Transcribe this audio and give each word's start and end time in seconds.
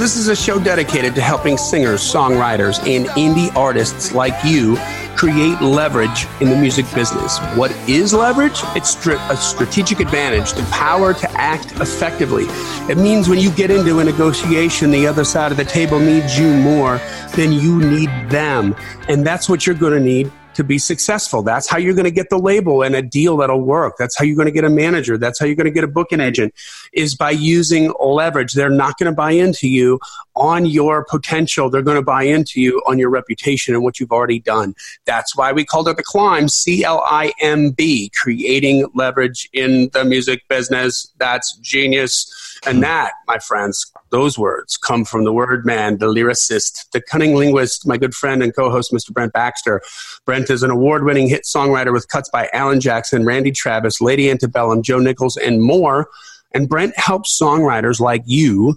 This 0.00 0.16
is 0.16 0.28
a 0.28 0.34
show 0.34 0.58
dedicated 0.58 1.14
to 1.16 1.20
helping 1.20 1.58
singers, 1.58 2.00
songwriters, 2.00 2.78
and 2.88 3.04
indie 3.18 3.54
artists 3.54 4.14
like 4.14 4.32
you 4.42 4.78
create 5.14 5.60
leverage 5.60 6.26
in 6.40 6.48
the 6.48 6.56
music 6.56 6.86
business. 6.94 7.38
What 7.54 7.70
is 7.86 8.14
leverage? 8.14 8.58
It's 8.74 8.96
a 9.06 9.36
strategic 9.36 10.00
advantage, 10.00 10.54
the 10.54 10.62
power 10.72 11.12
to 11.12 11.30
act 11.32 11.72
effectively. 11.82 12.46
It 12.90 12.96
means 12.96 13.28
when 13.28 13.40
you 13.40 13.50
get 13.50 13.70
into 13.70 13.98
a 13.98 14.04
negotiation, 14.04 14.90
the 14.90 15.06
other 15.06 15.22
side 15.22 15.50
of 15.52 15.58
the 15.58 15.66
table 15.66 15.98
needs 15.98 16.38
you 16.38 16.50
more 16.50 16.98
than 17.36 17.52
you 17.52 17.78
need 17.78 18.08
them. 18.30 18.74
And 19.06 19.26
that's 19.26 19.50
what 19.50 19.66
you're 19.66 19.76
going 19.76 19.92
to 19.92 20.00
need 20.00 20.32
to 20.54 20.64
be 20.64 20.78
successful. 20.78 21.42
That's 21.42 21.68
how 21.68 21.78
you're 21.78 21.94
going 21.94 22.04
to 22.04 22.10
get 22.10 22.28
the 22.28 22.38
label 22.38 22.82
and 22.82 22.94
a 22.94 23.02
deal 23.02 23.36
that'll 23.36 23.62
work. 23.62 23.94
That's 23.98 24.18
how 24.18 24.24
you're 24.24 24.36
going 24.36 24.46
to 24.46 24.52
get 24.52 24.64
a 24.64 24.70
manager. 24.70 25.16
That's 25.16 25.38
how 25.38 25.46
you're 25.46 25.54
going 25.54 25.66
to 25.66 25.70
get 25.70 25.84
a 25.84 25.88
booking 25.88 26.20
agent 26.20 26.54
is 26.92 27.14
by 27.14 27.30
using 27.30 27.92
leverage. 28.00 28.52
They're 28.54 28.68
not 28.68 28.98
going 28.98 29.10
to 29.10 29.14
buy 29.16 29.30
into 29.32 29.68
you 29.68 30.00
on 30.34 30.66
your 30.66 31.04
potential. 31.04 31.70
They're 31.70 31.82
going 31.82 31.96
to 31.96 32.02
buy 32.02 32.24
into 32.24 32.60
you 32.60 32.82
on 32.86 32.98
your 32.98 33.10
reputation 33.10 33.74
and 33.74 33.84
what 33.84 34.00
you've 34.00 34.12
already 34.12 34.40
done. 34.40 34.74
That's 35.04 35.36
why 35.36 35.52
we 35.52 35.64
called 35.64 35.88
it 35.88 35.96
the 35.96 36.02
climb, 36.02 36.48
C 36.48 36.84
L 36.84 37.02
I 37.06 37.32
M 37.40 37.70
B, 37.70 38.10
creating 38.14 38.90
leverage 38.94 39.48
in 39.52 39.90
the 39.92 40.04
music 40.04 40.42
business. 40.48 41.12
That's 41.18 41.56
genius. 41.58 42.58
And 42.66 42.82
that, 42.82 43.12
my 43.26 43.38
friends, 43.38 43.90
those 44.10 44.38
words 44.38 44.76
come 44.76 45.04
from 45.04 45.24
the 45.24 45.32
word 45.32 45.64
man, 45.64 45.98
the 45.98 46.06
lyricist, 46.06 46.90
the 46.92 47.00
cunning 47.00 47.34
linguist, 47.34 47.86
my 47.86 47.96
good 47.96 48.14
friend 48.14 48.42
and 48.42 48.54
co 48.54 48.70
host, 48.70 48.92
Mr. 48.92 49.12
Brent 49.12 49.32
Baxter. 49.32 49.80
Brent 50.26 50.50
is 50.50 50.62
an 50.62 50.70
award 50.70 51.04
winning 51.04 51.28
hit 51.28 51.42
songwriter 51.44 51.92
with 51.92 52.08
cuts 52.08 52.28
by 52.30 52.48
Alan 52.52 52.80
Jackson, 52.80 53.24
Randy 53.24 53.52
Travis, 53.52 54.00
Lady 54.00 54.30
Antebellum, 54.30 54.82
Joe 54.82 54.98
Nichols, 54.98 55.36
and 55.36 55.62
more. 55.62 56.08
And 56.52 56.68
Brent 56.68 56.98
helps 56.98 57.38
songwriters 57.40 58.00
like 58.00 58.22
you 58.26 58.76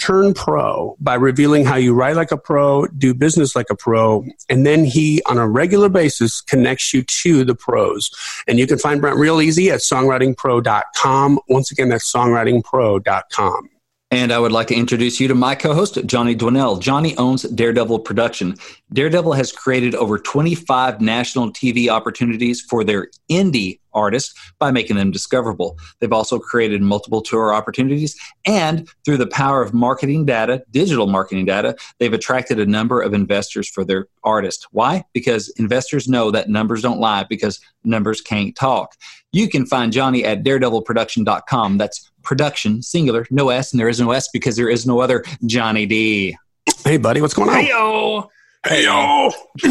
turn 0.00 0.32
pro 0.32 0.96
by 0.98 1.14
revealing 1.14 1.64
how 1.64 1.76
you 1.76 1.94
write 1.94 2.16
like 2.16 2.32
a 2.32 2.36
pro, 2.36 2.86
do 2.86 3.12
business 3.14 3.54
like 3.54 3.66
a 3.70 3.76
pro, 3.76 4.24
and 4.48 4.64
then 4.64 4.84
he, 4.84 5.22
on 5.26 5.38
a 5.38 5.46
regular 5.46 5.88
basis, 5.88 6.40
connects 6.40 6.92
you 6.94 7.02
to 7.02 7.44
the 7.44 7.54
pros. 7.54 8.10
And 8.48 8.58
you 8.58 8.66
can 8.66 8.78
find 8.78 9.00
Brent 9.00 9.18
real 9.18 9.40
easy 9.40 9.70
at 9.70 9.80
songwritingpro.com. 9.80 11.40
Once 11.48 11.70
again, 11.70 11.90
that's 11.90 12.10
songwritingpro.com. 12.10 13.68
And 14.12 14.32
I 14.32 14.40
would 14.40 14.50
like 14.50 14.66
to 14.68 14.74
introduce 14.74 15.20
you 15.20 15.28
to 15.28 15.36
my 15.36 15.54
co 15.54 15.72
host, 15.72 15.96
Johnny 16.04 16.34
Dwinell. 16.34 16.80
Johnny 16.80 17.16
owns 17.16 17.42
Daredevil 17.42 18.00
Production. 18.00 18.56
Daredevil 18.92 19.34
has 19.34 19.52
created 19.52 19.94
over 19.94 20.18
25 20.18 21.00
national 21.00 21.52
TV 21.52 21.88
opportunities 21.88 22.60
for 22.60 22.82
their 22.82 23.08
indie 23.30 23.78
artists 23.92 24.34
by 24.58 24.72
making 24.72 24.96
them 24.96 25.12
discoverable. 25.12 25.78
They've 26.00 26.12
also 26.12 26.40
created 26.40 26.82
multiple 26.82 27.22
tour 27.22 27.54
opportunities, 27.54 28.18
and 28.44 28.88
through 29.04 29.18
the 29.18 29.28
power 29.28 29.62
of 29.62 29.72
marketing 29.72 30.26
data, 30.26 30.64
digital 30.72 31.06
marketing 31.06 31.44
data, 31.44 31.76
they've 31.98 32.12
attracted 32.12 32.58
a 32.58 32.66
number 32.66 33.00
of 33.00 33.14
investors 33.14 33.68
for 33.68 33.84
their 33.84 34.08
artists. 34.24 34.66
Why? 34.72 35.04
Because 35.12 35.50
investors 35.50 36.08
know 36.08 36.32
that 36.32 36.48
numbers 36.48 36.82
don't 36.82 36.98
lie 36.98 37.24
because 37.28 37.60
numbers 37.84 38.20
can't 38.20 38.56
talk. 38.56 38.96
You 39.32 39.48
can 39.48 39.66
find 39.66 39.92
Johnny 39.92 40.24
at 40.24 40.42
daredevilproduction.com. 40.42 41.78
That's 41.78 42.09
production, 42.22 42.82
singular, 42.82 43.26
no 43.30 43.48
S, 43.50 43.72
and 43.72 43.80
there 43.80 43.88
is 43.88 44.00
no 44.00 44.10
S 44.12 44.28
because 44.32 44.56
there 44.56 44.68
is 44.68 44.86
no 44.86 45.00
other 45.00 45.24
Johnny 45.46 45.86
D. 45.86 46.36
Hey, 46.84 46.96
buddy, 46.96 47.20
what's 47.20 47.34
going 47.34 47.48
on? 47.50 47.56
Hey, 47.56 47.68
yo. 47.68 48.30
Hey, 48.66 48.84
yo. 48.84 49.30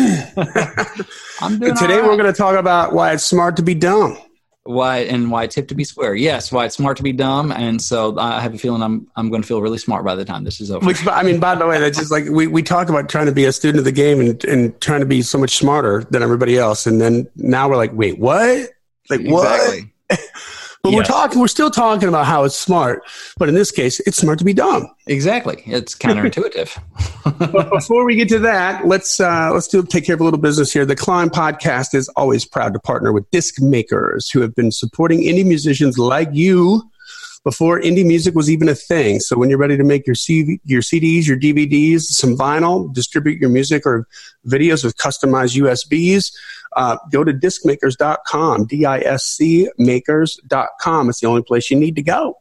I'm 1.41 1.59
doing 1.59 1.75
Today, 1.75 1.99
all 1.99 2.07
we're 2.07 2.17
going 2.17 2.25
to 2.25 2.33
talk 2.33 2.55
about 2.55 2.93
why 2.93 3.13
it's 3.13 3.23
smart 3.23 3.55
to 3.57 3.63
be 3.63 3.75
dumb. 3.75 4.17
why 4.63 4.99
and 4.99 5.31
why 5.31 5.43
it's 5.43 5.55
tip 5.55 5.67
to 5.69 5.75
be 5.75 5.83
square. 5.83 6.13
Yes, 6.15 6.51
why 6.51 6.65
it's 6.65 6.75
smart 6.75 6.97
to 6.97 7.03
be 7.03 7.11
dumb, 7.11 7.51
and 7.51 7.81
so 7.81 8.17
I 8.19 8.39
have 8.41 8.53
a 8.53 8.57
feeling 8.57 8.81
I'm 8.83 9.07
I'm 9.15 9.29
going 9.29 9.41
to 9.41 9.47
feel 9.47 9.61
really 9.61 9.77
smart 9.77 10.05
by 10.05 10.15
the 10.15 10.25
time 10.25 10.43
this 10.43 10.61
is 10.61 10.69
over. 10.69 10.85
Which, 10.85 11.07
I 11.07 11.23
mean, 11.23 11.39
by 11.39 11.55
the 11.55 11.65
way, 11.65 11.79
that's 11.79 11.97
just 11.97 12.11
like 12.11 12.25
we, 12.25 12.47
we 12.47 12.61
talk 12.61 12.89
about 12.89 13.09
trying 13.09 13.25
to 13.27 13.31
be 13.31 13.45
a 13.45 13.51
student 13.51 13.79
of 13.79 13.85
the 13.85 13.91
game 13.91 14.19
and, 14.19 14.43
and 14.45 14.79
trying 14.81 14.99
to 14.99 15.05
be 15.05 15.21
so 15.21 15.37
much 15.37 15.57
smarter 15.57 16.03
than 16.11 16.21
everybody 16.21 16.57
else. 16.57 16.85
And 16.85 16.99
then 17.01 17.27
now 17.35 17.69
we're 17.69 17.77
like, 17.77 17.93
wait, 17.93 18.19
what? 18.19 18.69
Like, 19.09 19.21
what? 19.21 19.79
But 20.81 20.93
we're 20.93 21.03
talking, 21.03 21.39
we're 21.41 21.49
still 21.49 21.69
talking 21.69 22.07
about 22.07 22.25
how 22.25 22.45
it's 22.45 22.55
smart. 22.55 23.03
But 23.37 23.49
in 23.49 23.55
this 23.55 23.69
case, 23.69 23.99
it's 24.01 24.17
smart 24.17 24.39
to 24.39 24.45
be 24.45 24.53
dumb. 24.53 24.87
Exactly. 25.07 25.61
It's 25.65 25.93
counterintuitive. 25.93 26.81
but 27.51 27.69
before 27.69 28.05
we 28.05 28.15
get 28.15 28.29
to 28.29 28.39
that, 28.39 28.87
let's 28.87 29.19
uh, 29.19 29.51
let's 29.53 29.67
do 29.67 29.83
take 29.83 30.05
care 30.05 30.15
of 30.15 30.21
a 30.21 30.23
little 30.23 30.39
business 30.39 30.71
here. 30.71 30.85
The 30.85 30.95
Climb 30.95 31.29
Podcast 31.29 31.93
is 31.93 32.07
always 32.09 32.45
proud 32.45 32.73
to 32.73 32.79
partner 32.79 33.11
with 33.11 33.29
disc 33.31 33.61
makers 33.61 34.29
who 34.29 34.39
have 34.39 34.55
been 34.55 34.71
supporting 34.71 35.21
indie 35.21 35.45
musicians 35.45 35.97
like 35.97 36.29
you 36.31 36.88
before 37.43 37.79
indie 37.79 38.05
music 38.05 38.35
was 38.35 38.49
even 38.49 38.69
a 38.69 38.75
thing. 38.75 39.19
So 39.19 39.37
when 39.37 39.49
you're 39.49 39.59
ready 39.59 39.77
to 39.77 39.83
make 39.83 40.05
your 40.05 40.15
CV, 40.15 40.59
your 40.63 40.81
CDs, 40.81 41.27
your 41.27 41.39
DVDs, 41.39 42.01
some 42.01 42.37
vinyl, 42.37 42.93
distribute 42.93 43.39
your 43.39 43.49
music 43.49 43.85
or 43.85 44.07
videos 44.47 44.83
with 44.83 44.97
customized 44.97 45.57
USBs, 45.57 46.31
uh, 46.75 46.97
go 47.11 47.23
to 47.23 47.33
discmakers.com, 47.33 48.65
D-I-S-C 48.65 49.69
makers.com. 49.77 51.09
It's 51.09 51.19
the 51.19 51.27
only 51.27 51.43
place 51.43 51.71
you 51.71 51.79
need 51.79 51.95
to 51.95 52.03
go. 52.03 52.37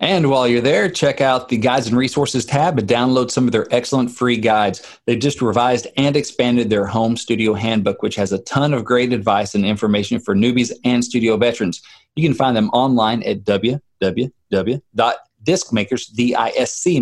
And 0.00 0.28
while 0.28 0.48
you're 0.48 0.60
there, 0.60 0.90
check 0.90 1.20
out 1.20 1.48
the 1.48 1.56
Guides 1.56 1.86
and 1.86 1.96
Resources 1.96 2.44
tab 2.44 2.78
and 2.78 2.88
download 2.88 3.30
some 3.30 3.46
of 3.46 3.52
their 3.52 3.72
excellent 3.72 4.10
free 4.10 4.36
guides. 4.36 4.82
They've 5.06 5.18
just 5.18 5.40
revised 5.40 5.86
and 5.96 6.16
expanded 6.16 6.68
their 6.68 6.86
home 6.86 7.16
studio 7.16 7.54
handbook, 7.54 8.02
which 8.02 8.16
has 8.16 8.32
a 8.32 8.40
ton 8.40 8.74
of 8.74 8.84
great 8.84 9.12
advice 9.12 9.54
and 9.54 9.64
information 9.64 10.18
for 10.18 10.34
newbies 10.34 10.72
and 10.84 11.04
studio 11.04 11.36
veterans. 11.36 11.80
You 12.16 12.28
can 12.28 12.34
find 12.34 12.56
them 12.56 12.68
online 12.70 13.22
at 13.22 13.44
www.discmakers, 13.44 16.14
D-I-S-C 16.14 17.00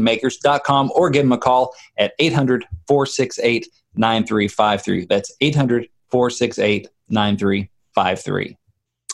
or 0.94 1.10
give 1.10 1.24
them 1.24 1.32
a 1.32 1.38
call 1.38 1.74
at 1.96 2.16
800-468-9353. 2.18 5.08
That's 5.08 5.34
800-468-9353. 6.12 8.56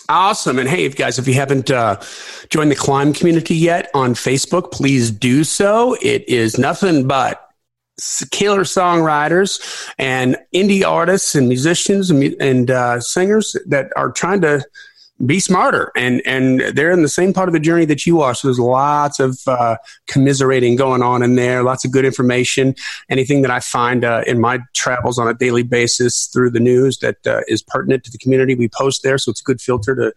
Awesome. 0.09 0.61
And 0.61 0.69
hey, 0.69 0.89
guys, 0.89 1.19
if 1.19 1.27
you 1.27 1.35
haven't 1.35 1.69
uh, 1.71 2.01
joined 2.49 2.71
the 2.71 2.77
Climb 2.77 3.13
community 3.13 3.57
yet 3.57 3.91
on 3.93 4.15
Facebook, 4.15 4.71
please 4.71 5.11
do 5.11 5.43
so. 5.43 5.97
It 6.01 6.29
is 6.29 6.59
nothing 6.59 7.09
but 7.09 7.43
killer 8.31 8.63
songwriters 8.63 9.91
and 9.99 10.37
indie 10.55 10.87
artists 10.87 11.35
and 11.35 11.49
musicians 11.49 12.09
and, 12.11 12.23
and 12.41 12.71
uh, 12.71 13.01
singers 13.01 13.57
that 13.67 13.91
are 13.97 14.13
trying 14.13 14.43
to 14.43 14.65
be 15.25 15.41
smarter. 15.41 15.93
And 15.97 16.21
and 16.27 16.61
they're 16.61 16.91
in 16.91 17.03
the 17.03 17.09
same 17.09 17.33
part 17.33 17.49
of 17.49 17.53
the 17.53 17.61
journey 17.61 17.87
that 17.87 18.05
you 18.05 18.21
are. 18.21 18.35
So 18.35 18.49
there's 18.49 18.59
lots 18.59 19.19
of 19.19 19.39
uh, 19.47 19.77
commiserating 20.07 20.77
going 20.77 21.03
on 21.03 21.23
in 21.23 21.37
there 21.37 21.63
lots 21.63 21.85
of 21.85 21.91
good 21.91 22.05
information. 22.05 22.75
Anything 23.09 23.43
that 23.43 23.51
i 23.51 23.61
find 23.61 24.05
uh, 24.05 24.23
in 24.27 24.41
my 24.41 24.61
travels 24.75 25.19
on 25.19 25.29
a 25.29 25.35
daily 25.35 25.63
basis 25.63 26.27
through 26.27 26.51
the 26.51 26.61
news 26.61 26.99
that 26.99 27.27
uh, 27.27 27.41
is 27.49 27.63
pertinent 27.63 28.05
to 28.05 28.11
the 28.11 28.19
community 28.19 28.55
we 28.55 28.69
post 28.69 29.03
there. 29.03 29.17
So 29.19 29.31
it's 29.31 29.41
a 29.41 29.45
good 29.45 29.61
filter 29.61 29.95
to 29.95 30.13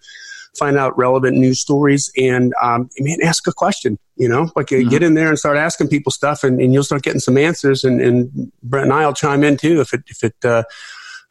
find 0.57 0.77
out 0.77 0.97
relevant 0.97 1.37
news 1.37 1.61
stories. 1.61 2.11
And 2.17 2.53
um, 2.61 2.89
man 2.99 3.19
ask 3.23 3.47
a 3.47 3.53
question 3.53 3.97
you 4.19 4.27
know? 4.27 4.51
Like 4.55 4.71
uh, 4.71 4.81
get 4.81 5.01
in 5.01 5.15
there 5.15 5.29
and 5.29 5.39
start 5.39 5.57
asking 5.57 5.87
people 5.87 6.11
stuff 6.11 6.43
and, 6.43 6.59
and 6.61 6.73
you'll 6.73 6.83
start 6.83 7.01
getting 7.01 7.21
some 7.21 7.37
answers. 7.37 7.83
And, 7.83 8.01
and 8.01 8.51
brent 8.61 8.85
and 8.85 8.93
i'll 8.93 9.13
chime 9.13 9.43
in 9.43 9.57
too 9.57 9.79
if 9.79 9.93
it 9.93 10.03
if 10.07 10.23
it 10.23 10.35
uh, 10.43 10.63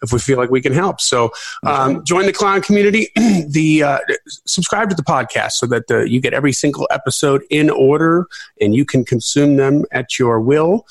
if 0.02 0.12
we 0.12 0.18
feel 0.18 0.38
like 0.38 0.50
we 0.50 0.60
can 0.60 0.72
help. 0.72 1.00
So 1.00 1.30
um, 1.64 2.04
join 2.04 2.26
the 2.26 2.32
Climb 2.32 2.62
community. 2.62 3.08
the 3.16 3.82
uh, 3.82 3.98
subscribe 4.46 4.90
to 4.90 4.96
the 4.96 5.02
podcast 5.02 5.52
so 5.52 5.66
that 5.66 5.90
uh, 5.90 5.98
you 6.00 6.20
get 6.20 6.34
every 6.34 6.52
single 6.52 6.86
episode 6.90 7.42
in 7.50 7.70
order 7.70 8.26
and 8.60 8.74
you 8.74 8.84
can 8.84 9.04
consume 9.04 9.56
them 9.56 9.84
at 9.92 10.18
your 10.18 10.40
will. 10.40 10.86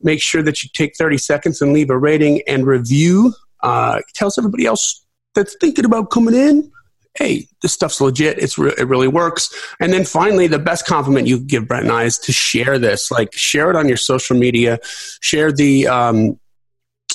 Make 0.00 0.20
sure 0.20 0.42
that 0.42 0.62
you 0.62 0.68
take 0.72 0.96
30 0.96 1.18
seconds 1.18 1.62
and 1.62 1.72
leave 1.72 1.90
a 1.90 1.98
rating 1.98 2.42
and 2.46 2.66
review. 2.66 3.34
Uh, 3.62 4.00
tells 4.14 4.38
everybody 4.38 4.66
else 4.66 5.04
that's 5.34 5.56
thinking 5.60 5.84
about 5.84 6.10
coming 6.10 6.34
in. 6.34 6.70
Hey, 7.14 7.46
this 7.60 7.72
stuff's 7.74 8.00
legit. 8.00 8.38
It's 8.38 8.56
re- 8.56 8.74
it 8.78 8.88
really 8.88 9.06
works. 9.06 9.54
And 9.80 9.92
then 9.92 10.04
finally, 10.04 10.46
the 10.46 10.58
best 10.58 10.86
compliment 10.86 11.26
you 11.26 11.36
can 11.38 11.46
give 11.46 11.68
Brent 11.68 11.84
and 11.84 11.92
I 11.92 12.04
is 12.04 12.18
to 12.20 12.32
share 12.32 12.78
this. 12.78 13.10
Like 13.10 13.32
share 13.34 13.68
it 13.70 13.76
on 13.76 13.86
your 13.86 13.98
social 13.98 14.36
media. 14.36 14.78
Share 15.20 15.52
the 15.52 15.86
um, 15.88 16.40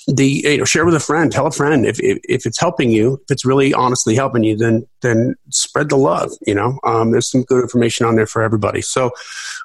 the 0.07 0.25
you 0.25 0.57
know 0.57 0.63
share 0.63 0.85
with 0.85 0.95
a 0.95 0.99
friend 0.99 1.31
tell 1.31 1.47
a 1.47 1.51
friend 1.51 1.85
if, 1.85 1.99
if 1.99 2.17
if 2.23 2.45
it's 2.45 2.59
helping 2.59 2.89
you 2.89 3.15
if 3.25 3.31
it's 3.31 3.45
really 3.45 3.73
honestly 3.73 4.15
helping 4.15 4.43
you 4.43 4.55
then 4.55 4.87
then 5.01 5.35
spread 5.49 5.89
the 5.89 5.97
love 5.97 6.31
you 6.45 6.55
know 6.55 6.79
um, 6.85 7.11
there's 7.11 7.29
some 7.29 7.43
good 7.43 7.61
information 7.61 8.05
on 8.05 8.15
there 8.15 8.25
for 8.25 8.41
everybody 8.41 8.81
so 8.81 9.11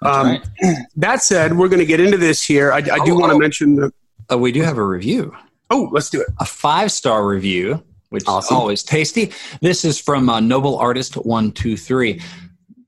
um, 0.03 0.27
right. 0.27 0.47
that 0.97 1.23
said 1.23 1.56
we're 1.56 1.69
going 1.69 1.79
to 1.79 1.87
get 1.87 2.00
into 2.00 2.17
this 2.17 2.43
here 2.43 2.73
i, 2.73 2.79
I 2.79 3.05
do 3.05 3.12
Oh, 3.12 3.19
want 3.19 3.31
to 3.31 3.37
oh. 3.37 3.39
mention 3.39 3.77
that 3.77 3.93
uh, 4.33 4.39
we 4.39 4.53
do 4.53 4.62
have 4.62 4.79
a 4.79 4.85
review. 4.85 5.35
Oh, 5.71 5.89
let's 5.93 6.11
do 6.11 6.21
it. 6.21 6.29
A 6.39 6.44
five 6.44 6.93
star 6.93 7.27
review, 7.27 7.83
which 8.11 8.25
Awesome. 8.27 8.55
is 8.55 8.59
always 8.59 8.83
tasty. 8.83 9.33
This 9.61 9.85
is 9.85 9.99
from 9.99 10.29
uh, 10.29 10.41
Noble 10.41 10.79
Artist 10.79 11.15
One 11.15 11.53
Two 11.53 11.77
Three. 11.77 12.21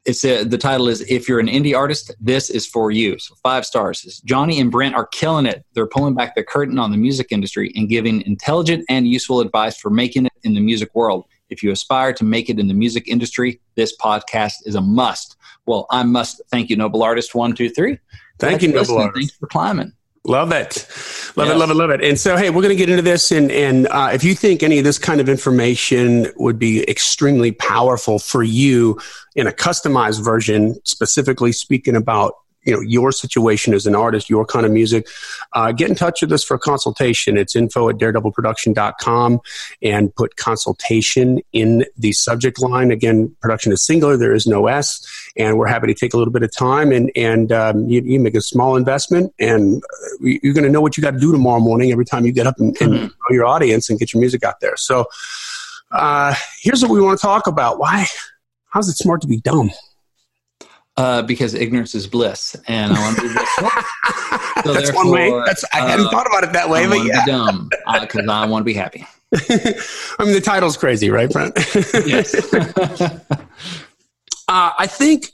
It's 0.04 0.24
uh, 0.24 0.44
the 0.46 0.58
title 0.58 0.88
is 0.88 1.00
"If 1.10 1.28
you're 1.28 1.40
an 1.40 1.46
indie 1.46 1.76
artist, 1.76 2.14
this 2.20 2.50
is 2.50 2.66
for 2.66 2.90
you." 2.90 3.18
So 3.18 3.34
five 3.42 3.64
stars. 3.64 4.20
Johnny 4.24 4.60
and 4.60 4.70
Brent 4.70 4.94
are 4.94 5.06
killing 5.06 5.46
it. 5.46 5.64
They're 5.72 5.86
pulling 5.86 6.14
back 6.14 6.34
the 6.34 6.42
curtain 6.42 6.78
on 6.78 6.90
the 6.90 6.96
music 6.98 7.28
industry 7.30 7.72
and 7.74 7.88
giving 7.88 8.20
intelligent 8.22 8.84
and 8.90 9.08
useful 9.08 9.40
advice 9.40 9.78
for 9.78 9.90
making 9.90 10.26
it 10.26 10.32
in 10.42 10.54
the 10.54 10.60
music 10.60 10.94
world. 10.94 11.24
If 11.48 11.62
you 11.62 11.70
aspire 11.70 12.12
to 12.14 12.24
make 12.24 12.50
it 12.50 12.58
in 12.58 12.68
the 12.68 12.74
music 12.74 13.08
industry, 13.08 13.60
this 13.76 13.96
podcast 13.96 14.54
is 14.66 14.74
a 14.74 14.80
must. 14.80 15.36
Well, 15.66 15.86
I 15.90 16.02
must 16.02 16.42
thank 16.50 16.68
you, 16.68 16.76
Noble 16.76 17.02
Artist 17.02 17.34
One 17.34 17.54
Two 17.54 17.70
Three. 17.70 17.98
Thank 18.38 18.60
Glad 18.60 18.62
you, 18.62 18.68
Noble 18.68 18.80
listening. 18.80 18.98
Artist. 19.00 19.16
Thanks 19.16 19.36
for 19.38 19.46
climbing. 19.46 19.92
Love 20.26 20.52
it. 20.52 20.88
Love 21.36 21.50
it, 21.50 21.56
love 21.56 21.70
it, 21.70 21.74
love 21.74 21.90
it. 21.90 22.02
And 22.02 22.18
so, 22.18 22.34
hey, 22.36 22.48
we're 22.48 22.62
going 22.62 22.70
to 22.70 22.76
get 22.76 22.88
into 22.88 23.02
this. 23.02 23.30
And, 23.30 23.52
and 23.52 23.86
uh, 23.88 24.10
if 24.14 24.24
you 24.24 24.34
think 24.34 24.62
any 24.62 24.78
of 24.78 24.84
this 24.84 24.98
kind 24.98 25.20
of 25.20 25.28
information 25.28 26.28
would 26.36 26.58
be 26.58 26.88
extremely 26.88 27.52
powerful 27.52 28.18
for 28.18 28.42
you 28.42 28.98
in 29.34 29.46
a 29.46 29.52
customized 29.52 30.24
version, 30.24 30.80
specifically 30.84 31.52
speaking 31.52 31.94
about 31.94 32.36
you 32.64 32.72
know 32.74 32.80
your 32.80 33.12
situation 33.12 33.74
as 33.74 33.86
an 33.86 33.94
artist, 33.94 34.28
your 34.30 34.44
kind 34.46 34.64
of 34.66 34.72
music, 34.72 35.06
uh, 35.52 35.72
get 35.72 35.88
in 35.90 35.94
touch 35.94 36.22
with 36.22 36.32
us 36.32 36.42
for 36.42 36.54
a 36.54 36.58
consultation. 36.58 37.36
It's 37.36 37.54
info 37.54 37.88
at 37.88 37.96
daredevilproduction.com 37.96 39.40
and 39.82 40.14
put 40.14 40.36
consultation 40.36 41.40
in 41.52 41.84
the 41.96 42.12
subject 42.12 42.60
line. 42.60 42.90
Again, 42.90 43.34
production 43.40 43.72
is 43.72 43.84
singular, 43.84 44.16
there 44.16 44.34
is 44.34 44.46
no 44.46 44.66
S, 44.66 45.06
and 45.36 45.58
we're 45.58 45.66
happy 45.66 45.86
to 45.88 45.94
take 45.94 46.14
a 46.14 46.16
little 46.16 46.32
bit 46.32 46.42
of 46.42 46.54
time 46.54 46.90
and, 46.92 47.10
and 47.16 47.52
um, 47.52 47.88
you, 47.88 48.00
you 48.02 48.18
make 48.20 48.34
a 48.34 48.40
small 48.40 48.76
investment 48.76 49.32
and 49.38 49.82
you- 50.20 50.40
you're 50.42 50.54
going 50.54 50.64
to 50.64 50.70
know 50.70 50.80
what 50.80 50.96
you 50.96 51.02
got 51.02 51.12
to 51.12 51.18
do 51.20 51.32
tomorrow 51.32 51.60
morning 51.60 51.92
every 51.92 52.04
time 52.04 52.24
you 52.24 52.32
get 52.32 52.46
up 52.46 52.58
and, 52.58 52.76
and 52.80 52.92
Mhm. 52.94 53.10
grow 53.18 53.34
your 53.34 53.44
audience 53.46 53.90
and 53.90 53.98
get 53.98 54.12
your 54.12 54.20
music 54.20 54.42
out 54.44 54.60
there. 54.60 54.76
So 54.76 55.06
uh, 55.90 56.34
here's 56.60 56.82
what 56.82 56.90
we 56.90 57.00
want 57.00 57.18
to 57.18 57.22
talk 57.22 57.46
about. 57.46 57.78
Why? 57.78 58.06
How's 58.70 58.88
it 58.88 58.96
smart 58.96 59.20
to 59.22 59.28
be 59.28 59.38
dumb? 59.40 59.70
Uh, 60.96 61.22
because 61.22 61.54
ignorance 61.54 61.92
is 61.96 62.06
bliss, 62.06 62.54
and 62.68 62.92
I 62.92 63.00
want 63.00 63.16
to 63.16 63.22
be 63.22 63.32
blissful. 63.32 63.68
So 64.64 64.72
That's 64.72 64.94
one 64.94 65.10
way. 65.10 65.30
That's 65.44 65.64
I 65.74 65.88
hadn't 65.88 66.06
uh, 66.06 66.10
thought 66.10 66.26
about 66.26 66.44
it 66.44 66.52
that 66.52 66.70
way, 66.70 66.84
I 66.84 66.88
but 66.88 67.04
yeah. 67.04 67.24
be 67.24 67.30
dumb 67.32 67.68
because 68.00 68.26
I 68.28 68.46
want 68.46 68.62
to 68.62 68.64
be 68.64 68.72
happy. 68.72 69.06
I 69.34 70.24
mean, 70.24 70.32
the 70.32 70.40
title's 70.42 70.76
crazy, 70.76 71.10
right, 71.10 71.30
Brent? 71.30 71.54
Yes. 72.06 72.34
Uh, 74.46 74.72
I 74.78 74.86
think 74.86 75.30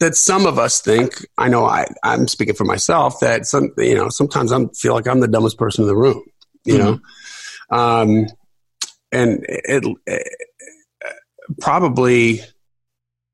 that 0.00 0.16
some 0.16 0.46
of 0.46 0.58
us 0.58 0.80
think. 0.80 1.26
I 1.36 1.48
know 1.48 1.66
I, 1.66 1.84
I'm 2.02 2.26
speaking 2.26 2.54
for 2.54 2.64
myself. 2.64 3.20
That 3.20 3.44
some, 3.44 3.70
you 3.76 3.94
know, 3.94 4.08
sometimes 4.08 4.50
I 4.50 4.64
feel 4.74 4.94
like 4.94 5.06
I'm 5.06 5.20
the 5.20 5.28
dumbest 5.28 5.58
person 5.58 5.82
in 5.82 5.88
the 5.88 5.94
room. 5.94 6.22
You 6.64 6.78
know, 6.78 7.00
um, 7.70 8.28
and 9.12 9.44
it, 9.46 9.84
it 10.06 10.32
probably 11.60 12.40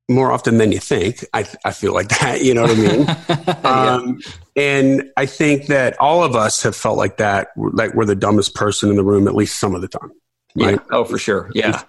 more 0.09 0.33
often 0.33 0.59
than 0.59 0.73
you 0.73 0.79
think. 0.79 1.25
I 1.33 1.47
I 1.65 1.71
feel 1.73 1.95
like 1.95 2.09
that. 2.21 2.43
You 2.43 2.55
know 2.55 2.63
what 2.63 2.71
I 2.71 2.75
mean? 2.75 3.07
Yeah. 3.63 3.95
Um, 3.95 4.21
and 4.57 5.11
I 5.17 5.25
think 5.27 5.67
that 5.69 5.99
all 6.01 6.23
of 6.25 6.35
us 6.37 6.63
have 6.63 6.77
felt 6.77 6.99
like 6.99 7.17
that, 7.17 7.49
like 7.57 7.95
we're 7.95 8.05
the 8.05 8.15
dumbest 8.17 8.55
person 8.55 8.91
in 8.91 8.97
the 8.97 9.05
room 9.05 9.27
at 9.29 9.35
least 9.35 9.59
some 9.59 9.75
of 9.75 9.81
the 9.81 9.89
time. 9.89 10.11
Yeah. 10.55 10.67
Right? 10.67 10.81
Oh, 10.91 11.05
for 11.05 11.17
sure. 11.17 11.51
Yeah. 11.55 11.83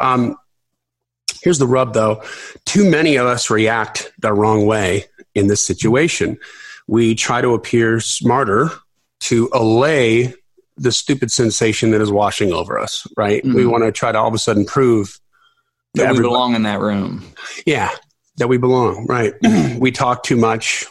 Um, 0.00 0.36
here's 1.42 1.58
the 1.58 1.66
rub, 1.66 1.92
though. 1.92 2.22
Too 2.64 2.88
many 2.90 3.16
of 3.16 3.26
us 3.26 3.50
react 3.50 4.10
the 4.20 4.32
wrong 4.32 4.64
way 4.66 5.04
in 5.34 5.48
this 5.48 5.64
situation. 5.64 6.38
We 6.86 7.14
try 7.14 7.40
to 7.42 7.50
appear 7.54 8.00
smarter 8.00 8.70
to 9.20 9.50
allay 9.52 10.34
the 10.76 10.92
stupid 10.92 11.30
sensation 11.30 11.90
that 11.90 12.00
is 12.00 12.10
washing 12.10 12.52
over 12.52 12.78
us, 12.78 13.06
right? 13.16 13.44
We 13.44 13.64
Mhm. 13.64 13.70
want 13.70 13.84
to 13.84 13.92
try 13.92 14.12
to 14.12 14.18
all 14.18 14.28
of 14.28 14.34
a 14.34 14.38
sudden 14.38 14.64
prove 14.64 15.18
That 15.94 16.12
we 16.12 16.20
belong 16.20 16.54
in 16.54 16.62
that 16.64 16.80
room. 16.80 17.24
yeah, 17.66 17.90
that 18.36 18.48
we 18.48 18.58
belong, 18.58 19.06
right? 19.08 19.34
we 19.78 19.90
talk 19.90 20.22
too 20.22 20.36
much. 20.36 20.86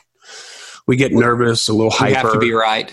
We 0.88 0.96
get 0.98 1.12
nervous, 1.14 1.68
a 1.70 1.74
little 1.74 1.92
We 2.02 2.14
hyper. 2.14 2.20
have 2.20 2.34
to 2.34 2.40
be 2.40 2.52
right. 2.52 2.92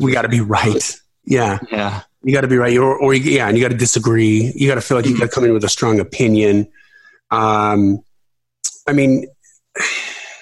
we 0.00 0.12
got 0.12 0.22
to 0.22 0.28
be 0.28 0.40
right. 0.40 0.96
Yeah. 1.24 1.58
Yeah. 1.70 2.02
You 2.22 2.32
got 2.34 2.40
to 2.42 2.48
be 2.48 2.56
right, 2.56 2.76
or, 2.76 2.96
or 2.98 3.14
you, 3.14 3.30
yeah, 3.30 3.48
and 3.48 3.56
you 3.56 3.62
got 3.62 3.70
to 3.70 3.76
disagree. 3.76 4.52
You 4.56 4.66
got 4.68 4.74
to 4.74 4.80
feel 4.80 4.96
like 4.96 5.06
you 5.06 5.14
Mhm. 5.14 5.20
got 5.20 5.24
to 5.26 5.30
come 5.30 5.44
in 5.44 5.52
with 5.52 5.62
a 5.64 5.68
strong 5.68 6.00
opinion. 6.00 6.68
Um, 7.30 8.00
I 8.86 8.92
mean, 8.92 9.26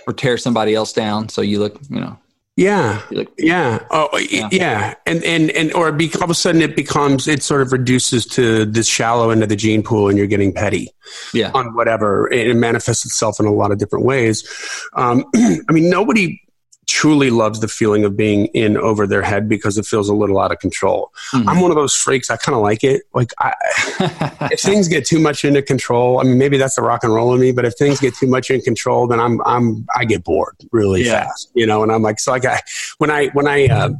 Or 0.09 0.13
tear 0.13 0.39
somebody 0.39 0.73
else 0.73 0.93
down 0.93 1.29
so 1.29 1.43
you 1.43 1.59
look, 1.59 1.81
you 1.91 1.99
know, 2.01 2.17
yeah, 2.57 3.03
look. 3.11 3.33
yeah, 3.39 3.85
oh, 3.91 4.09
Yeah. 4.19 4.49
yeah, 4.51 4.95
and 5.05 5.23
and 5.25 5.51
and 5.51 5.73
or 5.75 5.93
be, 5.93 6.11
all 6.17 6.25
of 6.25 6.31
a 6.31 6.35
sudden 6.35 6.63
it 6.63 6.75
becomes 6.75 7.29
it 7.29 7.43
sort 7.43 7.61
of 7.63 7.71
reduces 7.73 8.25
to 8.27 8.65
this 8.65 8.87
shallow 8.87 9.31
end 9.31 9.43
of 9.43 9.49
the 9.51 9.57
gene 9.57 9.83
pool, 9.83 10.09
and 10.09 10.17
you're 10.17 10.27
getting 10.27 10.53
petty 10.53 10.91
Yeah. 11.35 11.51
on 11.55 11.75
whatever. 11.75 12.31
It, 12.33 12.49
it 12.49 12.55
manifests 12.55 13.05
itself 13.05 13.39
in 13.39 13.47
a 13.47 13.53
lot 13.53 13.73
of 13.73 13.79
different 13.79 14.05
ways. 14.07 14.49
Um, 14.95 15.25
I 15.37 15.73
mean, 15.73 15.91
nobody 15.91 16.41
truly 16.87 17.31
loves 17.31 17.59
the 17.61 17.67
feeling 17.69 18.05
of 18.05 18.17
being 18.17 18.47
in 18.47 18.77
over 18.77 19.07
their 19.09 19.23
head 19.23 19.49
because 19.49 19.77
it 19.77 19.85
feels 19.85 20.09
a 20.09 20.15
little 20.15 20.39
out 20.39 20.53
of 20.53 20.59
control. 20.61 21.13
Mhm. 21.33 21.45
I'm 21.49 21.61
one 21.61 21.73
of 21.73 21.77
those 21.77 21.95
freaks. 21.95 22.31
I 22.31 22.37
kind 22.37 22.55
of 22.55 22.63
like 22.63 22.85
it. 22.85 23.03
Like 23.13 23.33
I, 23.39 23.53
if 24.53 24.61
things 24.61 24.87
get 24.87 25.05
too 25.05 25.19
much 25.19 25.45
into 25.45 25.63
control, 25.63 26.21
I 26.21 26.23
mean, 26.23 26.39
maybe 26.39 26.59
that's 26.59 26.77
the 26.77 26.83
rock 26.83 27.03
and 27.03 27.13
roll 27.13 27.35
in 27.35 27.41
me. 27.41 27.51
But 27.51 27.65
if 27.65 27.75
things 27.75 27.99
get 28.01 28.15
too 28.15 28.29
much 28.29 28.51
in 28.51 28.61
control, 28.61 29.07
then 29.09 29.19
I'm 29.19 29.41
I'm 29.45 29.85
I 29.97 30.05
get 30.05 30.23
bored 30.23 30.55
really 30.71 31.05
Yeah. 31.05 31.25
fast, 31.25 31.51
you 31.55 31.67
know. 31.67 31.83
And 31.83 31.91
I'm 31.91 32.03
like, 32.03 32.21
so 32.21 32.31
like 32.31 32.45
I 32.45 32.61
when 32.99 33.11
I 33.11 33.29
when 33.29 33.49
I 33.49 33.67
uh, 33.67 33.91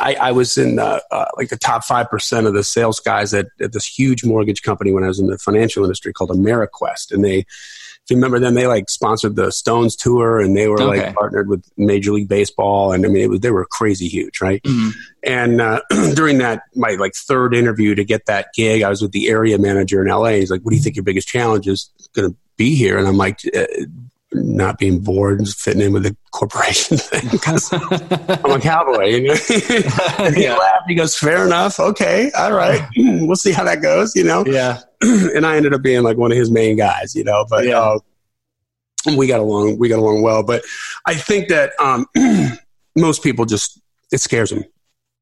I, 0.00 0.14
I 0.14 0.32
was 0.32 0.56
in 0.56 0.78
uh, 0.78 1.00
uh, 1.10 1.26
like 1.36 1.48
the 1.50 1.58
top 1.58 1.84
five 1.84 2.08
percent 2.08 2.46
of 2.46 2.54
the 2.54 2.64
sales 2.64 3.00
guys 3.00 3.34
at, 3.34 3.48
at 3.60 3.72
this 3.72 3.84
huge 3.86 4.24
mortgage 4.24 4.62
company 4.62 4.92
when 4.92 5.04
I 5.04 5.08
was 5.08 5.18
in 5.18 5.26
the 5.26 5.36
financial 5.38 5.82
industry 5.84 6.12
called 6.14 6.30
AmeriQuest, 6.30 7.12
and 7.12 7.22
they. 7.24 7.44
If 8.04 8.10
you 8.10 8.16
remember 8.16 8.40
them, 8.40 8.54
they 8.54 8.66
like 8.66 8.90
sponsored 8.90 9.36
the 9.36 9.52
Stones 9.52 9.94
tour, 9.94 10.40
and 10.40 10.56
they 10.56 10.66
were 10.66 10.82
Okay. 10.82 11.04
like 11.06 11.14
partnered 11.14 11.48
with 11.48 11.64
Major 11.76 12.10
League 12.12 12.28
Baseball, 12.28 12.92
and 12.92 13.06
I 13.06 13.08
mean, 13.08 13.22
it 13.22 13.30
was 13.30 13.40
they 13.40 13.52
were 13.52 13.64
crazy 13.70 14.08
huge, 14.08 14.40
right? 14.40 14.60
Mhm. 14.64 14.90
And 15.22 15.60
uh, 15.60 15.80
during 16.14 16.38
that, 16.38 16.62
my 16.74 16.96
like 16.98 17.14
third 17.14 17.54
interview 17.54 17.94
to 17.94 18.04
get 18.04 18.26
that 18.26 18.48
gig, 18.56 18.82
I 18.82 18.88
was 18.90 19.02
with 19.02 19.12
the 19.12 19.28
area 19.28 19.56
manager 19.56 20.02
in 20.02 20.08
LA. 20.08 20.30
He's 20.30 20.50
like, 20.50 20.62
"What 20.62 20.70
do 20.70 20.76
you 20.76 20.82
think 20.82 20.96
your 20.96 21.04
biggest 21.04 21.28
challenge 21.28 21.68
is 21.68 21.90
going 22.12 22.28
to 22.30 22.36
be 22.56 22.74
here?" 22.74 22.98
And 22.98 23.06
I'm 23.06 23.16
like, 23.16 23.38
uh, 23.56 23.64
"Not 24.34 24.78
being 24.78 25.00
bored 25.00 25.38
and 25.38 25.48
fitting 25.48 25.80
in 25.82 25.92
with 25.92 26.02
the 26.04 26.16
corporation 26.32 26.96
thing." 26.98 27.38
'Cause 27.38 27.72
I'm 27.72 28.50
a 28.52 28.60
cowboy, 28.60 29.04
you 29.06 29.22
know. 29.28 29.34
and 30.18 30.34
he 30.36 30.44
Yeah. 30.44 30.56
laughed. 30.56 30.84
He 30.88 30.94
goes, 30.94 31.16
"Fair 31.16 31.44
enough. 31.46 31.78
Okay, 31.80 32.30
all 32.38 32.52
right. 32.52 32.82
we'll 32.96 33.36
see 33.36 33.52
how 33.52 33.64
that 33.64 33.82
goes." 33.82 34.14
You 34.16 34.24
know. 34.24 34.44
yeah. 34.46 34.80
and 35.00 35.44
I 35.46 35.56
ended 35.56 35.74
up 35.74 35.82
being 35.82 36.02
like 36.02 36.16
one 36.16 36.30
of 36.32 36.38
his 36.38 36.50
main 36.50 36.76
guys, 36.76 37.14
you 37.14 37.24
know. 37.24 37.44
But 37.48 37.64
Yeah. 37.66 37.80
uh, 37.80 37.98
we 39.16 39.26
got 39.26 39.40
along. 39.40 39.78
We 39.78 39.88
got 39.88 39.98
along 39.98 40.22
well. 40.22 40.42
But 40.42 40.62
I 41.06 41.14
think 41.14 41.48
that 41.48 41.72
um, 41.80 42.06
most 42.96 43.22
people 43.22 43.44
just 43.44 43.80
it 44.12 44.18
scares 44.20 44.50
them. 44.50 44.64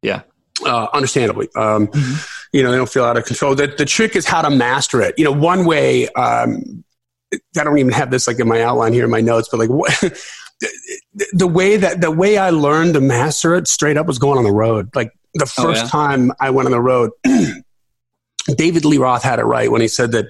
Yeah. 0.02 0.23
Uh, 0.64 0.88
understandably, 0.92 1.49
um, 1.56 1.87
Mhm. 1.87 2.28
you 2.52 2.62
know, 2.62 2.70
they 2.70 2.76
don't 2.76 2.90
feel 2.90 3.04
out 3.04 3.16
of 3.16 3.25
control. 3.25 3.54
The, 3.54 3.68
the 3.68 3.87
trick 3.87 4.14
is 4.14 4.26
how 4.26 4.42
to 4.42 4.50
master 4.50 5.00
it. 5.00 5.14
You 5.16 5.25
know, 5.25 5.32
one 5.32 5.64
way. 5.64 6.06
Um, 6.11 6.84
I 7.32 7.64
don't 7.64 7.78
even 7.78 7.92
have 7.92 8.10
this 8.10 8.26
like 8.26 8.38
in 8.40 8.49
my 8.49 8.62
outline 8.62 8.92
here 8.92 9.04
in 9.04 9.10
my 9.10 9.20
notes, 9.20 9.49
but 9.50 9.58
like 9.60 9.68
what, 9.70 9.90
the, 10.00 11.26
the 11.32 11.46
way 11.46 11.76
that 11.76 12.00
the 12.00 12.10
way 12.10 12.38
I 12.38 12.50
learned 12.50 12.94
to 12.94 13.00
master 13.00 13.54
it 13.54 13.68
straight 13.68 13.96
up 13.96 14.06
was 14.06 14.18
going 14.18 14.38
on 14.38 14.44
the 14.44 14.52
road. 14.52 14.88
Like 14.94 15.12
the 15.34 15.50
Oh, 15.58 15.62
first 15.62 15.84
yeah? 15.84 15.90
time 15.90 16.32
I 16.40 16.50
went 16.50 16.66
on 16.66 16.72
the 16.72 16.80
road, 16.80 17.10
David 18.56 18.84
Lee 18.84 18.99
Roth 18.99 19.22
had 19.22 19.38
it 19.38 19.44
right 19.44 19.70
when 19.70 19.80
he 19.80 19.88
said 19.88 20.12
that 20.12 20.26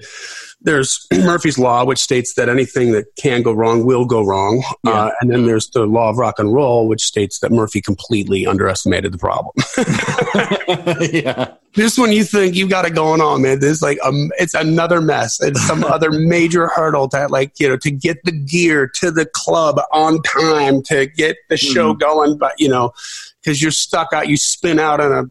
there's 0.61 1.07
Murphy's 1.13 1.57
Law, 1.57 1.85
which 1.85 1.99
states 1.99 2.35
that 2.35 2.49
anything 2.49 2.91
that 2.91 3.05
can 3.17 3.41
go 3.41 3.51
wrong 3.51 3.85
will 3.85 4.05
go 4.05 4.23
wrong. 4.23 4.63
Yeah. 4.83 4.91
Uh, 4.91 5.11
and 5.19 5.31
then 5.31 5.45
there's 5.45 5.69
the 5.69 5.85
Law 5.85 6.09
of 6.09 6.17
Rock 6.17 6.39
and 6.39 6.53
Roll, 6.53 6.87
which 6.87 7.03
states 7.03 7.39
that 7.39 7.51
Murphy 7.51 7.81
completely 7.81 8.45
underestimated 8.45 9.11
the 9.11 9.17
problem. 9.17 9.53
yeah. 11.11 11.53
Just 11.73 11.97
when 11.97 12.11
you 12.11 12.23
think 12.23 12.55
you 12.55 12.67
got 12.67 12.85
it 12.85 12.93
going 12.93 13.21
on, 13.21 13.41
man, 13.41 13.59
there's 13.59 13.81
like 13.81 13.97
um, 14.03 14.29
it's 14.37 14.53
another 14.53 15.01
mess. 15.01 15.41
It's 15.41 15.65
some 15.65 15.83
other 15.85 16.11
major 16.11 16.67
hurdle 16.67 17.07
to 17.09 17.27
like 17.27 17.53
you 17.59 17.69
know 17.69 17.77
to 17.77 17.91
get 17.91 18.17
the 18.25 18.31
gear 18.31 18.91
to 18.95 19.09
the 19.09 19.25
club 19.25 19.79
on 19.93 20.21
time 20.23 20.83
to 20.83 21.05
get 21.05 21.37
the 21.49 21.57
show 21.57 21.93
going, 21.93 22.37
but 22.37 22.53
you 22.59 22.67
know 22.67 22.91
because 23.41 23.61
you're 23.61 23.71
stuck 23.71 24.13
out, 24.13 24.27
you 24.27 24.37
spin 24.37 24.79
out 24.79 24.99
on 24.99 25.11
a 25.11 25.23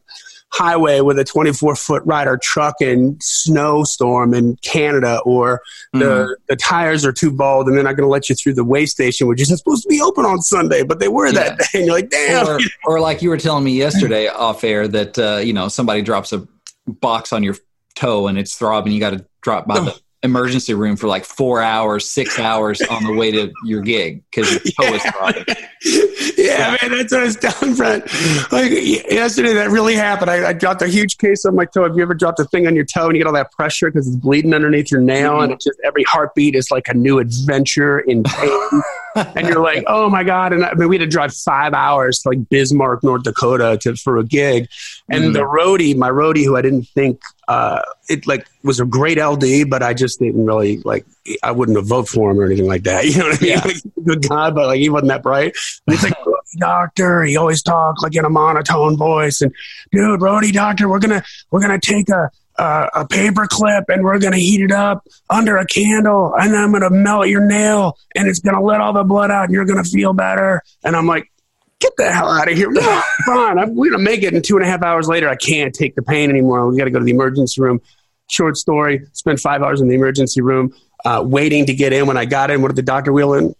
highway 0.53 1.01
with 1.01 1.19
a 1.19 1.25
24 1.25 1.77
foot 1.77 2.03
Ryder 2.05 2.39
truck 2.43 2.77
in 2.81 3.17
snowstorm 3.21 4.35
in 4.35 4.57
Canada, 4.63 5.21
or 5.25 5.63
the 5.93 6.37
the 6.49 6.57
tires 6.57 7.05
are 7.05 7.13
too 7.13 7.31
bald 7.31 7.69
and 7.69 7.77
they're 7.77 7.85
not 7.85 7.97
going 7.97 8.07
to 8.07 8.11
let 8.11 8.29
you 8.29 8.35
through 8.35 8.55
the 8.55 8.65
way 8.65 8.87
station, 8.87 9.27
which 9.27 9.41
isn't 9.41 9.59
supposed 9.59 9.83
to 9.83 9.89
be 9.89 10.01
open 10.01 10.25
on 10.25 10.41
Sunday, 10.41 10.83
but 10.83 11.01
they 11.01 11.09
were 11.09 11.33
that 11.33 11.59
day, 11.59 11.65
and 11.75 11.87
you're 11.87 11.95
like, 11.95 12.11
damn. 12.11 12.47
or, 12.47 12.59
or 12.85 13.01
like 13.01 13.23
you 13.23 13.31
were 13.31 13.39
telling 13.39 13.65
me 13.65 13.73
yesterday 13.73 14.29
off 14.29 14.65
air 14.65 14.89
that 14.89 15.19
uh, 15.19 15.41
you 15.43 15.53
know 15.53 15.69
somebody 15.69 16.03
drops 16.03 16.33
a 16.33 16.47
box 16.87 17.33
on 17.33 17.43
your 17.43 17.57
toe 17.95 18.27
and 18.27 18.39
it's 18.39 18.55
throbbing. 18.55 18.93
You 18.93 19.01
got 19.01 19.11
to 19.11 19.25
drop 19.43 19.67
by 19.67 19.81
the 19.81 20.01
emergency 20.23 20.75
room 20.75 20.97
for 20.97 21.07
like 21.07 21.25
four 21.25 21.63
hours, 21.63 22.09
six 22.09 22.39
hours 22.39 22.83
on 22.83 23.05
the 23.05 23.13
way 23.13 23.31
to 23.31 23.51
your 23.65 23.81
gig 23.81 24.23
because 24.31 24.51
your 24.51 24.61
toe 24.61 24.95
is 24.95 25.03
throbbing. 25.03 25.45
yeah, 26.37 26.77
man, 26.83 26.99
that's 26.99 27.13
what 27.13 27.21
I 27.21 27.25
was 27.25 27.37
telling 27.37 27.75
Brent. 27.75 28.05
Like 28.53 28.71
yesterday, 28.71 29.55
that 29.55 29.71
really 29.71 29.95
happened. 29.95 30.31
I, 30.31 30.49
I, 30.49 30.53
dropped 30.53 30.83
a 30.83 30.89
huge 30.89 31.17
case 31.17 31.47
on 31.47 31.55
my 31.55 31.65
toe. 31.65 31.85
Have 31.85 31.97
you 31.97 32.03
ever 32.03 32.13
dropped 32.13 32.39
a 32.39 32.45
thing 32.45 32.67
on 32.67 32.77
your 32.77 32.85
toe 32.85 33.07
and 33.07 33.17
you 33.17 33.21
get 33.21 33.27
all 33.27 33.33
that 33.33 33.53
pressure 33.53 33.91
because 33.91 34.07
it's 34.07 34.17
bleeding 34.17 34.53
underneath 34.53 34.91
your 34.91 35.01
nail, 35.01 35.33
mm-hmm. 35.33 35.45
and 35.45 35.53
it's 35.53 35.65
just 35.65 35.79
every 35.85 36.05
heartbeat 36.05 36.55
is 36.55 36.71
like 36.71 36.89
a 36.89 36.95
new 36.95 37.19
adventure 37.19 38.01
in 38.01 38.23
pain. 38.23 38.83
and 39.15 39.49
you're 39.49 39.63
like, 39.63 39.85
oh 39.87 40.11
my 40.11 40.23
god! 40.23 40.53
And 40.53 40.65
I 40.65 40.75
mean, 40.75 40.89
we 40.89 40.97
had 40.97 41.05
to 41.05 41.11
drive 41.11 41.33
five 41.33 41.73
hours 41.73 42.21
to 42.21 42.29
like 42.29 42.49
Bismarck, 42.51 43.03
North 43.03 43.23
Dakota, 43.23 43.79
to 43.81 43.97
for 43.97 44.19
a 44.19 44.25
gig, 44.25 44.69
and 45.09 45.25
mm. 45.25 45.33
the 45.33 45.41
roadie, 45.41 45.97
my 45.97 46.11
roadie, 46.11 46.45
who 46.45 46.57
I 46.57 46.63
didn't 46.63 46.89
think 46.89 47.21
uh, 47.51 47.83
it 48.09 48.29
like 48.29 48.47
was 48.63 48.79
a 48.79 48.85
great 48.85 49.19
LD, 49.19 49.69
but 49.69 49.83
I 49.83 49.93
just 49.93 50.21
didn't 50.21 50.47
really 50.47 50.79
like. 50.79 51.05
I 51.43 51.51
wouldn't 51.51 51.77
have 51.77 51.89
voted 51.89 52.09
for 52.09 52.31
him 52.31 52.39
or 52.39 52.45
anything 52.45 52.69
like 52.69 52.85
that. 52.85 53.05
You 53.11 53.19
know 53.19 53.25
what 53.27 53.43
I 53.43 53.45
mean? 53.45 53.51
Yeah. 53.51 53.65
Like, 53.65 54.05
good 54.05 54.29
guy, 54.29 54.51
but 54.51 54.69
like 54.69 54.79
he 54.79 54.89
wasn't 54.89 55.09
that 55.09 55.25
bright. 55.25 55.53
And 55.87 55.97
he's 55.97 56.05
like, 56.05 56.15
doctor. 56.59 57.25
He 57.25 57.37
always 57.37 57.61
talked 57.61 58.05
like 58.05 58.15
in 58.15 58.25
a 58.25 58.31
monotone 58.31 58.97
voice. 58.97 59.41
And 59.41 59.53
dude, 59.91 60.21
roadie 60.21 60.53
doctor, 60.53 60.89
we're 60.89 61.01
gonna 61.01 61.25
we're 61.51 61.61
gonna 61.61 61.81
take 61.81 62.09
a 62.09 62.31
uh, 62.57 62.89
a 62.95 63.07
paper 63.09 63.49
clip 63.49 63.87
and 63.89 64.05
we're 64.05 64.19
going 64.19 64.35
to 64.35 64.39
heat 64.39 64.61
it 64.61 64.71
up 64.71 65.03
under 65.31 65.57
a 65.57 65.65
candle 65.65 66.35
and 66.39 66.55
I'm 66.55 66.73
going 66.73 66.83
to 66.83 66.91
melt 66.91 67.29
your 67.29 67.41
nail 67.41 67.97
and 68.15 68.29
it's 68.29 68.41
going 68.41 68.55
to 68.55 68.61
let 68.61 68.83
all 68.83 68.93
the 68.93 69.03
blood 69.03 69.31
out 69.31 69.45
and 69.45 69.55
you're 69.55 69.65
going 69.65 69.83
to 69.83 69.91
feel 69.91 70.13
better. 70.13 70.63
And 70.85 70.95
I'm 70.95 71.07
like, 71.07 71.33
get 71.81 71.97
the 71.97 72.13
hell 72.13 72.31
out 72.31 72.51
of 72.51 72.57
here. 72.57 72.71
No, 72.71 73.03
fine. 73.27 73.59
I'm 73.59 73.75
going 73.75 73.93
to 73.93 73.99
make 73.99 74.23
it. 74.23 74.35
And 74.35 74.45
two 74.45 74.57
and 74.57 74.65
a 74.65 74.69
half 74.69 74.83
hours 74.83 75.09
later, 75.09 75.29
I 75.29 75.37
can't 75.37 75.75
take 75.75 75.97
the 75.97 76.03
pain 76.03 76.31
anymore. 76.31 76.69
We 76.69 76.79
got 76.79 76.85
to 76.85 76.91
go 76.91 76.99
to 76.99 77.05
the 77.05 77.11
emergency 77.11 77.61
room. 77.61 77.81
Short 78.29 78.57
story, 78.57 79.07
spent 79.13 79.41
five 79.41 79.63
hours 79.63 79.81
in 79.81 79.89
the 79.89 79.97
emergency 79.97 80.41
room 80.41 80.73
uh, 81.05 81.25
waiting 81.27 81.67
to 81.67 81.75
get 81.75 81.93
in. 81.93 82.07
When 82.07 82.17
I 82.17 82.27
got 82.27 82.51
in, 82.51 82.63
what 82.63 82.69
did 82.69 82.77
the 82.77 82.83
doctor 82.83 83.13
wheel 83.13 83.35
in? 83.35 83.55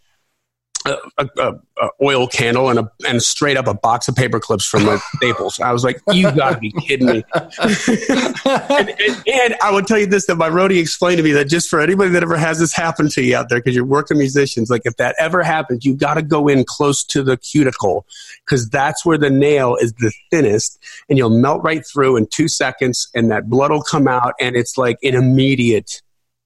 A, 0.87 0.97
a, 1.19 1.55
a, 1.81 1.89
oil 2.03 2.27
candle 2.27 2.71
and 2.71 2.79
a 2.79 2.91
and 3.07 3.23
straight 3.23 3.57
up 3.57 3.67
a 3.67 3.75
box 3.75 4.09
of 4.09 4.17
paper 4.17 4.41
clips 4.41 4.65
from 4.65 4.87
like 4.87 5.01
Staples. 5.17 5.61
I 5.61 5.73
was 5.73 5.85
like, 5.85 6.01
"You 6.13 6.31
got 6.33 6.55
to 6.55 6.59
be 6.59 6.73
kidding 6.73 7.07
me!" 7.07 7.25
and, 7.35 8.89
and, 8.89 9.23
and, 9.27 9.57
I 9.63 9.71
would 9.71 9.87
tell 9.87 9.99
you 9.99 10.07
this: 10.07 10.27
that 10.27 10.37
my 10.37 10.49
roadie 10.49 10.81
explained 10.81 11.19
to 11.19 11.23
me 11.23 11.33
that 11.33 11.47
just 11.47 11.69
for 11.69 11.81
anybody 11.81 12.11
that 12.11 12.23
ever 12.23 12.37
has 12.37 12.59
this 12.59 12.75
happen 12.75 13.09
to 13.11 13.23
you 13.23 13.37
out 13.37 13.49
there, 13.49 13.59
because 13.59 13.75
you're 13.75 13.85
working 13.85 14.19
musicians, 14.19 14.71
like 14.71 14.83
if 14.85 14.97
that 14.97 15.15
ever 15.19 15.43
happens, 15.43 15.85
you 15.85 15.95
got 15.95 16.15
to 16.15 16.23
go 16.23 16.49
in 16.49 16.65
close 16.65 17.05
to 17.05 17.23
the 17.23 17.37
cuticle 17.37 18.07
because 18.45 18.69
that's 18.69 19.05
where 19.05 19.19
the 19.19 19.31
nail 19.31 19.77
is 19.77 19.93
the 19.95 20.13
thinnest, 20.31 20.79
and 21.09 21.19
you'll 21.19 21.31
melt 21.31 21.63
right 21.63 21.87
through 21.87 22.17
in 22.17 22.27
two 22.27 22.49
seconds, 22.49 23.09
and 23.15 23.31
that 23.31 23.51
blood 23.51 23.71
will 23.71 23.83
come 23.83 24.09
out, 24.09 24.35
and 24.41 24.57
it's 24.57 24.79
like 24.79 24.97
an 25.03 25.15
immediate 25.15 26.01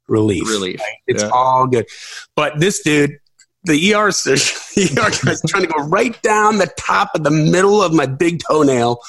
relief. 0.08 0.48
Relief. 0.48 0.80
Right? 0.80 0.96
It's 1.06 1.22
yeah. 1.22 1.30
all 1.32 1.66
good. 1.66 1.86
But 2.34 2.58
this 2.58 2.82
dude 2.82 3.18
the 3.64 3.94
ER 3.94 4.10
surgeon, 4.12 4.56
the 4.76 5.00
ER 5.00 5.10
guy's 5.24 5.42
trying 5.42 5.62
to 5.62 5.68
go 5.68 5.84
right 5.84 6.20
down 6.22 6.58
the 6.58 6.70
top 6.78 7.10
of 7.14 7.24
the 7.24 7.30
middle 7.30 7.82
of 7.82 7.92
my 7.92 8.06
big 8.06 8.40
toenail, 8.46 9.00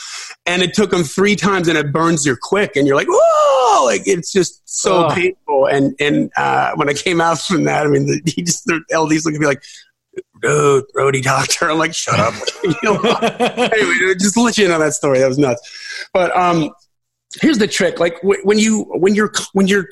and 0.45 0.62
it 0.62 0.74
took 0.74 0.91
him 0.91 1.03
three 1.03 1.35
times, 1.35 1.67
and 1.67 1.77
it 1.77 1.91
burns 1.91 2.25
you 2.25 2.38
quick, 2.41 2.75
and 2.75 2.88
you're 2.88 2.95
like, 2.95 3.07
whoa! 3.09 3.85
Like 3.85 4.03
it's 4.05 4.31
just 4.31 4.62
so 4.65 5.05
oh. 5.05 5.13
painful. 5.13 5.67
And 5.67 5.95
and 6.00 6.31
uh, 6.38 6.71
when 6.75 6.89
I 6.89 6.93
came 6.93 7.21
out 7.21 7.39
from 7.39 7.65
that, 7.65 7.85
I 7.85 7.89
mean, 7.89 8.07
the, 8.07 8.21
he 8.25 8.43
just 8.43 8.65
the 8.65 8.81
LD's 8.91 9.25
looking 9.25 9.38
at 9.38 9.41
me 9.41 9.47
like, 9.47 9.63
dude, 10.41 10.85
roadie 10.95 11.21
doctor. 11.21 11.69
I'm 11.69 11.77
like, 11.77 11.93
shut 11.93 12.19
up. 12.19 12.33
you 12.63 12.75
know? 12.83 13.01
anyway, 13.01 14.15
just 14.19 14.38
let 14.38 14.57
you 14.57 14.67
know 14.67 14.79
that 14.79 14.93
story. 14.93 15.19
That 15.19 15.27
was 15.27 15.38
nuts. 15.38 16.09
But 16.13 16.35
um, 16.35 16.71
here's 17.41 17.57
the 17.57 17.67
trick: 17.67 18.00
like 18.00 18.17
when 18.21 18.59
you 18.59 18.83
when 18.83 19.15
you're 19.15 19.31
when 19.53 19.67
you're 19.67 19.88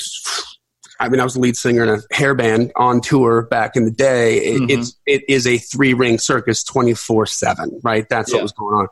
I 1.03 1.09
mean, 1.09 1.19
I 1.19 1.25
was 1.25 1.33
the 1.33 1.41
lead 1.41 1.57
singer 1.57 1.83
in 1.83 1.89
a 1.89 2.15
hair 2.15 2.33
band 2.33 2.71
on 2.77 3.01
tour 3.01 3.43
back 3.43 3.75
in 3.75 3.83
the 3.83 3.91
day. 3.91 4.37
It, 4.37 4.61
mm-hmm. 4.61 4.69
It's 4.69 4.95
it 5.05 5.23
is 5.27 5.45
a 5.45 5.57
three 5.57 5.93
ring 5.93 6.17
circus, 6.17 6.63
twenty 6.63 6.93
four 6.93 7.25
seven. 7.25 7.79
Right, 7.83 8.07
that's 8.07 8.31
yeah. 8.31 8.37
what 8.37 8.43
was 8.43 8.51
going 8.53 8.75
on, 8.75 8.87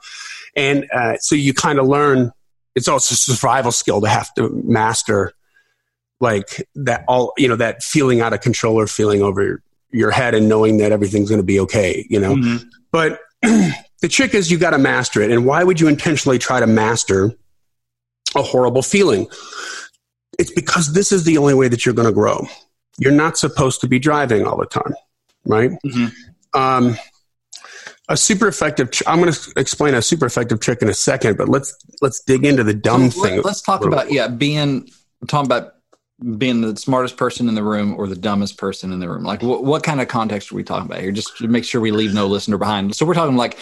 and 0.56 0.90
uh, 0.92 1.18
so 1.20 1.36
you 1.36 1.54
kind 1.54 1.80
of 1.80 1.88
learn. 1.88 2.32
It's 2.76 2.88
also 2.88 3.14
a 3.14 3.16
survival 3.16 3.72
skill 3.72 4.02
to 4.02 4.10
have 4.10 4.34
to 4.36 4.50
master, 4.64 5.32
like 6.20 6.68
that 6.76 7.06
all 7.08 7.34
you 7.38 7.48
know 7.48 7.56
that 7.56 7.82
feeling 7.82 8.20
out 8.20 8.34
of 8.34 8.42
control 8.42 8.78
or 8.78 8.88
feeling 8.88 9.22
over 9.22 9.64
your 9.92 10.12
head 10.12 10.36
and 10.36 10.50
knowing 10.50 10.78
that 10.78 10.92
everything's 10.92 11.30
going 11.30 11.42
to 11.42 11.46
be 11.46 11.62
okay. 11.62 12.06
You 12.10 12.20
know, 12.20 12.36
mm-hmm. 12.36 12.68
but 12.92 13.22
the 13.42 14.08
trick 14.10 14.34
is 14.34 14.52
you 14.52 14.58
got 14.58 14.72
to 14.72 14.78
master 14.78 15.22
it. 15.22 15.32
And 15.32 15.46
why 15.46 15.64
would 15.64 15.80
you 15.80 15.88
intentionally 15.88 16.40
try 16.40 16.60
to 16.60 16.68
master 16.68 17.32
a 18.36 18.42
horrible 18.42 18.82
feeling? 18.82 19.28
It's 20.40 20.52
because 20.52 20.94
this 20.94 21.12
is 21.12 21.24
the 21.24 21.38
only 21.38 21.54
way 21.54 21.68
that 21.68 21.86
you're 21.86 21.96
going 21.96 22.08
to 22.08 22.14
grow. 22.14 22.48
You're 22.98 23.12
not 23.12 23.38
supposed 23.38 23.82
to 23.82 23.88
be 23.88 24.00
driving 24.00 24.46
all 24.46 24.58
the 24.58 24.66
time, 24.66 24.94
right? 25.46 25.72
Mm-hmm. 25.86 26.60
Um, 26.60 26.98
a 28.10 28.18
super 28.18 28.48
effective. 28.48 28.92
Tr- 28.92 29.04
I'm 29.08 29.20
going 29.22 29.32
to 29.32 29.54
explain 29.56 29.94
a 29.94 30.02
super 30.02 30.26
effective 30.26 30.60
trick 30.60 30.82
in 30.82 30.90
a 30.90 30.94
second, 30.94 31.38
but 31.38 31.50
let's 31.50 31.76
let's 32.02 32.22
dig 32.22 32.46
into 32.46 32.64
the 32.64 32.74
dumb 32.74 33.10
so 33.12 33.24
thing. 33.24 33.36
Let, 33.38 33.46
us 33.46 33.62
talk 33.62 33.86
about 33.86 34.12
yeah, 34.12 34.28
being 34.28 34.90
talking 35.28 35.48
about 35.48 35.76
being 36.38 36.62
the 36.62 36.76
smartest 36.76 37.18
person 37.18 37.50
in 37.50 37.56
the 37.56 37.64
room 37.64 37.96
or 37.98 38.08
the 38.08 38.16
dumbest 38.16 38.58
person 38.58 38.94
in 38.94 39.00
the 39.00 39.10
room. 39.10 39.24
Like 39.24 39.42
what 39.42 39.64
what 39.64 39.84
kind 39.84 40.02
of 40.02 40.08
context 40.08 40.52
are 40.52 40.56
we 40.56 40.64
talking 40.64 40.86
about 40.86 41.02
here? 41.02 41.12
Just 41.12 41.38
to 41.38 41.48
make 41.48 41.64
sure 41.64 41.82
we 41.82 41.92
leave 41.92 42.14
no 42.14 42.28
listener 42.28 42.58
behind. 42.58 42.96
So 42.96 43.06
we're 43.06 43.14
talking 43.14 43.38
like 43.38 43.58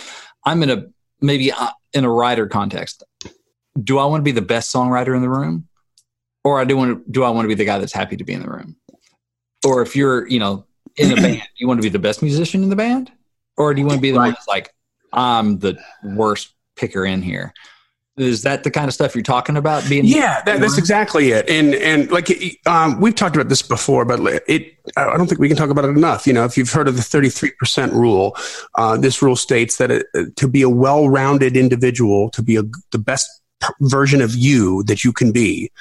I'm 0.45 0.63
in 0.63 0.69
a 0.69 0.85
maybe 1.21 1.51
uh, 1.51 1.69
in 1.93 2.03
a 2.03 2.09
writer 2.11 2.47
context. 2.47 3.03
Do 3.81 3.99
I 3.99 4.05
want 4.05 4.21
to 4.21 4.25
be 4.25 4.31
the 4.31 4.41
best 4.41 4.73
songwriter 4.73 5.15
in 5.15 5.21
the 5.21 5.29
room? 5.29 5.68
Or 6.43 6.59
I 6.59 6.65
do 6.65 6.77
want 6.77 7.05
to 7.05 7.11
do 7.11 7.23
I 7.23 7.29
want 7.29 7.45
to 7.45 7.49
be 7.49 7.55
the 7.55 7.65
guy 7.65 7.77
that's 7.77 7.93
happy 7.93 8.17
to 8.17 8.23
be 8.23 8.33
in 8.33 8.41
the 8.41 8.49
room? 8.49 8.75
Or 9.65 9.81
if 9.81 9.95
you're, 9.95 10.27
you 10.27 10.39
know, 10.39 10.65
in 10.95 11.11
a 11.11 11.15
band, 11.15 11.43
you 11.57 11.67
want 11.67 11.79
to 11.79 11.83
be 11.83 11.89
the 11.89 11.99
best 11.99 12.21
musician 12.21 12.63
in 12.63 12.69
the 12.69 12.75
band? 12.75 13.11
Or 13.57 13.73
do 13.73 13.81
you 13.81 13.87
want 13.87 13.97
to 13.97 14.01
be 14.01 14.11
the 14.11 14.19
right. 14.19 14.27
one 14.27 14.31
that's 14.31 14.47
like, 14.47 14.73
I'm 15.11 15.59
the 15.59 15.77
worst 16.03 16.53
picker 16.75 17.05
in 17.05 17.21
here? 17.21 17.53
Is 18.15 18.41
that 18.41 18.63
the 18.63 18.71
kind 18.71 18.87
of 18.87 18.93
stuff 18.93 19.15
you're 19.15 19.23
talking 19.23 19.55
about? 19.55 19.87
Being 19.87 20.03
yeah, 20.03 20.41
that, 20.41 20.59
that's 20.59 20.77
exactly 20.77 21.31
it. 21.31 21.49
And 21.49 21.73
and 21.73 22.11
like 22.11 22.29
um, 22.65 22.99
we've 22.99 23.15
talked 23.15 23.37
about 23.37 23.47
this 23.47 23.61
before, 23.61 24.03
but 24.03 24.19
it 24.45 24.73
I 24.97 25.15
don't 25.15 25.27
think 25.27 25.39
we 25.39 25.47
can 25.47 25.55
talk 25.55 25.69
about 25.69 25.85
it 25.85 25.89
enough. 25.89 26.27
You 26.27 26.33
know, 26.33 26.43
if 26.43 26.57
you've 26.57 26.69
heard 26.69 26.89
of 26.89 26.97
the 26.97 27.01
33 27.01 27.51
percent 27.51 27.93
rule, 27.93 28.35
uh, 28.75 28.97
this 28.97 29.21
rule 29.21 29.37
states 29.37 29.77
that 29.77 29.89
it, 29.89 30.35
to 30.35 30.49
be 30.49 30.63
a 30.63 30.69
well-rounded 30.69 31.55
individual, 31.55 32.29
to 32.31 32.41
be 32.41 32.57
a, 32.57 32.63
the 32.91 32.97
best 32.97 33.38
version 33.81 34.21
of 34.21 34.35
you 34.35 34.83
that 34.83 35.03
you 35.03 35.13
can 35.13 35.31
be, 35.31 35.71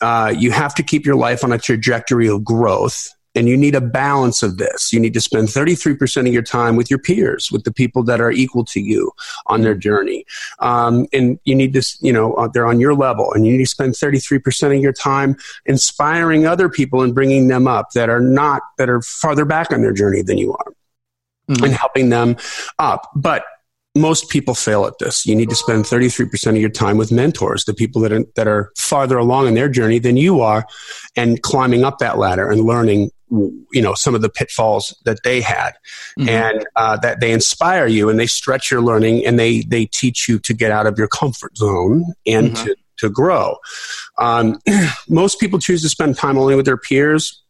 uh, 0.00 0.32
you 0.36 0.50
have 0.50 0.74
to 0.74 0.82
keep 0.82 1.04
your 1.04 1.16
life 1.16 1.44
on 1.44 1.52
a 1.52 1.58
trajectory 1.58 2.28
of 2.28 2.44
growth. 2.44 3.08
And 3.34 3.50
you 3.50 3.56
need 3.58 3.74
a 3.74 3.82
balance 3.82 4.42
of 4.42 4.56
this. 4.56 4.94
You 4.94 4.98
need 4.98 5.12
to 5.12 5.20
spend 5.20 5.48
33% 5.48 6.26
of 6.26 6.32
your 6.32 6.40
time 6.40 6.74
with 6.74 6.88
your 6.88 6.98
peers, 6.98 7.52
with 7.52 7.64
the 7.64 7.72
people 7.72 8.02
that 8.04 8.18
are 8.18 8.32
equal 8.32 8.64
to 8.64 8.80
you 8.80 9.12
on 9.48 9.60
their 9.60 9.74
journey. 9.74 10.24
Um, 10.60 11.06
and 11.12 11.38
you 11.44 11.54
need 11.54 11.74
to, 11.74 11.82
you 12.00 12.14
know, 12.14 12.32
uh, 12.34 12.48
they're 12.48 12.66
on 12.66 12.80
your 12.80 12.94
level. 12.94 13.34
And 13.34 13.44
you 13.44 13.52
need 13.52 13.64
to 13.64 13.66
spend 13.66 13.92
33% 13.92 14.74
of 14.74 14.82
your 14.82 14.94
time 14.94 15.36
inspiring 15.66 16.46
other 16.46 16.70
people 16.70 17.02
and 17.02 17.14
bringing 17.14 17.48
them 17.48 17.68
up 17.68 17.90
that 17.90 18.08
are 18.08 18.22
not, 18.22 18.62
that 18.78 18.88
are 18.88 19.02
farther 19.02 19.44
back 19.44 19.70
on 19.70 19.82
their 19.82 19.92
journey 19.92 20.22
than 20.22 20.38
you 20.38 20.54
are. 20.54 20.72
Mm-hmm. 21.50 21.64
And 21.64 21.74
helping 21.74 22.08
them 22.08 22.36
up. 22.78 23.08
But 23.14 23.44
most 23.96 24.28
people 24.28 24.54
fail 24.54 24.84
at 24.84 24.98
this. 24.98 25.26
You 25.26 25.34
need 25.34 25.48
to 25.48 25.56
spend 25.56 25.84
33% 25.84 26.48
of 26.48 26.56
your 26.56 26.70
time 26.70 26.96
with 26.96 27.10
mentors, 27.10 27.64
the 27.64 27.74
people 27.74 28.00
that 28.02 28.12
are, 28.12 28.24
that 28.36 28.46
are 28.46 28.70
farther 28.76 29.16
along 29.16 29.48
in 29.48 29.54
their 29.54 29.68
journey 29.68 29.98
than 29.98 30.16
you 30.16 30.40
are, 30.40 30.66
and 31.16 31.42
climbing 31.42 31.82
up 31.82 31.98
that 31.98 32.18
ladder 32.18 32.50
and 32.50 32.62
learning, 32.62 33.10
you 33.30 33.82
know, 33.82 33.94
some 33.94 34.14
of 34.14 34.20
the 34.20 34.28
pitfalls 34.28 34.94
that 35.04 35.22
they 35.24 35.40
had, 35.40 35.72
mm-hmm. 36.18 36.28
and 36.28 36.66
uh, 36.76 36.96
that 36.98 37.20
they 37.20 37.32
inspire 37.32 37.86
you 37.86 38.08
and 38.08 38.20
they 38.20 38.26
stretch 38.26 38.70
your 38.70 38.82
learning 38.82 39.24
and 39.26 39.38
they 39.38 39.62
they 39.62 39.86
teach 39.86 40.28
you 40.28 40.38
to 40.38 40.54
get 40.54 40.70
out 40.70 40.86
of 40.86 40.98
your 40.98 41.08
comfort 41.08 41.56
zone 41.56 42.04
and 42.26 42.52
mm-hmm. 42.52 42.66
to 42.66 42.76
to 42.98 43.10
grow. 43.10 43.56
Um, 44.18 44.58
most 45.08 45.40
people 45.40 45.58
choose 45.58 45.82
to 45.82 45.88
spend 45.88 46.16
time 46.16 46.38
only 46.38 46.54
with 46.54 46.66
their 46.66 46.76
peers. 46.76 47.42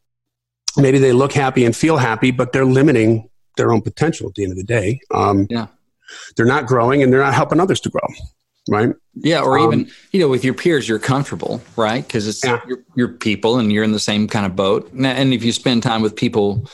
Maybe 0.77 0.99
they 0.99 1.13
look 1.13 1.33
happy 1.33 1.65
and 1.65 1.75
feel 1.75 1.97
happy, 1.97 2.31
but 2.31 2.53
they're 2.53 2.67
limiting 2.67 3.29
their 3.57 3.73
own 3.73 3.81
potential 3.81 4.29
at 4.29 4.35
the 4.35 4.43
end 4.43 4.53
of 4.53 4.59
the 4.59 4.65
day. 4.65 5.01
Um, 5.11 5.47
yeah 5.49 5.67
they're 6.37 6.47
not 6.47 6.67
growing 6.67 7.03
and 7.03 7.13
they're 7.13 7.23
not 7.23 7.35
helping 7.35 7.61
others 7.61 7.81
to 7.81 7.91
grow 7.91 8.09
right? 8.69 8.91
Yeah 9.15 9.43
or 9.43 9.59
um, 9.59 9.73
even 9.73 9.91
you 10.13 10.21
know 10.21 10.29
with 10.29 10.45
your 10.45 10.55
peers 10.55 10.89
you're 10.89 10.99
comfortable 10.99 11.63
right? 11.77 12.05
Because 12.07 12.27
it's 12.27 12.45
yeah. 12.45 12.61
your, 12.67 12.79
your, 12.95 13.09
people 13.09 13.59
and 13.59 13.73
you're 13.73 13.85
in 13.85 13.93
the 13.93 14.01
same 14.01 14.27
kind 14.27 14.45
of 14.45 14.57
boat. 14.57 14.93
And 14.93 15.33
if 15.33 15.45
you 15.45 15.53
spend 15.53 15.83
time 15.83 16.03
with 16.03 16.17
people 16.17 16.69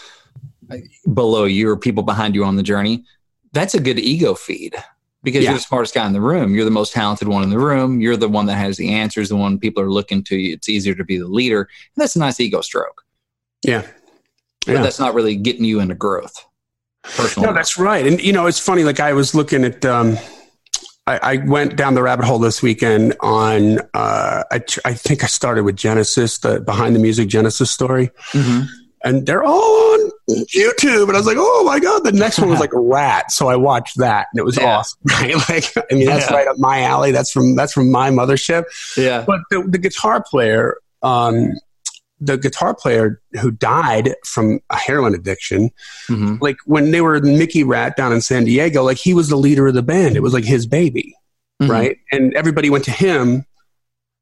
uh, 0.70 0.78
below 1.12 1.44
you 1.44 1.68
or 1.68 1.76
people 1.76 2.02
behind 2.02 2.34
you 2.34 2.44
on 2.44 2.56
the 2.56 2.62
journey 2.62 3.04
that's 3.52 3.74
a 3.74 3.80
good 3.80 3.98
ego 3.98 4.34
feed 4.34 4.74
because 5.22 5.44
yeah. 5.44 5.50
you're 5.50 5.58
the 5.58 5.64
smartest 5.64 5.94
guy 5.94 6.06
in 6.06 6.12
the 6.12 6.20
room. 6.20 6.54
You're 6.54 6.64
the 6.64 6.70
most 6.70 6.92
talented 6.92 7.28
one 7.28 7.42
in 7.42 7.50
the 7.50 7.58
room. 7.58 8.00
You're 8.00 8.16
the 8.16 8.28
one 8.28 8.46
that 8.46 8.56
has 8.56 8.76
the 8.76 8.90
answers 8.90 9.28
the 9.28 9.36
one 9.36 9.58
people 9.58 9.82
are 9.82 9.90
looking 9.90 10.24
to 10.24 10.36
it's 10.36 10.68
easier 10.68 10.94
to 10.94 11.04
be 11.04 11.18
the 11.18 11.28
leader. 11.28 11.60
And 11.60 12.02
that's 12.02 12.16
a 12.16 12.18
nice 12.18 12.40
ego 12.40 12.60
stroke. 12.60 13.04
Yeah. 13.62 13.86
But 14.66 14.72
yeah. 14.72 14.82
that's 14.82 14.98
not 14.98 15.14
really 15.14 15.36
getting 15.36 15.64
you 15.64 15.80
into 15.80 15.94
growth 15.94 16.44
Personal. 17.02 17.50
No, 17.50 17.54
that's 17.54 17.76
right. 17.78 18.06
And 18.06 18.22
you 18.22 18.32
know, 18.32 18.46
it's 18.46 18.58
funny. 18.58 18.84
Like 18.84 19.00
I 19.00 19.12
was 19.12 19.34
looking 19.34 19.64
at, 19.64 19.84
um, 19.84 20.16
I, 21.06 21.18
I, 21.22 21.36
went 21.38 21.76
down 21.76 21.94
the 21.94 22.02
rabbit 22.02 22.24
hole 22.24 22.38
this 22.38 22.62
weekend 22.62 23.16
on. 23.20 23.80
Uh, 23.92 24.44
I, 24.50 24.60
I, 24.84 24.94
think 24.94 25.24
I 25.24 25.26
started 25.26 25.64
with 25.64 25.76
Genesis, 25.76 26.38
the 26.38 26.60
behind 26.60 26.94
the 26.94 27.00
music 27.00 27.28
Genesis 27.28 27.72
story, 27.72 28.10
mm-hmm. 28.30 28.66
and 29.02 29.26
they're 29.26 29.42
all 29.42 29.52
on 29.52 30.10
YouTube. 30.30 31.08
And 31.08 31.12
I 31.12 31.18
was 31.18 31.26
like, 31.26 31.38
oh 31.40 31.64
my 31.64 31.80
god! 31.80 32.04
The 32.04 32.12
next 32.12 32.38
one 32.38 32.50
was 32.50 32.60
like 32.60 32.70
Ratt, 32.74 33.32
so 33.32 33.48
I 33.48 33.56
watched 33.56 33.98
that, 33.98 34.28
and 34.32 34.38
it 34.38 34.44
was 34.44 34.56
yeah. 34.56 34.76
awesome. 34.76 35.00
Right? 35.10 35.34
Like, 35.48 35.72
I 35.90 35.94
mean, 35.94 36.06
that's 36.06 36.30
yeah. 36.30 36.36
right 36.36 36.46
up 36.46 36.58
my 36.58 36.82
alley. 36.82 37.10
That's 37.10 37.32
from 37.32 37.56
that's 37.56 37.72
from 37.72 37.90
my 37.90 38.10
mothership. 38.10 38.64
Yeah. 38.96 39.24
But 39.26 39.40
the, 39.50 39.64
the 39.66 39.78
guitar 39.78 40.22
player, 40.22 40.76
um, 41.02 41.54
the 42.22 42.38
guitar 42.38 42.74
player 42.74 43.20
who 43.40 43.50
died 43.50 44.14
from 44.24 44.60
a 44.70 44.76
heroin 44.76 45.14
addiction, 45.14 45.70
mm-hmm. 46.08 46.36
like 46.40 46.56
when 46.66 46.92
they 46.92 47.00
were 47.00 47.20
Mickey 47.20 47.64
Ratt 47.64 47.96
down 47.96 48.12
in 48.12 48.20
San 48.20 48.44
Diego, 48.44 48.84
like 48.84 48.96
he 48.96 49.12
was 49.12 49.28
the 49.28 49.36
leader 49.36 49.66
of 49.66 49.74
the 49.74 49.82
band. 49.82 50.16
It 50.16 50.22
was 50.22 50.32
like 50.32 50.44
his 50.44 50.66
baby, 50.66 51.16
mm-hmm. 51.60 51.70
right? 51.70 51.98
And 52.12 52.32
everybody 52.34 52.70
went 52.70 52.84
to 52.84 52.92
him 52.92 53.44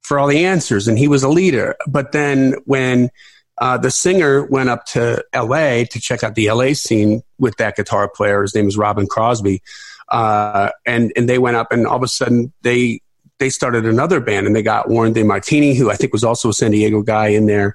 for 0.02 0.18
all 0.18 0.28
the 0.28 0.46
answers, 0.46 0.88
and 0.88 0.98
he 0.98 1.08
was 1.08 1.22
a 1.22 1.28
leader. 1.28 1.76
But 1.86 2.12
then 2.12 2.54
when 2.64 3.10
uh, 3.58 3.76
the 3.76 3.90
singer 3.90 4.46
went 4.46 4.70
up 4.70 4.86
to 4.86 5.22
L.A. 5.34 5.84
to 5.90 6.00
check 6.00 6.24
out 6.24 6.34
the 6.34 6.48
L.A. 6.48 6.72
scene 6.72 7.22
with 7.38 7.56
that 7.56 7.76
guitar 7.76 8.08
player, 8.08 8.40
his 8.40 8.54
name 8.54 8.66
is 8.66 8.78
Robin 8.78 9.06
Crosby, 9.06 9.62
uh, 10.08 10.70
and 10.86 11.12
and 11.16 11.28
they 11.28 11.38
went 11.38 11.58
up, 11.58 11.70
and 11.70 11.86
all 11.86 11.96
of 11.96 12.02
a 12.02 12.08
sudden 12.08 12.50
they 12.62 13.00
they 13.40 13.50
started 13.50 13.84
another 13.84 14.20
band 14.20 14.46
and 14.46 14.54
they 14.54 14.62
got 14.62 14.88
Warren 14.88 15.12
DeMartini, 15.12 15.74
who 15.74 15.90
I 15.90 15.96
think 15.96 16.12
was 16.12 16.22
also 16.22 16.50
a 16.50 16.52
San 16.52 16.70
Diego 16.70 17.02
guy 17.02 17.28
in 17.28 17.46
there. 17.46 17.74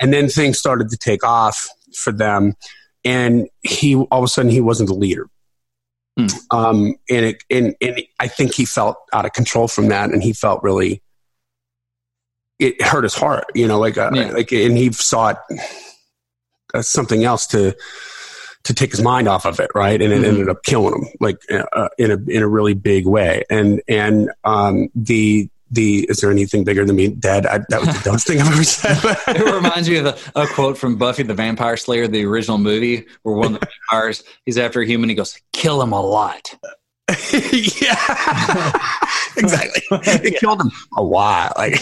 And 0.00 0.12
then 0.12 0.28
things 0.28 0.58
started 0.58 0.88
to 0.88 0.96
take 0.96 1.22
off 1.22 1.68
for 1.94 2.12
them. 2.12 2.54
And 3.04 3.48
he, 3.62 3.94
all 3.94 4.18
of 4.18 4.24
a 4.24 4.28
sudden, 4.28 4.50
he 4.50 4.60
wasn't 4.60 4.88
the 4.88 4.94
leader. 4.94 5.28
Hmm. 6.18 6.26
Um, 6.50 6.94
and, 7.08 7.26
it, 7.26 7.44
and, 7.50 7.76
and 7.80 8.02
I 8.18 8.26
think 8.26 8.54
he 8.54 8.64
felt 8.64 8.96
out 9.12 9.26
of 9.26 9.32
control 9.32 9.68
from 9.68 9.88
that. 9.88 10.10
And 10.10 10.22
he 10.22 10.32
felt 10.32 10.62
really, 10.62 11.02
it 12.58 12.80
hurt 12.82 13.04
his 13.04 13.14
heart, 13.14 13.44
you 13.54 13.68
know, 13.68 13.78
like, 13.78 13.98
uh, 13.98 14.10
yeah. 14.14 14.30
like, 14.30 14.50
and 14.52 14.76
he 14.76 14.92
sought 14.92 15.42
something 16.80 17.22
else 17.22 17.46
to, 17.48 17.76
to 18.64 18.74
take 18.74 18.90
his 18.90 19.02
mind 19.02 19.28
off 19.28 19.44
of 19.44 19.60
it, 19.60 19.70
right? 19.74 20.00
And 20.00 20.12
it 20.12 20.16
mm-hmm. 20.16 20.24
ended 20.24 20.48
up 20.48 20.62
killing 20.62 20.94
him, 20.94 21.08
like 21.20 21.38
uh, 21.50 21.88
in 21.98 22.10
a 22.10 22.18
in 22.30 22.42
a 22.42 22.48
really 22.48 22.74
big 22.74 23.06
way. 23.06 23.44
And 23.50 23.82
and 23.88 24.30
um, 24.44 24.88
the 24.94 25.48
the 25.70 26.06
is 26.08 26.18
there 26.18 26.30
anything 26.30 26.64
bigger 26.64 26.84
than 26.84 26.96
me 26.96 27.08
dead? 27.08 27.46
I, 27.46 27.58
that 27.70 27.80
was 27.80 27.88
the 27.88 28.02
dumbest 28.04 28.26
thing 28.26 28.40
I've 28.40 28.52
ever 28.52 28.64
said. 28.64 28.98
it 29.28 29.52
reminds 29.52 29.88
me 29.88 29.96
of 29.96 30.06
a, 30.06 30.18
a, 30.36 30.46
quote 30.46 30.78
from 30.78 30.96
Buffy 30.96 31.22
the 31.22 31.34
Vampire 31.34 31.76
Slayer, 31.76 32.06
the 32.06 32.24
original 32.24 32.58
movie, 32.58 33.06
where 33.22 33.34
one 33.34 33.54
of 33.54 33.60
the 33.60 33.66
vampires 33.66 34.22
he's 34.44 34.58
after 34.58 34.80
a 34.80 34.86
human, 34.86 35.08
he 35.08 35.14
goes, 35.14 35.38
"Kill 35.52 35.82
him 35.82 35.92
a 35.92 36.00
lot." 36.00 36.54
yeah, 37.32 37.96
exactly. 39.36 39.82
It 39.90 40.32
yeah. 40.32 40.38
killed 40.38 40.60
him 40.60 40.70
a 40.96 41.02
lot. 41.02 41.56
Like, 41.56 41.80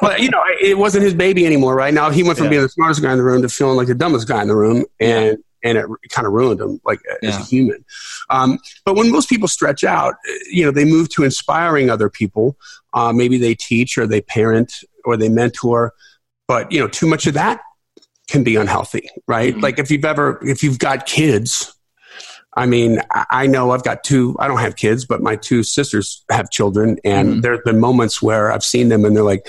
but 0.00 0.20
you 0.20 0.30
know, 0.30 0.42
it 0.60 0.76
wasn't 0.76 1.04
his 1.04 1.14
baby 1.14 1.46
anymore. 1.46 1.74
Right 1.74 1.94
now, 1.94 2.10
he 2.10 2.22
went 2.22 2.36
from 2.36 2.46
yeah. 2.46 2.50
being 2.50 2.62
the 2.62 2.68
smartest 2.68 3.02
guy 3.02 3.12
in 3.12 3.18
the 3.18 3.24
room 3.24 3.42
to 3.42 3.48
feeling 3.48 3.76
like 3.76 3.86
the 3.86 3.94
dumbest 3.94 4.26
guy 4.26 4.42
in 4.42 4.48
the 4.48 4.56
room, 4.56 4.84
and 4.98 5.38
and 5.62 5.78
it 5.78 5.86
kind 6.10 6.26
of 6.26 6.32
ruined 6.32 6.60
him 6.60 6.80
like 6.84 7.00
yeah. 7.22 7.30
as 7.30 7.36
a 7.36 7.42
human. 7.42 7.84
Um, 8.28 8.58
but 8.84 8.96
when 8.96 9.10
most 9.10 9.28
people 9.28 9.48
stretch 9.48 9.84
out, 9.84 10.14
you 10.50 10.64
know, 10.64 10.70
they 10.70 10.84
move 10.84 11.08
to 11.10 11.24
inspiring 11.24 11.90
other 11.90 12.08
people. 12.08 12.56
Uh, 12.92 13.12
maybe 13.12 13.38
they 13.38 13.54
teach 13.54 13.98
or 13.98 14.06
they 14.06 14.20
parent 14.20 14.72
or 15.04 15.16
they 15.16 15.28
mentor, 15.28 15.92
but 16.48 16.70
you 16.72 16.80
know, 16.80 16.88
too 16.88 17.06
much 17.06 17.26
of 17.26 17.34
that 17.34 17.60
can 18.28 18.44
be 18.44 18.56
unhealthy, 18.56 19.08
right? 19.26 19.52
Mm-hmm. 19.52 19.62
Like 19.62 19.78
if 19.78 19.90
you've 19.90 20.04
ever, 20.04 20.38
if 20.42 20.62
you've 20.62 20.78
got 20.78 21.06
kids, 21.06 21.74
I 22.56 22.66
mean, 22.66 23.00
I 23.30 23.46
know 23.46 23.70
I've 23.70 23.84
got 23.84 24.02
two, 24.02 24.36
I 24.38 24.48
don't 24.48 24.58
have 24.58 24.76
kids, 24.76 25.04
but 25.04 25.22
my 25.22 25.36
two 25.36 25.62
sisters 25.62 26.24
have 26.30 26.50
children. 26.50 26.98
And 27.04 27.28
mm-hmm. 27.28 27.40
there 27.40 27.52
have 27.52 27.64
been 27.64 27.78
moments 27.78 28.20
where 28.20 28.50
I've 28.50 28.64
seen 28.64 28.88
them 28.88 29.04
and 29.04 29.14
they're 29.16 29.22
like, 29.22 29.46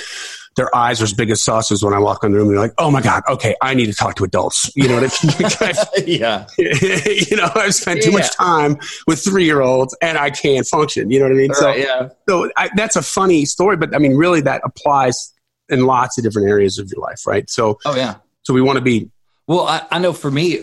their 0.56 0.74
eyes 0.76 1.00
are 1.00 1.06
as 1.06 1.14
big 1.14 1.30
as 1.30 1.42
saucers 1.42 1.84
when 1.84 1.94
I 1.94 2.00
walk 2.00 2.24
in 2.24 2.32
the 2.32 2.38
room. 2.38 2.50
They're 2.50 2.58
like, 2.58 2.74
"Oh 2.78 2.92
my 2.92 3.02
god, 3.02 3.24
okay, 3.30 3.56
I 3.62 3.74
need 3.74 3.86
to 3.86 3.94
talk 3.94 4.16
to 4.16 4.24
adults." 4.24 4.70
You 4.76 4.88
know 4.88 5.00
what 5.00 5.24
I 5.24 6.06
mean? 6.06 6.08
yeah. 6.20 6.48
you 6.58 7.38
know, 7.38 7.50
I've 7.56 7.74
spent 7.74 8.02
too 8.02 8.12
yeah. 8.12 8.18
much 8.18 8.36
time 8.36 8.78
with 9.08 9.24
three 9.24 9.46
year 9.46 9.62
olds, 9.62 9.96
and 10.02 10.18
I 10.18 10.30
can't 10.30 10.68
function. 10.68 11.10
You 11.10 11.20
know 11.20 11.26
what 11.26 11.32
I 11.32 11.36
mean? 11.36 11.54
so, 11.54 11.74
yeah. 11.74 12.10
So 12.28 12.52
I, 12.58 12.70
that's 12.76 12.96
a 12.96 13.02
funny 13.02 13.46
story, 13.46 13.78
but 13.78 13.96
I 13.96 14.00
mean, 14.00 14.16
really, 14.16 14.42
that 14.42 14.62
applies 14.66 15.34
in 15.70 15.86
lots 15.86 16.18
of 16.18 16.24
different 16.24 16.50
areas 16.50 16.78
of 16.78 16.92
your 16.92 17.02
life, 17.02 17.26
right? 17.26 17.50
So, 17.50 17.80
oh 17.86 17.96
yeah. 17.96 18.16
So 18.44 18.54
we 18.54 18.62
want 18.62 18.78
to 18.78 18.84
be. 18.84 19.10
Well, 19.48 19.68
I, 19.68 19.86
I 19.90 20.00
know 20.00 20.14
for 20.14 20.32
me, 20.32 20.60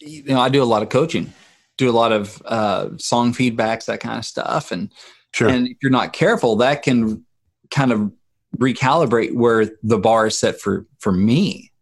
you 0.00 0.22
know, 0.24 0.40
I 0.40 0.48
do 0.48 0.62
a 0.62 0.64
lot 0.64 0.82
of 0.82 0.88
coaching, 0.88 1.32
do 1.78 1.90
a 1.90 1.92
lot 1.92 2.12
of 2.12 2.40
uh, 2.44 2.90
song 2.98 3.32
feedbacks, 3.32 3.86
that 3.86 4.00
kind 4.00 4.18
of 4.18 4.24
stuff, 4.24 4.70
and 4.70 4.92
sure. 5.32 5.48
and 5.48 5.66
if 5.66 5.76
you're 5.82 5.90
not 5.90 6.12
careful, 6.12 6.56
that 6.56 6.82
can 6.82 7.24
kind 7.70 7.90
of 7.90 8.12
recalibrate 8.58 9.34
where 9.34 9.70
the 9.82 9.98
bar 9.98 10.26
is 10.26 10.38
set 10.38 10.60
for 10.60 10.86
for 10.98 11.12
me 11.12 11.72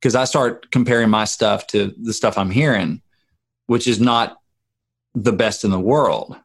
because 0.00 0.14
I 0.14 0.24
start 0.24 0.70
comparing 0.70 1.10
my 1.10 1.24
stuff 1.24 1.66
to 1.68 1.94
the 2.00 2.12
stuff 2.12 2.36
I'm 2.38 2.50
hearing, 2.50 3.02
which 3.66 3.86
is 3.86 4.00
not 4.00 4.38
the 5.14 5.32
best 5.32 5.64
in 5.64 5.70
the 5.70 5.80
world. 5.80 6.36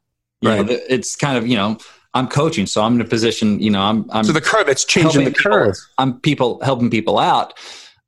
You 0.41 0.49
right. 0.49 0.65
Know, 0.65 0.79
it's 0.89 1.15
kind 1.15 1.37
of 1.37 1.47
you 1.47 1.55
know 1.55 1.77
I'm 2.13 2.27
coaching, 2.27 2.65
so 2.65 2.83
I'm 2.83 2.95
in 2.95 3.01
a 3.01 3.09
position. 3.09 3.59
You 3.59 3.71
know, 3.71 3.81
I'm, 3.81 4.05
I'm 4.11 4.23
so 4.23 4.33
the 4.33 4.41
curve. 4.41 4.67
It's 4.67 4.85
changing 4.85 5.25
the 5.25 5.31
curve. 5.31 5.75
People, 5.75 5.93
I'm 5.97 6.19
people 6.21 6.59
helping 6.63 6.89
people 6.89 7.19
out, 7.19 7.53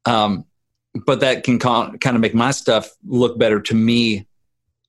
um, 0.06 0.46
but 1.06 1.20
that 1.22 1.44
can 1.44 1.60
con- 1.60 1.98
kind 2.00 2.16
of 2.16 2.22
make 2.22 2.36
my 2.36 2.52
stuff 2.52 2.90
look 3.06 3.38
better 3.38 3.60
to 3.62 3.76
me 3.76 4.28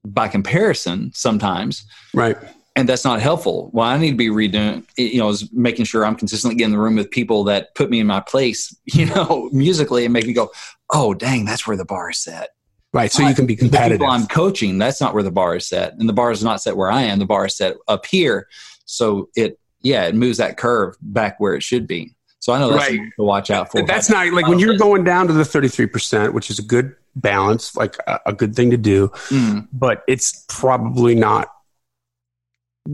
by 0.04 0.28
comparison 0.28 1.12
sometimes. 1.14 1.84
Right 2.14 2.36
and 2.76 2.88
that's 2.88 3.04
not 3.04 3.20
helpful. 3.20 3.70
Well, 3.72 3.87
I 3.87 3.98
need 3.98 4.12
to 4.12 4.16
be 4.16 4.28
redoing, 4.28 4.87
you 4.96 5.18
know, 5.18 5.28
is 5.28 5.50
making 5.52 5.87
sure 5.87 6.06
I'm 6.06 6.14
consistently 6.14 6.56
getting 6.56 6.72
in 6.72 6.78
the 6.78 6.83
room 6.83 6.96
with 6.96 7.11
people 7.11 7.44
that 7.44 7.74
put 7.74 7.90
me 7.90 8.00
in 8.00 8.06
my 8.06 8.20
place, 8.20 8.74
you 8.85 9.06
know, 9.06 9.50
musically 9.52 10.04
and 10.04 10.12
make 10.12 10.26
me 10.26 10.33
go, 10.33 10.50
oh, 10.90 11.14
dang, 11.14 11.44
that's 11.44 11.66
where 11.66 11.76
the 11.76 11.85
bar 11.85 12.11
is 12.11 12.18
set. 12.18 12.50
Right. 12.92 13.12
So 13.12 13.26
you 13.26 13.35
can 13.37 13.46
be 13.46 13.54
competitive. 13.54 14.02
I'm 14.02 14.26
coaching, 14.26 14.78
that's 14.78 15.00
not 15.00 15.14
where 15.14 15.22
the 15.22 15.30
bar 15.30 15.54
is 15.54 15.66
set. 15.66 15.94
And 15.94 16.09
the 16.09 16.12
bar 16.12 16.33
is 16.33 16.42
not 16.42 16.61
set 16.61 16.76
where 16.76 16.90
I 16.90 17.02
am. 17.02 17.20
The 17.20 17.26
bar 17.26 17.46
is 17.46 17.56
set 17.56 17.76
up 17.87 18.04
here. 18.04 18.48
So 18.85 19.28
it, 19.37 19.61
yeah, 19.80 20.06
it 20.06 20.16
moves 20.16 20.38
that 20.38 20.56
curve 20.56 20.96
back 21.00 21.38
where 21.38 21.54
it 21.54 21.62
should 21.62 21.87
be. 21.87 22.14
So 22.40 22.52
I 22.52 22.59
know 22.59 22.70
that's 22.70 22.90
right. 22.90 23.00
to 23.16 23.22
watch 23.22 23.50
out 23.50 23.70
for. 23.70 23.85
That's 23.87 24.11
not 24.11 24.33
like 24.33 24.48
when 24.48 24.59
you're 24.59 24.76
going 24.76 25.04
down 25.04 25.28
to 25.28 25.33
the 25.33 25.42
33%, 25.42 26.33
which 26.33 26.50
is 26.50 26.59
a 26.59 26.62
good 26.62 26.96
balance, 27.14 27.76
like 27.76 27.96
a, 28.06 28.18
a 28.26 28.33
good 28.33 28.56
thing 28.56 28.70
to 28.70 28.76
do, 28.76 29.09
mm. 29.28 29.68
but 29.72 30.02
it's 30.09 30.44
probably 30.48 31.14
not 31.14 31.52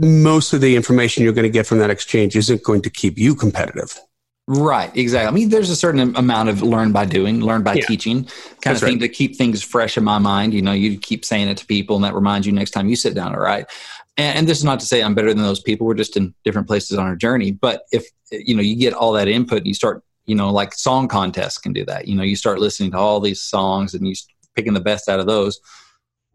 most 0.01 0.53
of 0.53 0.61
the 0.61 0.77
information 0.77 1.25
you're 1.25 1.33
going 1.33 1.45
to 1.45 1.51
get 1.51 1.67
from 1.67 1.79
that 1.79 1.91
exchange 1.91 2.37
isn't 2.37 2.63
going 2.63 2.83
to 2.83 2.91
keep 2.91 3.19
you 3.19 3.35
competitive. 3.35 3.99
Right, 4.49 4.97
exactly. 4.97 5.27
I 5.27 5.31
mean, 5.33 5.49
there's 5.49 5.71
a 5.71 5.77
certain 5.77 6.15
amount 6.15 6.49
of 6.49 6.63
learn 6.63 6.93
by 6.93 7.05
doing, 7.05 7.41
learn 7.41 7.65
by 7.65 7.75
yeah. 7.75 7.87
teaching 7.87 8.25
kind 8.25 8.33
That's 8.63 8.83
of 8.83 8.89
thing 8.89 9.01
right. 9.01 9.07
to 9.07 9.09
keep 9.09 9.35
things 9.35 9.61
fresh 9.61 9.97
in 9.97 10.05
my 10.05 10.19
mind. 10.19 10.55
You 10.55 10.63
know, 10.63 10.73
you 10.73 10.99
keep 10.99 11.25
saying 11.25 11.49
it 11.49 11.57
to 11.59 11.67
people, 11.67 11.97
and 11.97 12.05
that 12.05 12.15
reminds 12.15 12.47
you 12.47 12.53
next 12.53 12.71
time 12.71 12.89
you 12.89 12.95
sit 12.95 13.15
down 13.15 13.33
to 13.33 13.39
write. 13.39 13.67
And, 14.17 14.39
and 14.39 14.49
this 14.49 14.59
is 14.59 14.65
not 14.65 14.79
to 14.81 14.87
say 14.87 15.03
I'm 15.03 15.17
better 15.17 15.35
than 15.35 15.43
those 15.43 15.61
people. 15.61 15.85
We're 15.85 15.95
just 15.95 16.17
in 16.17 16.33
different 16.45 16.69
places 16.69 16.97
on 16.97 17.07
our 17.07 17.17
journey. 17.17 17.51
But 17.51 17.83
if 17.91 18.07
you 18.31 18.55
know, 18.55 18.63
you 18.63 18.77
get 18.77 18.93
all 18.93 19.13
that 19.13 19.27
input, 19.27 19.59
and 19.59 19.67
you 19.67 19.75
start, 19.75 20.05
you 20.27 20.37
know, 20.37 20.53
like 20.53 20.75
song 20.75 21.09
contests 21.09 21.59
can 21.59 21.73
do 21.73 21.85
that. 21.87 22.07
You 22.07 22.15
know, 22.15 22.23
you 22.23 22.37
start 22.37 22.61
listening 22.61 22.93
to 22.93 22.99
all 22.99 23.19
these 23.19 23.43
songs, 23.43 23.95
and 23.95 24.07
you're 24.07 24.15
picking 24.55 24.75
the 24.75 24.81
best 24.81 25.09
out 25.09 25.19
of 25.19 25.27
those. 25.27 25.59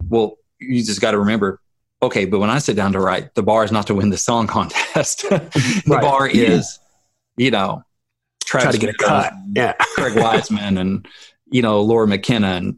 Well, 0.10 0.38
you 0.60 0.84
just 0.84 1.00
got 1.00 1.12
to 1.12 1.20
remember 1.20 1.61
okay, 2.02 2.26
but 2.26 2.40
when 2.40 2.50
I 2.50 2.60
sit 2.60 2.76
down 2.76 2.94
to 2.94 3.00
write, 3.00 3.36
the 3.36 3.44
bar 3.44 3.64
is 3.64 3.72
not 3.72 3.88
to 3.88 3.96
win 3.96 4.10
the 4.10 4.18
song 4.18 4.48
contest. 4.48 5.30
the 5.30 5.84
right. 5.88 6.02
bar 6.02 6.28
is, 6.28 6.80
you 7.38 7.52
know, 7.52 7.84
Travis 8.46 8.64
try 8.64 8.72
to 8.72 8.78
get 8.78 8.90
a 8.90 8.98
cut. 8.98 9.34
Yeah, 9.56 9.74
Craig 9.96 10.16
Wiseman 10.16 10.78
and 10.78 11.08
you 11.50 11.62
know 11.62 11.82
Lori 11.82 12.08
McKenna, 12.08 12.48
and 12.48 12.78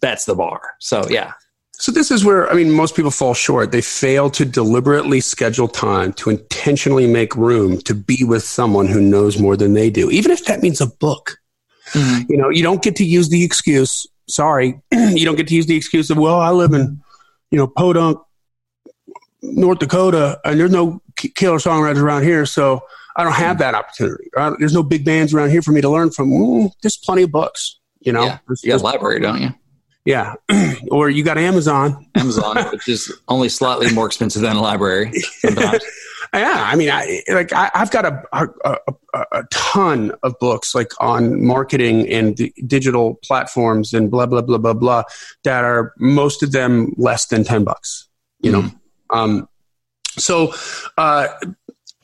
that's 0.00 0.26
the 0.26 0.34
bar. 0.34 0.60
So 0.80 1.08
yeah. 1.08 1.32
So 1.76 1.90
this 1.90 2.12
is 2.12 2.24
where 2.24 2.48
I 2.50 2.54
mean 2.54 2.70
most 2.70 2.94
people 2.94 3.10
fall 3.10 3.34
short. 3.34 3.72
They 3.72 3.80
fail 3.80 4.30
to 4.30 4.44
deliberately 4.44 5.20
schedule 5.20 5.66
time 5.66 6.12
to 6.14 6.30
intentionally 6.30 7.06
make 7.06 7.34
room 7.34 7.80
to 7.82 7.94
be 7.94 8.22
with 8.22 8.44
someone 8.44 8.86
who 8.86 9.00
knows 9.00 9.40
more 9.40 9.56
than 9.56 9.74
they 9.74 9.90
do, 9.90 10.10
even 10.10 10.30
if 10.30 10.44
that 10.44 10.62
means 10.62 10.80
a 10.80 10.86
book. 10.86 11.36
Mm-hmm. 11.92 12.30
You 12.30 12.36
know, 12.36 12.48
you 12.48 12.62
don't 12.62 12.82
get 12.82 12.96
to 12.96 13.04
use 13.04 13.28
the 13.28 13.44
excuse. 13.44 14.06
Sorry, 14.28 14.80
you 14.92 15.24
don't 15.24 15.36
get 15.36 15.48
to 15.48 15.54
use 15.54 15.66
the 15.66 15.76
excuse 15.76 16.10
of 16.10 16.18
well, 16.18 16.40
I 16.40 16.50
live 16.50 16.74
in 16.74 17.02
you 17.50 17.58
know 17.58 17.66
Podunk, 17.66 18.18
North 19.52 19.78
Dakota, 19.78 20.40
and 20.44 20.58
there's 20.58 20.70
no 20.70 21.00
killer 21.16 21.58
songwriters 21.58 22.02
around 22.02 22.22
here, 22.24 22.46
so 22.46 22.82
I 23.16 23.24
don't 23.24 23.32
have 23.32 23.58
that 23.58 23.74
opportunity. 23.74 24.28
There's 24.58 24.74
no 24.74 24.82
big 24.82 25.04
bands 25.04 25.32
around 25.32 25.50
here 25.50 25.62
for 25.62 25.72
me 25.72 25.80
to 25.80 25.88
learn 25.88 26.10
from. 26.10 26.30
Mm, 26.30 26.70
there's 26.82 26.96
plenty 26.96 27.22
of 27.22 27.30
books, 27.30 27.78
you 28.00 28.12
know. 28.12 28.24
Yeah. 28.24 28.38
You 28.62 28.72
got 28.72 28.80
a 28.80 28.84
library, 28.84 29.20
don't 29.20 29.40
you? 29.40 29.54
Yeah, 30.04 30.34
or 30.90 31.08
you 31.08 31.22
got 31.22 31.38
Amazon. 31.38 32.06
Amazon, 32.14 32.56
which 32.72 32.88
is 32.88 33.12
only 33.28 33.48
slightly 33.48 33.92
more 33.92 34.06
expensive 34.06 34.42
than 34.42 34.56
a 34.56 34.60
library. 34.60 35.12
Sometimes. 35.38 35.82
yeah, 36.34 36.68
I 36.70 36.76
mean, 36.76 36.90
I 36.90 37.22
like 37.28 37.52
I, 37.52 37.70
have 37.74 37.90
got 37.90 38.04
a, 38.04 38.22
a, 38.32 38.48
a, 38.64 39.24
a 39.32 39.44
ton 39.50 40.12
of 40.22 40.38
books 40.40 40.74
like 40.74 40.90
on 41.00 41.42
marketing 41.42 42.06
and 42.10 42.36
digital 42.66 43.14
platforms 43.22 43.94
and 43.94 44.10
blah 44.10 44.26
blah 44.26 44.42
blah 44.42 44.58
blah 44.58 44.74
blah 44.74 45.04
that 45.44 45.64
are 45.64 45.94
most 45.98 46.42
of 46.42 46.52
them 46.52 46.92
less 46.98 47.26
than 47.26 47.44
ten 47.44 47.64
bucks. 47.64 48.08
You 48.40 48.52
know. 48.52 48.70
Um, 49.14 49.48
So, 50.16 50.54
uh, 50.96 51.26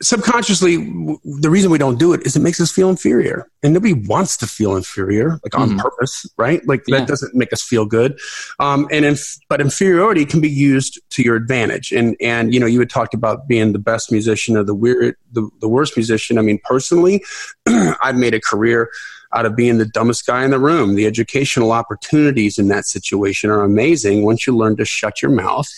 subconsciously 0.02 0.76
the 1.24 1.50
reason 1.50 1.70
we 1.70 1.76
don't 1.76 1.98
do 1.98 2.14
it 2.14 2.24
is 2.26 2.34
it 2.34 2.40
makes 2.40 2.60
us 2.60 2.72
feel 2.72 2.88
inferior. 2.88 3.50
And 3.62 3.74
nobody 3.74 3.92
wants 3.92 4.36
to 4.38 4.46
feel 4.46 4.76
inferior 4.76 5.38
like 5.44 5.58
on 5.58 5.70
mm-hmm. 5.70 5.78
purpose 5.78 6.26
right? 6.38 6.66
Like 6.66 6.82
yeah. 6.86 7.00
that 7.00 7.08
doesn't 7.08 7.34
make 7.34 7.52
us 7.52 7.62
feel 7.62 7.84
good. 7.84 8.18
Um, 8.58 8.88
and 8.90 9.04
if, 9.04 9.36
but 9.48 9.60
inferiority 9.60 10.24
can 10.24 10.40
be 10.40 10.48
used 10.48 10.98
to 11.10 11.22
your 11.22 11.36
advantage. 11.36 11.92
And 11.92 12.16
and 12.20 12.54
you 12.54 12.60
know 12.60 12.66
you 12.66 12.78
had 12.78 12.90
talked 12.90 13.14
about 13.14 13.46
being 13.46 13.72
the 13.72 13.78
best 13.78 14.10
musician 14.10 14.56
or 14.56 14.64
the 14.64 14.74
weird 14.74 15.16
the, 15.32 15.48
the 15.60 15.68
worst 15.68 15.96
musician. 15.96 16.38
I 16.38 16.42
mean 16.42 16.60
personally 16.64 17.22
i've 17.66 18.16
made 18.16 18.34
a 18.34 18.40
career 18.40 18.90
out 19.32 19.46
of 19.46 19.54
being 19.54 19.78
the 19.78 19.86
dumbest 19.86 20.26
guy 20.26 20.44
in 20.44 20.50
the 20.50 20.58
room. 20.58 20.94
The 20.94 21.06
educational 21.06 21.70
opportunities 21.72 22.58
in 22.58 22.68
that 22.68 22.86
situation 22.86 23.48
are 23.50 23.62
amazing 23.62 24.24
once 24.24 24.46
you 24.46 24.56
learn 24.56 24.76
to 24.76 24.84
shut 24.84 25.22
your 25.22 25.30
mouth 25.30 25.68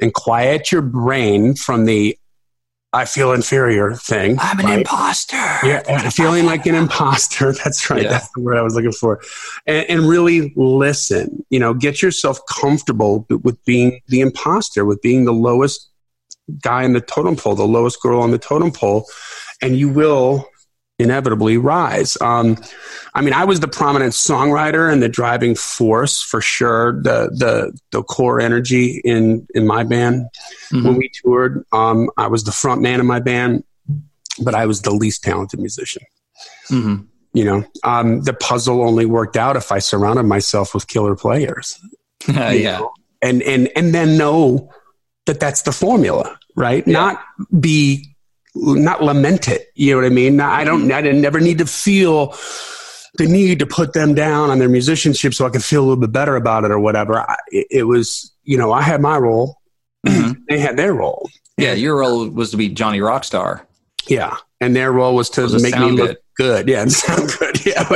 and 0.00 0.12
quiet 0.12 0.72
your 0.72 0.82
brain 0.82 1.54
from 1.54 1.84
the 1.84 2.18
I 2.92 3.06
feel 3.06 3.32
inferior 3.32 3.94
thing. 3.94 4.36
I'm 4.38 4.60
an 4.60 4.66
right? 4.66 4.78
imposter. 4.78 5.36
Yeah, 5.36 6.10
feeling 6.10 6.46
like 6.46 6.64
an 6.66 6.76
imposter. 6.76 7.52
That's 7.64 7.90
right. 7.90 8.04
Yeah. 8.04 8.10
That's 8.10 8.30
the 8.36 8.40
word 8.40 8.56
I 8.56 8.62
was 8.62 8.76
looking 8.76 8.92
for. 8.92 9.20
And, 9.66 9.84
and, 9.90 10.08
really 10.08 10.52
listen. 10.54 11.44
You 11.50 11.58
know, 11.58 11.74
get 11.74 12.02
yourself 12.02 12.38
comfortable 12.48 13.26
with 13.42 13.62
being 13.64 14.00
the 14.06 14.20
imposter, 14.20 14.84
with 14.84 15.02
being 15.02 15.24
the 15.24 15.32
lowest 15.32 15.90
guy 16.62 16.84
in 16.84 16.92
the 16.92 17.00
totem 17.00 17.34
pole, 17.34 17.56
the 17.56 17.64
lowest 17.64 18.00
girl 18.00 18.20
on 18.20 18.30
the 18.30 18.38
totem 18.38 18.70
pole, 18.70 19.06
and 19.60 19.76
you 19.76 19.88
will 19.88 20.46
inevitably 20.98 21.56
rise. 21.56 22.16
Um, 22.20 22.56
I 23.14 23.20
mean, 23.20 23.34
I 23.34 23.44
was 23.44 23.60
the 23.60 23.68
prominent 23.68 24.12
songwriter 24.12 24.92
and 24.92 25.02
the 25.02 25.08
driving 25.08 25.54
force 25.54 26.22
for 26.22 26.40
sure. 26.40 26.92
The 27.02 27.30
the 27.32 27.78
the 27.90 28.02
core 28.02 28.40
energy 28.40 29.00
in 29.04 29.46
in 29.54 29.66
my 29.66 29.84
band 29.84 30.26
mm-hmm. 30.72 30.86
when 30.86 30.96
we 30.96 31.10
toured. 31.22 31.64
Um, 31.72 32.10
I 32.16 32.28
was 32.28 32.44
the 32.44 32.52
front 32.52 32.80
man 32.80 33.00
in 33.00 33.06
my 33.06 33.20
band, 33.20 33.64
but 34.42 34.54
I 34.54 34.66
was 34.66 34.82
the 34.82 34.92
least 34.92 35.24
talented 35.24 35.60
musician. 35.60 36.02
Mm-hmm. 36.70 37.04
You 37.32 37.44
know, 37.44 37.64
um, 37.82 38.22
the 38.22 38.34
puzzle 38.34 38.82
only 38.82 39.06
worked 39.06 39.36
out 39.36 39.56
if 39.56 39.72
I 39.72 39.80
surrounded 39.80 40.24
myself 40.24 40.74
with 40.74 40.86
killer 40.86 41.16
players. 41.16 41.78
uh, 42.28 42.32
yeah, 42.54 42.78
know? 42.78 42.92
and 43.20 43.42
and 43.42 43.68
and 43.74 43.92
then 43.92 44.16
know 44.16 44.70
that 45.26 45.40
that's 45.40 45.62
the 45.62 45.72
formula, 45.72 46.38
right? 46.54 46.86
Yeah. 46.86 46.92
Not 46.92 47.24
be 47.58 48.13
not 48.54 49.02
lament 49.02 49.48
it. 49.48 49.68
You 49.74 49.92
know 49.92 50.02
what 50.02 50.06
I 50.06 50.10
mean? 50.10 50.40
I 50.40 50.64
don't, 50.64 50.90
I 50.90 51.02
didn't 51.02 51.20
never 51.20 51.40
need 51.40 51.58
to 51.58 51.66
feel 51.66 52.36
the 53.16 53.26
need 53.26 53.60
to 53.60 53.66
put 53.66 53.92
them 53.92 54.14
down 54.14 54.50
on 54.50 54.58
their 54.58 54.68
musicianship 54.68 55.34
so 55.34 55.46
I 55.46 55.50
could 55.50 55.64
feel 55.64 55.80
a 55.80 55.86
little 55.86 56.00
bit 56.00 56.12
better 56.12 56.36
about 56.36 56.64
it 56.64 56.70
or 56.70 56.80
whatever. 56.80 57.20
I, 57.20 57.36
it, 57.50 57.86
was, 57.86 58.34
you 58.42 58.58
know, 58.58 58.72
I 58.72 58.82
had 58.82 59.00
my 59.00 59.18
role. 59.18 59.58
Mm-hmm. 60.04 60.32
They 60.50 60.58
had 60.58 60.76
their 60.76 60.92
role. 60.92 61.30
Yeah. 61.56 61.72
Your 61.72 61.96
role 61.96 62.28
was 62.28 62.50
to 62.50 62.58
be 62.58 62.68
Johnny 62.68 62.98
Rockstar. 62.98 63.62
Yeah. 64.06 64.36
And 64.60 64.76
their 64.76 64.92
role 64.92 65.14
was 65.14 65.30
to 65.30 65.44
was 65.44 65.62
make 65.62 65.74
me 65.74 65.92
look 65.92 66.08
good. 66.08 66.16
Yeah. 66.38 66.62
And 66.84 66.92
sound 66.92 67.32
good. 67.38 67.54
yeah, 67.66 67.88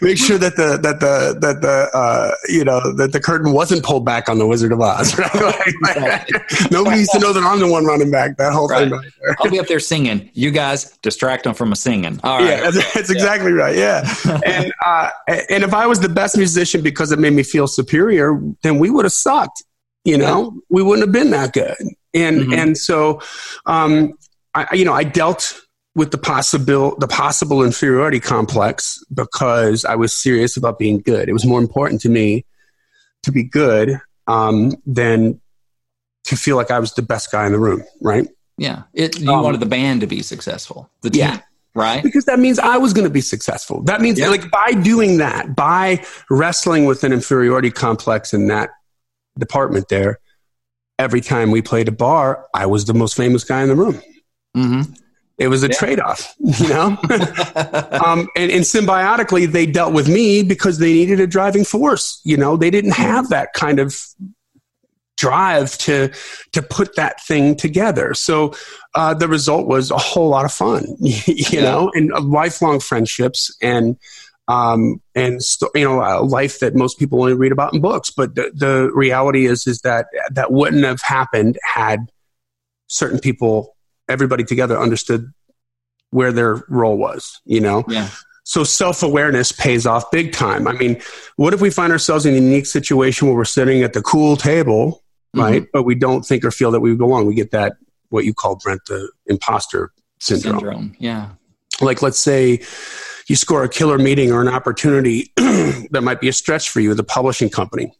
make 0.00 0.16
sure 0.16 0.38
that 0.38 0.54
the 0.56 0.78
that 0.80 1.00
the 1.00 1.36
that 1.40 1.60
the 1.60 1.90
uh, 1.92 2.32
you 2.48 2.64
know 2.64 2.80
that 2.94 3.12
the 3.12 3.20
curtain 3.20 3.52
wasn't 3.52 3.82
pulled 3.82 4.04
back 4.04 4.28
on 4.28 4.38
the 4.38 4.46
Wizard 4.46 4.72
of 4.72 4.80
Oz. 4.80 5.18
Right? 5.20 5.74
like, 5.82 5.96
right. 5.96 6.30
Nobody 6.70 6.96
needs 6.98 7.10
to 7.10 7.18
know 7.18 7.32
that 7.32 7.42
I'm 7.42 7.58
the 7.58 7.68
one 7.68 7.84
running 7.84 8.10
back. 8.10 8.36
That 8.36 8.52
whole 8.52 8.68
right. 8.68 8.84
thing. 8.84 8.92
Right 8.92 9.12
there. 9.20 9.36
I'll 9.40 9.50
be 9.50 9.58
up 9.58 9.66
there 9.66 9.80
singing. 9.80 10.30
You 10.32 10.50
guys 10.50 10.96
distract 11.02 11.44
them 11.44 11.54
from 11.54 11.72
a 11.72 11.76
singing. 11.76 12.20
All 12.22 12.38
right. 12.38 12.48
Yeah, 12.48 12.70
that's, 12.70 12.94
that's 12.94 13.10
yeah. 13.10 13.16
exactly 13.16 13.52
right. 13.52 13.76
Yeah, 13.76 14.08
and 14.46 14.72
uh, 14.84 15.10
and 15.28 15.64
if 15.64 15.74
I 15.74 15.86
was 15.86 16.00
the 16.00 16.08
best 16.08 16.36
musician 16.36 16.82
because 16.82 17.12
it 17.12 17.18
made 17.18 17.32
me 17.32 17.42
feel 17.42 17.66
superior, 17.66 18.40
then 18.62 18.78
we 18.78 18.90
would 18.90 19.04
have 19.04 19.12
sucked. 19.12 19.62
You 20.04 20.16
know, 20.16 20.44
yeah. 20.44 20.60
we 20.70 20.82
wouldn't 20.82 21.06
have 21.06 21.12
been 21.12 21.30
that 21.32 21.52
good. 21.52 21.76
And 22.14 22.40
mm-hmm. 22.40 22.52
and 22.54 22.78
so, 22.78 23.20
um, 23.66 24.14
I 24.54 24.74
you 24.74 24.84
know 24.84 24.94
I 24.94 25.04
dealt 25.04 25.60
with 26.00 26.12
the 26.12 26.18
possible 26.18 26.96
the 26.96 27.06
possible 27.06 27.62
inferiority 27.62 28.20
complex 28.20 29.04
because 29.12 29.84
I 29.84 29.96
was 29.96 30.16
serious 30.16 30.56
about 30.56 30.78
being 30.78 31.00
good. 31.00 31.28
It 31.28 31.34
was 31.34 31.44
more 31.44 31.60
important 31.60 32.00
to 32.00 32.08
me 32.08 32.46
to 33.24 33.30
be 33.30 33.42
good 33.42 34.00
um, 34.26 34.72
than 34.86 35.42
to 36.24 36.36
feel 36.36 36.56
like 36.56 36.70
I 36.70 36.78
was 36.78 36.94
the 36.94 37.02
best 37.02 37.30
guy 37.30 37.44
in 37.44 37.52
the 37.52 37.58
room. 37.58 37.84
Right? 38.00 38.26
Yeah. 38.56 38.84
It, 38.94 39.20
you 39.20 39.30
um, 39.30 39.44
wanted 39.44 39.60
the 39.60 39.66
band 39.66 40.00
to 40.00 40.06
be 40.06 40.22
successful. 40.22 40.88
The 41.02 41.10
team. 41.10 41.20
Yeah. 41.20 41.40
Right. 41.74 42.02
Because 42.02 42.24
that 42.24 42.38
means 42.38 42.58
I 42.58 42.78
was 42.78 42.94
going 42.94 43.06
to 43.06 43.12
be 43.12 43.20
successful. 43.20 43.82
That 43.82 44.00
means, 44.00 44.18
yeah. 44.18 44.28
like, 44.28 44.50
by 44.50 44.72
doing 44.72 45.18
that, 45.18 45.54
by 45.54 46.02
wrestling 46.30 46.86
with 46.86 47.04
an 47.04 47.12
inferiority 47.12 47.70
complex 47.70 48.32
in 48.32 48.48
that 48.48 48.70
department 49.38 49.88
there, 49.90 50.18
every 50.98 51.20
time 51.20 51.50
we 51.50 51.60
played 51.60 51.88
a 51.88 51.92
bar, 51.92 52.46
I 52.54 52.64
was 52.64 52.86
the 52.86 52.94
most 52.94 53.16
famous 53.16 53.44
guy 53.44 53.62
in 53.62 53.68
the 53.68 53.76
room. 53.76 54.00
Mm-hmm. 54.56 54.94
It 55.40 55.48
was 55.48 55.64
a 55.64 55.68
yeah. 55.68 55.78
trade 55.78 56.00
off, 56.00 56.34
you 56.38 56.68
know? 56.68 56.98
um, 58.04 58.28
and, 58.36 58.50
and, 58.50 58.62
symbiotically, 58.62 59.50
they 59.50 59.64
dealt 59.64 59.94
with 59.94 60.06
me 60.06 60.42
because 60.42 60.78
they 60.78 60.92
needed 60.92 61.18
a 61.18 61.26
driving 61.26 61.64
force. 61.64 62.20
You 62.24 62.36
know, 62.36 62.58
they 62.58 62.70
didn't 62.70 62.92
have 62.92 63.30
that 63.30 63.54
kind 63.54 63.80
of 63.80 63.96
drive 65.16 65.78
to 65.78 66.10
to 66.52 66.62
put 66.62 66.94
that 66.96 67.22
thing 67.22 67.56
together. 67.56 68.12
So 68.12 68.52
uh, 68.94 69.14
the 69.14 69.28
result 69.28 69.66
was 69.66 69.90
a 69.90 69.96
whole 69.96 70.28
lot 70.28 70.44
of 70.44 70.52
fun, 70.52 70.84
you 71.00 71.44
yeah. 71.50 71.62
know, 71.62 71.90
and 71.94 72.12
uh, 72.12 72.20
lifelong 72.20 72.78
friendships 72.78 73.50
and 73.62 73.96
um, 74.46 75.00
and 75.14 75.42
st- 75.42 75.70
you 75.74 75.84
know 75.84 76.02
a 76.02 76.20
life 76.20 76.58
that 76.58 76.74
most 76.74 76.98
people 76.98 77.18
only 77.18 77.32
read 77.32 77.52
about 77.52 77.72
in 77.72 77.80
books. 77.80 78.10
But 78.10 78.34
the, 78.34 78.50
the 78.54 78.90
reality 78.92 79.46
is 79.46 79.66
is 79.66 79.80
that 79.84 80.06
that 80.32 80.52
wouldn't 80.52 80.84
have 80.84 81.00
happened 81.00 81.58
had 81.62 82.10
certain 82.88 83.20
people 83.20 83.74
everybody 84.10 84.44
together 84.44 84.78
understood 84.78 85.32
where 86.10 86.32
their 86.32 86.64
role 86.68 86.98
was, 86.98 87.40
you 87.44 87.60
know? 87.60 87.84
Yeah. 87.88 88.08
So 88.44 88.64
self 88.64 89.02
awareness 89.02 89.52
pays 89.52 89.86
off 89.86 90.10
big 90.10 90.32
time. 90.32 90.66
I 90.66 90.72
mean, 90.72 91.00
what 91.36 91.54
if 91.54 91.60
we 91.60 91.70
find 91.70 91.92
ourselves 91.92 92.26
in 92.26 92.34
a 92.34 92.38
unique 92.38 92.66
situation 92.66 93.28
where 93.28 93.36
we're 93.36 93.44
sitting 93.44 93.82
at 93.82 93.92
the 93.92 94.02
cool 94.02 94.36
table, 94.36 95.04
mm-hmm. 95.36 95.40
right? 95.40 95.66
But 95.72 95.84
we 95.84 95.94
don't 95.94 96.22
think 96.22 96.44
or 96.44 96.50
feel 96.50 96.70
that 96.72 96.80
we 96.80 96.94
belong. 96.94 97.26
We 97.26 97.34
get 97.34 97.52
that, 97.52 97.74
what 98.08 98.24
you 98.24 98.34
call, 98.34 98.56
Brent, 98.56 98.80
the 98.86 99.10
imposter 99.26 99.92
syndrome. 100.18 100.58
syndrome. 100.58 100.96
Yeah. 100.98 101.30
Like, 101.80 102.02
let's 102.02 102.18
say 102.18 102.60
you 103.28 103.36
score 103.36 103.62
a 103.62 103.68
killer 103.68 103.98
meeting 103.98 104.32
or 104.32 104.42
an 104.42 104.48
opportunity 104.48 105.32
that 105.36 106.02
might 106.02 106.20
be 106.20 106.28
a 106.28 106.32
stretch 106.32 106.70
for 106.70 106.80
you 106.80 106.88
with 106.88 106.98
a 106.98 107.04
publishing 107.04 107.50
company. 107.50 107.94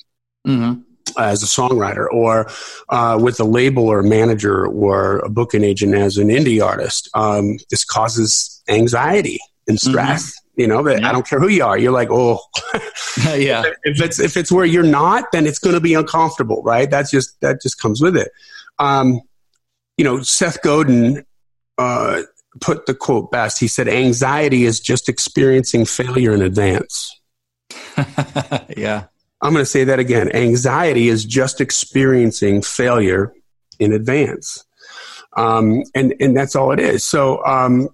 Mm-hmm 0.46 0.80
as 1.18 1.42
a 1.42 1.46
songwriter 1.46 2.06
or 2.12 2.50
uh, 2.88 3.18
with 3.20 3.40
a 3.40 3.44
label 3.44 3.88
or 3.88 4.00
a 4.00 4.04
manager 4.04 4.66
or 4.66 5.18
a 5.18 5.28
booking 5.28 5.64
agent 5.64 5.94
as 5.94 6.16
an 6.16 6.28
indie 6.28 6.64
artist. 6.64 7.08
Um, 7.14 7.58
this 7.70 7.84
causes 7.84 8.62
anxiety 8.68 9.38
and 9.66 9.78
mm-hmm. 9.78 9.90
stress. 9.90 10.30
Mm-hmm. 10.30 10.60
You 10.60 10.66
know, 10.66 10.88
yeah. 10.88 11.08
I 11.08 11.12
don't 11.12 11.26
care 11.26 11.40
who 11.40 11.48
you 11.48 11.64
are. 11.64 11.78
You're 11.78 11.92
like, 11.92 12.08
oh, 12.10 12.40
yeah. 13.34 13.62
If 13.84 14.00
it's 14.00 14.20
if 14.20 14.36
it's 14.36 14.52
where 14.52 14.66
you're 14.66 14.82
not, 14.82 15.32
then 15.32 15.46
it's 15.46 15.58
going 15.58 15.74
to 15.74 15.80
be 15.80 15.94
uncomfortable, 15.94 16.62
right? 16.62 16.90
That's 16.90 17.10
just 17.10 17.40
that 17.40 17.62
just 17.62 17.80
comes 17.80 18.02
with 18.02 18.16
it. 18.16 18.30
Um, 18.78 19.20
you 19.96 20.04
know, 20.04 20.20
Seth 20.22 20.60
Godin 20.62 21.24
uh, 21.78 22.22
put 22.60 22.86
the 22.86 22.94
quote 22.94 23.30
best. 23.30 23.58
He 23.58 23.68
said, 23.68 23.88
"Anxiety 23.88 24.64
is 24.64 24.80
just 24.80 25.08
experiencing 25.08 25.86
failure 25.86 26.34
in 26.34 26.42
advance." 26.42 27.20
yeah. 28.76 29.04
I'm 29.42 29.52
going 29.52 29.62
to 29.62 29.70
say 29.70 29.84
that 29.84 29.98
again. 29.98 30.34
Anxiety 30.34 31.08
is 31.08 31.24
just 31.24 31.60
experiencing 31.60 32.62
failure 32.62 33.32
in 33.78 33.92
advance. 33.92 34.64
Um, 35.36 35.82
and, 35.94 36.14
and 36.20 36.36
that's 36.36 36.54
all 36.54 36.72
it 36.72 36.80
is. 36.80 37.04
So, 37.04 37.44
um, 37.46 37.88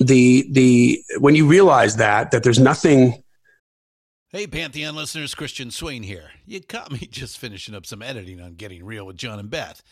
the, 0.00 0.46
the, 0.50 1.02
when 1.18 1.34
you 1.34 1.46
realize 1.46 1.96
that, 1.96 2.30
that 2.30 2.42
there's 2.42 2.58
nothing. 2.58 3.22
Hey, 4.28 4.46
Pantheon 4.46 4.94
listeners, 4.94 5.34
Christian 5.34 5.70
Swain 5.70 6.02
here. 6.02 6.30
You 6.46 6.60
caught 6.60 6.92
me 6.92 6.98
just 7.10 7.38
finishing 7.38 7.74
up 7.74 7.86
some 7.86 8.02
editing 8.02 8.40
on 8.40 8.54
Getting 8.54 8.84
Real 8.84 9.06
with 9.06 9.16
John 9.16 9.38
and 9.38 9.50
Beth. 9.50 9.82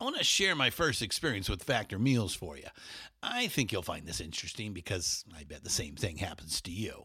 I 0.00 0.04
want 0.04 0.16
to 0.16 0.24
share 0.24 0.54
my 0.54 0.70
first 0.70 1.02
experience 1.02 1.48
with 1.48 1.62
Factor 1.62 1.98
Meals 1.98 2.34
for 2.34 2.56
you. 2.56 2.68
I 3.22 3.48
think 3.48 3.70
you'll 3.70 3.82
find 3.82 4.06
this 4.06 4.20
interesting 4.20 4.72
because 4.72 5.24
I 5.36 5.44
bet 5.44 5.62
the 5.62 5.70
same 5.70 5.94
thing 5.94 6.16
happens 6.16 6.62
to 6.62 6.70
you. 6.70 7.04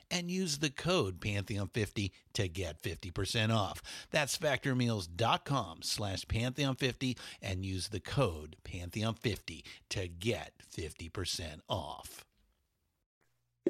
and 0.11 0.29
use 0.29 0.59
the 0.59 0.69
code 0.69 1.19
pantheon50 1.19 2.11
to 2.33 2.47
get 2.47 2.81
50% 2.81 3.55
off. 3.55 3.81
That's 4.11 4.37
factormeals.com 4.37 5.79
slash 5.81 6.25
pantheon50 6.25 7.17
and 7.41 7.65
use 7.65 7.87
the 7.87 7.99
code 7.99 8.57
pantheon50 8.63 9.63
to 9.89 10.07
get 10.07 10.53
50% 10.75 11.61
off. 11.69 12.25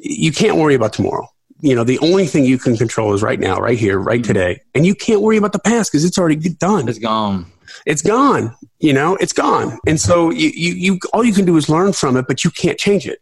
You 0.02 0.32
can't 0.32 0.58
worry 0.58 0.76
about 0.76 0.94
tomorrow 0.94 1.28
you 1.62 1.76
know, 1.76 1.84
the 1.84 2.00
only 2.00 2.26
thing 2.26 2.44
you 2.44 2.58
can 2.58 2.76
control 2.76 3.14
is 3.14 3.22
right 3.22 3.40
now, 3.40 3.60
right 3.60 3.78
here, 3.78 4.00
right 4.00 4.22
mm-hmm. 4.22 4.28
today. 4.28 4.62
And 4.76 4.86
you 4.86 4.96
can't 4.96 5.22
worry 5.22 5.38
about 5.38 5.54
the 5.54 5.60
past 5.60 5.92
because 5.92 6.04
it's 6.04 6.18
already 6.18 6.36
done. 6.36 6.90
It's 6.90 7.00
gone. 7.00 7.46
It's 7.86 8.02
gone. 8.02 8.56
You 8.80 8.94
know, 8.94 9.16
it's 9.18 9.34
gone. 9.34 9.78
And 9.88 10.00
so 10.00 10.32
you, 10.32 10.50
you, 10.50 10.74
you, 10.74 11.00
all 11.14 11.24
you 11.24 11.34
can 11.34 11.46
do 11.46 11.56
is 11.58 11.70
learn 11.70 11.94
from 11.94 12.18
it, 12.18 12.26
but 12.28 12.44
you 12.44 12.50
can't 12.52 12.78
change 12.78 13.08
it. 13.08 13.20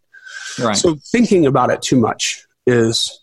Right. 0.57 0.75
So 0.75 0.95
thinking 1.11 1.45
about 1.45 1.69
it 1.69 1.81
too 1.81 1.99
much 1.99 2.43
is, 2.69 3.19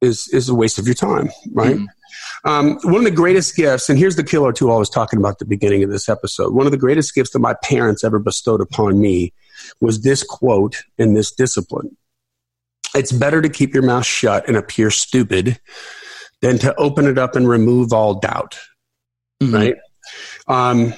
is, 0.00 0.28
is 0.28 0.48
a 0.48 0.54
waste 0.54 0.78
of 0.78 0.86
your 0.86 0.94
time, 0.94 1.30
right? 1.52 1.76
Mm-hmm. 1.76 2.48
Um, 2.48 2.78
one 2.82 2.96
of 2.96 3.04
the 3.04 3.10
greatest 3.10 3.54
gifts, 3.56 3.88
and 3.88 3.98
here's 3.98 4.16
the 4.16 4.24
killer 4.24 4.52
tool 4.52 4.72
I 4.72 4.78
was 4.78 4.90
talking 4.90 5.18
about 5.18 5.32
at 5.32 5.38
the 5.38 5.44
beginning 5.44 5.82
of 5.82 5.90
this 5.90 6.08
episode. 6.08 6.52
One 6.54 6.66
of 6.66 6.72
the 6.72 6.78
greatest 6.78 7.14
gifts 7.14 7.30
that 7.30 7.38
my 7.38 7.54
parents 7.62 8.02
ever 8.04 8.18
bestowed 8.18 8.60
upon 8.60 9.00
me 9.00 9.32
was 9.80 10.02
this 10.02 10.22
quote 10.24 10.82
and 10.98 11.16
this 11.16 11.32
discipline 11.32 11.96
it's 12.94 13.12
better 13.12 13.40
to 13.42 13.48
keep 13.48 13.74
your 13.74 13.82
mouth 13.82 14.06
shut 14.06 14.46
and 14.48 14.56
appear 14.56 14.90
stupid 14.90 15.58
than 16.40 16.58
to 16.58 16.74
open 16.76 17.06
it 17.06 17.18
up 17.18 17.36
and 17.36 17.48
remove 17.48 17.92
all 17.92 18.14
doubt. 18.14 18.58
Mm-hmm. 19.42 19.54
Right? 19.54 19.76
Um, 20.48 20.94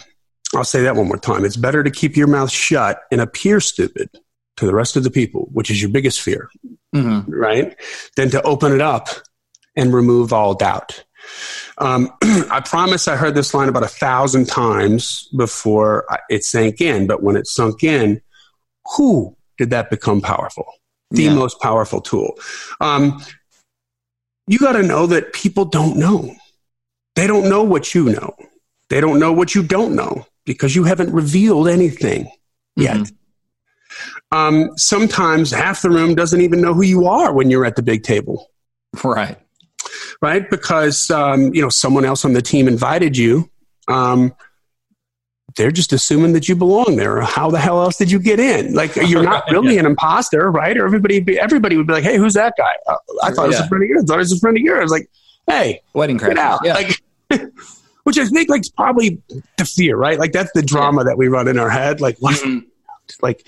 I'll 0.55 0.65
say 0.65 0.83
that 0.83 0.97
one 0.97 1.09
more 1.09 1.19
time. 1.19 1.45
It's 1.45 1.57
better 1.57 1.83
to 1.83 1.91
keep 1.91 2.17
your 2.17 2.27
mouth 2.27 2.51
shut 2.51 3.01
and 3.11 3.21
appear 3.21 3.61
stupid 3.61 4.09
to 4.57 4.67
the 4.67 4.75
rest 4.75 4.97
of 4.97 5.05
the 5.05 5.11
people, 5.11 5.49
which 5.53 5.71
is 5.71 5.81
your 5.81 5.91
biggest 5.91 6.21
fear, 6.21 6.49
mm-hmm. 6.95 7.31
right? 7.31 7.77
Than 8.17 8.31
to 8.31 8.43
open 8.43 8.73
it 8.73 8.81
up 8.81 9.09
and 9.77 9.93
remove 9.93 10.33
all 10.33 10.55
doubt. 10.55 11.05
Um, 11.79 12.11
I 12.23 12.63
promise 12.65 13.09
I 13.09 13.17
heard 13.17 13.35
this 13.35 13.55
line 13.55 13.69
about 13.69 13.83
a 13.83 13.89
thousand 13.89 14.47
times 14.47 15.29
before 15.37 16.07
it 16.29 16.45
sank 16.45 16.81
in, 16.81 17.07
but 17.07 17.23
when 17.23 17.37
it 17.37 17.47
sunk 17.47 17.83
in, 17.83 18.21
who 18.97 19.37
did 19.59 19.71
that 19.71 19.91
become 19.91 20.21
powerful? 20.21 20.67
the 21.15 21.25
yeah. 21.25 21.35
most 21.35 21.61
powerful 21.61 22.01
tool. 22.01 22.39
Um, 22.81 23.23
you 24.47 24.59
got 24.59 24.73
to 24.73 24.83
know 24.83 25.07
that 25.07 25.33
people 25.33 25.65
don't 25.65 25.97
know. 25.97 26.35
They 27.17 27.27
don't 27.27 27.49
know 27.49 27.63
what 27.63 27.95
you 27.95 28.05
know. 28.11 28.35
They 28.91 29.01
don't 29.01 29.19
know 29.19 29.33
what 29.33 29.55
you 29.55 29.63
don't 29.63 29.95
know 29.95 30.27
because 30.45 30.77
you 30.77 30.85
haven't 30.85 31.13
revealed 31.13 31.69
anything 31.69 32.31
yet. 32.77 32.97
Mm-hmm. 32.97 33.15
Um, 34.35 34.77
sometimes 34.77 35.53
half 35.53 35.83
the 35.83 35.91
room 35.91 36.15
doesn't 36.15 36.41
even 36.41 36.61
know 36.61 36.75
who 36.75 36.83
you 36.83 37.07
are 37.07 37.33
when 37.33 37.51
you're 37.51 37.65
at 37.65 37.77
the 37.77 37.83
big 37.83 38.03
table. 38.03 38.51
Right. 39.03 39.39
Right. 40.21 40.49
Because, 40.51 41.11
um, 41.11 41.55
you 41.55 41.63
know, 41.63 41.69
someone 41.69 42.05
else 42.05 42.25
on 42.25 42.33
the 42.33 42.43
team 42.43 42.67
invited 42.67 43.17
you. 43.17 43.49
Um, 43.87 44.35
they're 45.57 45.71
just 45.71 45.93
assuming 45.93 46.33
that 46.33 46.49
you 46.49 46.57
belong 46.57 46.97
there. 46.97 47.21
How 47.21 47.51
the 47.51 47.61
hell 47.61 47.81
else 47.81 47.97
did 47.97 48.11
you 48.11 48.19
get 48.19 48.41
in? 48.41 48.75
Like 48.75 48.97
you're 48.97 49.23
not 49.23 49.49
really 49.53 49.75
yeah. 49.75 49.81
an 49.81 49.87
imposter, 49.87 50.51
right? 50.51 50.77
Or 50.77 50.85
everybody, 50.85 51.21
be, 51.21 51.39
everybody 51.39 51.77
would 51.77 51.87
be 51.87 51.93
like, 51.93 52.03
"Hey, 52.03 52.17
who's 52.17 52.35
that 52.35 52.55
guy? 52.59 52.73
Uh, 52.89 52.97
I 53.23 53.31
thought 53.31 53.43
yeah. 53.43 53.45
it 53.45 53.49
was 53.49 53.61
a 53.61 53.69
friend 53.69 53.85
of 53.85 53.89
yours. 53.89 54.03
I 54.03 54.07
thought 54.07 54.15
it 54.15 54.19
was 54.19 54.33
a 54.33 54.39
friend 54.41 54.57
of 54.57 54.63
yours." 54.63 54.91
Like, 54.91 55.09
hey, 55.47 55.81
wedding 55.93 56.19
crashers. 56.19 56.39
Out. 56.39 56.61
Yeah. 56.65 56.75
Like, 56.75 57.01
which 58.03 58.19
I 58.19 58.27
think 58.27 58.49
like 58.49 58.63
probably 58.77 59.23
the 59.57 59.65
fear, 59.65 59.97
right? 59.97 60.19
Like 60.19 60.33
that's 60.33 60.51
the 60.55 60.63
drama 60.63 61.05
that 61.05 61.17
we 61.17 61.29
run 61.29 61.47
in 61.47 61.57
our 61.57 61.71
head. 61.71 62.01
Like, 62.01 62.17
what? 62.19 62.35
Mm-hmm. 62.35 62.67
Like, 63.23 63.47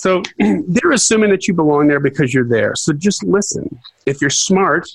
so 0.00 0.22
they're 0.38 0.92
assuming 0.92 1.28
that 1.28 1.46
you 1.46 1.52
belong 1.52 1.88
there 1.88 2.00
because 2.00 2.32
you're 2.32 2.48
there. 2.48 2.74
So 2.74 2.94
just 2.94 3.22
listen. 3.22 3.78
If 4.06 4.22
you're 4.22 4.30
smart, 4.30 4.88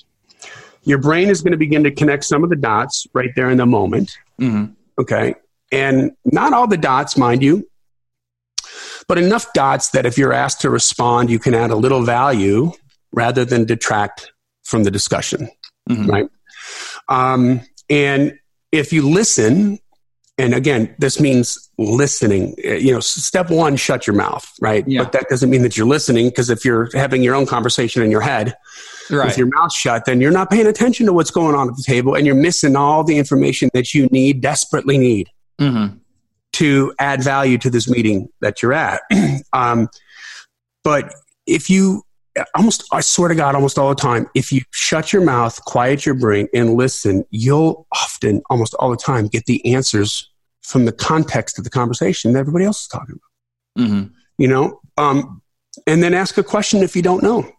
your 0.82 0.98
brain 0.98 1.28
is 1.28 1.42
going 1.42 1.52
to 1.52 1.58
begin 1.58 1.84
to 1.84 1.92
connect 1.92 2.24
some 2.24 2.42
of 2.42 2.50
the 2.50 2.56
dots 2.56 3.06
right 3.12 3.30
there 3.36 3.48
in 3.48 3.58
the 3.58 3.66
moment. 3.66 4.18
Mm-hmm. 4.40 4.72
Okay. 5.00 5.36
And 5.70 6.10
not 6.24 6.52
all 6.52 6.66
the 6.66 6.76
dots, 6.76 7.16
mind 7.16 7.40
you, 7.40 7.68
but 9.06 9.16
enough 9.16 9.52
dots 9.52 9.90
that 9.90 10.06
if 10.06 10.18
you're 10.18 10.32
asked 10.32 10.62
to 10.62 10.70
respond, 10.70 11.30
you 11.30 11.38
can 11.38 11.54
add 11.54 11.70
a 11.70 11.76
little 11.76 12.02
value 12.02 12.72
rather 13.12 13.44
than 13.44 13.64
detract 13.64 14.32
from 14.64 14.82
the 14.82 14.90
discussion, 14.90 15.48
mm-hmm. 15.88 16.10
right? 16.10 16.28
Um, 17.08 17.60
and 17.88 18.40
if 18.72 18.92
you 18.92 19.08
listen, 19.08 19.78
and 20.38 20.54
again, 20.54 20.94
this 20.98 21.18
means 21.18 21.70
listening. 21.78 22.54
You 22.58 22.92
know, 22.92 23.00
step 23.00 23.50
one, 23.50 23.76
shut 23.76 24.06
your 24.06 24.16
mouth, 24.16 24.46
right? 24.60 24.86
Yeah. 24.86 25.02
But 25.02 25.12
that 25.12 25.28
doesn't 25.30 25.48
mean 25.48 25.62
that 25.62 25.76
you're 25.76 25.86
listening 25.86 26.28
because 26.28 26.50
if 26.50 26.64
you're 26.64 26.90
having 26.92 27.22
your 27.22 27.34
own 27.34 27.46
conversation 27.46 28.02
in 28.02 28.10
your 28.10 28.20
head 28.20 28.54
right. 29.10 29.26
with 29.26 29.38
your 29.38 29.46
mouth 29.46 29.72
shut, 29.72 30.04
then 30.04 30.20
you're 30.20 30.30
not 30.30 30.50
paying 30.50 30.66
attention 30.66 31.06
to 31.06 31.12
what's 31.14 31.30
going 31.30 31.54
on 31.54 31.68
at 31.70 31.76
the 31.76 31.82
table 31.82 32.14
and 32.14 32.26
you're 32.26 32.34
missing 32.34 32.76
all 32.76 33.02
the 33.02 33.16
information 33.16 33.70
that 33.72 33.94
you 33.94 34.06
need, 34.08 34.42
desperately 34.42 34.98
need 34.98 35.30
mm-hmm. 35.58 35.96
to 36.52 36.92
add 36.98 37.22
value 37.22 37.56
to 37.56 37.70
this 37.70 37.88
meeting 37.88 38.28
that 38.42 38.62
you're 38.62 38.74
at. 38.74 39.00
um, 39.54 39.88
but 40.84 41.14
if 41.46 41.70
you 41.70 42.02
almost, 42.54 42.84
I 42.92 43.00
swear 43.00 43.28
to 43.28 43.34
God, 43.34 43.54
almost 43.54 43.78
all 43.78 43.88
the 43.88 43.94
time, 43.94 44.28
if 44.34 44.52
you 44.52 44.60
shut 44.70 45.12
your 45.12 45.22
mouth, 45.22 45.62
quiet 45.64 46.04
your 46.04 46.14
brain, 46.14 46.48
and 46.54 46.74
listen, 46.74 47.24
you'll 47.30 47.86
often, 47.92 48.42
almost 48.50 48.74
all 48.74 48.90
the 48.90 48.96
time, 48.96 49.28
get 49.28 49.46
the 49.46 49.74
answers 49.74 50.30
from 50.62 50.84
the 50.84 50.92
context 50.92 51.58
of 51.58 51.64
the 51.64 51.70
conversation 51.70 52.32
that 52.32 52.40
everybody 52.40 52.64
else 52.64 52.82
is 52.82 52.88
talking 52.88 53.16
about. 53.16 53.86
Mm-hmm. 53.86 54.14
You 54.38 54.48
know, 54.48 54.80
um, 54.98 55.40
and 55.86 56.02
then 56.02 56.14
ask 56.14 56.36
a 56.38 56.42
question 56.42 56.82
if 56.82 56.96
you 56.96 57.02
don't 57.02 57.22
know. 57.22 57.50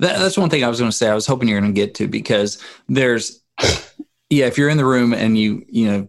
That, 0.00 0.18
that's 0.18 0.36
one 0.36 0.50
thing 0.50 0.64
I 0.64 0.68
was 0.68 0.80
going 0.80 0.90
to 0.90 0.96
say. 0.96 1.08
I 1.08 1.14
was 1.14 1.26
hoping 1.26 1.48
you're 1.48 1.60
going 1.60 1.72
to 1.72 1.80
get 1.80 1.94
to 1.96 2.08
because 2.08 2.60
there's, 2.88 3.42
yeah, 4.30 4.46
if 4.46 4.58
you're 4.58 4.68
in 4.68 4.76
the 4.76 4.84
room 4.84 5.14
and 5.14 5.38
you, 5.38 5.64
you 5.68 5.90
know, 5.90 6.08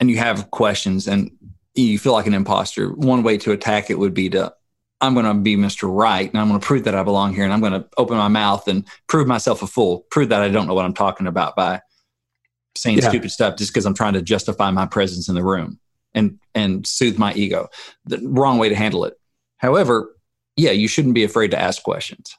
and 0.00 0.10
you 0.10 0.18
have 0.18 0.50
questions 0.50 1.08
and 1.08 1.30
you 1.74 1.98
feel 1.98 2.12
like 2.12 2.26
an 2.26 2.34
imposter, 2.34 2.90
one 2.90 3.22
way 3.22 3.38
to 3.38 3.52
attack 3.52 3.90
it 3.90 3.98
would 3.98 4.14
be 4.14 4.28
to 4.30 4.52
I'm 5.00 5.14
going 5.14 5.26
to 5.26 5.34
be 5.34 5.56
Mr. 5.56 5.88
Right 5.94 6.28
and 6.28 6.40
I'm 6.40 6.48
going 6.48 6.60
to 6.60 6.66
prove 6.66 6.84
that 6.84 6.94
I 6.94 7.02
belong 7.02 7.34
here 7.34 7.44
and 7.44 7.52
I'm 7.52 7.60
going 7.60 7.72
to 7.72 7.86
open 7.96 8.16
my 8.16 8.28
mouth 8.28 8.66
and 8.66 8.84
prove 9.06 9.26
myself 9.26 9.62
a 9.62 9.66
fool, 9.66 10.06
prove 10.10 10.30
that 10.30 10.42
I 10.42 10.48
don't 10.48 10.66
know 10.66 10.74
what 10.74 10.84
I'm 10.84 10.94
talking 10.94 11.26
about 11.26 11.54
by 11.54 11.80
saying 12.76 12.98
yeah. 12.98 13.08
stupid 13.08 13.30
stuff 13.30 13.56
just 13.56 13.72
because 13.72 13.86
I'm 13.86 13.94
trying 13.94 14.14
to 14.14 14.22
justify 14.22 14.70
my 14.70 14.86
presence 14.86 15.28
in 15.28 15.34
the 15.34 15.44
room 15.44 15.78
and 16.14 16.38
and 16.54 16.86
soothe 16.86 17.18
my 17.18 17.32
ego. 17.34 17.68
The 18.06 18.20
wrong 18.22 18.58
way 18.58 18.68
to 18.68 18.74
handle 18.74 19.04
it. 19.04 19.14
However, 19.58 20.14
yeah, 20.56 20.72
you 20.72 20.88
shouldn't 20.88 21.14
be 21.14 21.24
afraid 21.24 21.52
to 21.52 21.60
ask 21.60 21.82
questions 21.82 22.36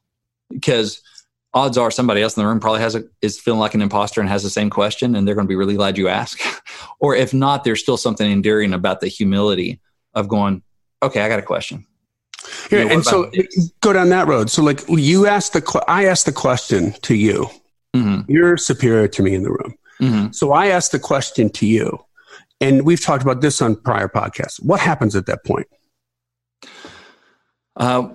because 0.50 1.02
odds 1.54 1.78
are 1.78 1.91
somebody 1.91 2.22
else 2.22 2.38
in 2.38 2.43
the 2.43 2.48
room 2.48 2.60
probably 2.60 2.82
has 2.82 2.95
a 2.95 3.04
is 3.22 3.39
feeling 3.39 3.60
like 3.60 3.74
an 3.74 3.82
imposter 3.82 4.22
and 4.22 4.30
has 4.30 4.43
the 4.43 4.50
same 4.50 4.69
question 4.69 5.15
and 5.15 5.28
they're 5.28 5.36
going 5.36 5.48
to 5.48 5.50
be 5.50 5.56
really 5.56 5.76
glad 5.76 5.98
you 5.98 6.08
ask 6.08 6.39
or 7.00 7.15
if 7.15 7.34
not 7.34 7.63
there's 7.63 7.82
still 7.82 7.98
something 7.98 8.32
endearing 8.32 8.74
about 8.74 9.00
the 9.00 9.08
humility 9.08 9.80
of 10.13 10.28
going 10.28 10.62
okay 11.02 11.22
i 11.22 11.30
got 11.30 11.39
a 11.39 11.43
question 11.43 11.86
yeah, 12.71 12.79
you 12.79 12.85
know, 12.85 12.93
and 12.95 13.05
so 13.05 13.31
go 13.81 13.93
down 13.93 14.09
that 14.09 14.27
road 14.27 14.49
so 14.49 14.63
like 14.63 14.81
you 14.89 15.27
asked 15.27 15.53
the 15.53 15.83
i 15.88 16.05
asked 16.05 16.25
the 16.25 16.31
question 16.31 16.93
to 17.01 17.15
you 17.15 17.47
mm-hmm. 17.95 18.21
you're 18.31 18.57
superior 18.57 19.07
to 19.07 19.21
me 19.21 19.33
in 19.33 19.43
the 19.43 19.49
room 19.49 19.75
mm-hmm. 20.01 20.31
so 20.31 20.51
i 20.51 20.67
asked 20.67 20.91
the 20.91 20.99
question 20.99 21.49
to 21.49 21.65
you 21.65 21.99
and 22.62 22.85
we've 22.85 23.01
talked 23.01 23.23
about 23.23 23.41
this 23.41 23.62
on 23.62 23.75
prior 23.75 24.07
podcasts 24.07 24.62
what 24.63 24.79
happens 24.79 25.15
at 25.15 25.25
that 25.25 25.43
point 25.45 25.67
uh, 27.77 28.09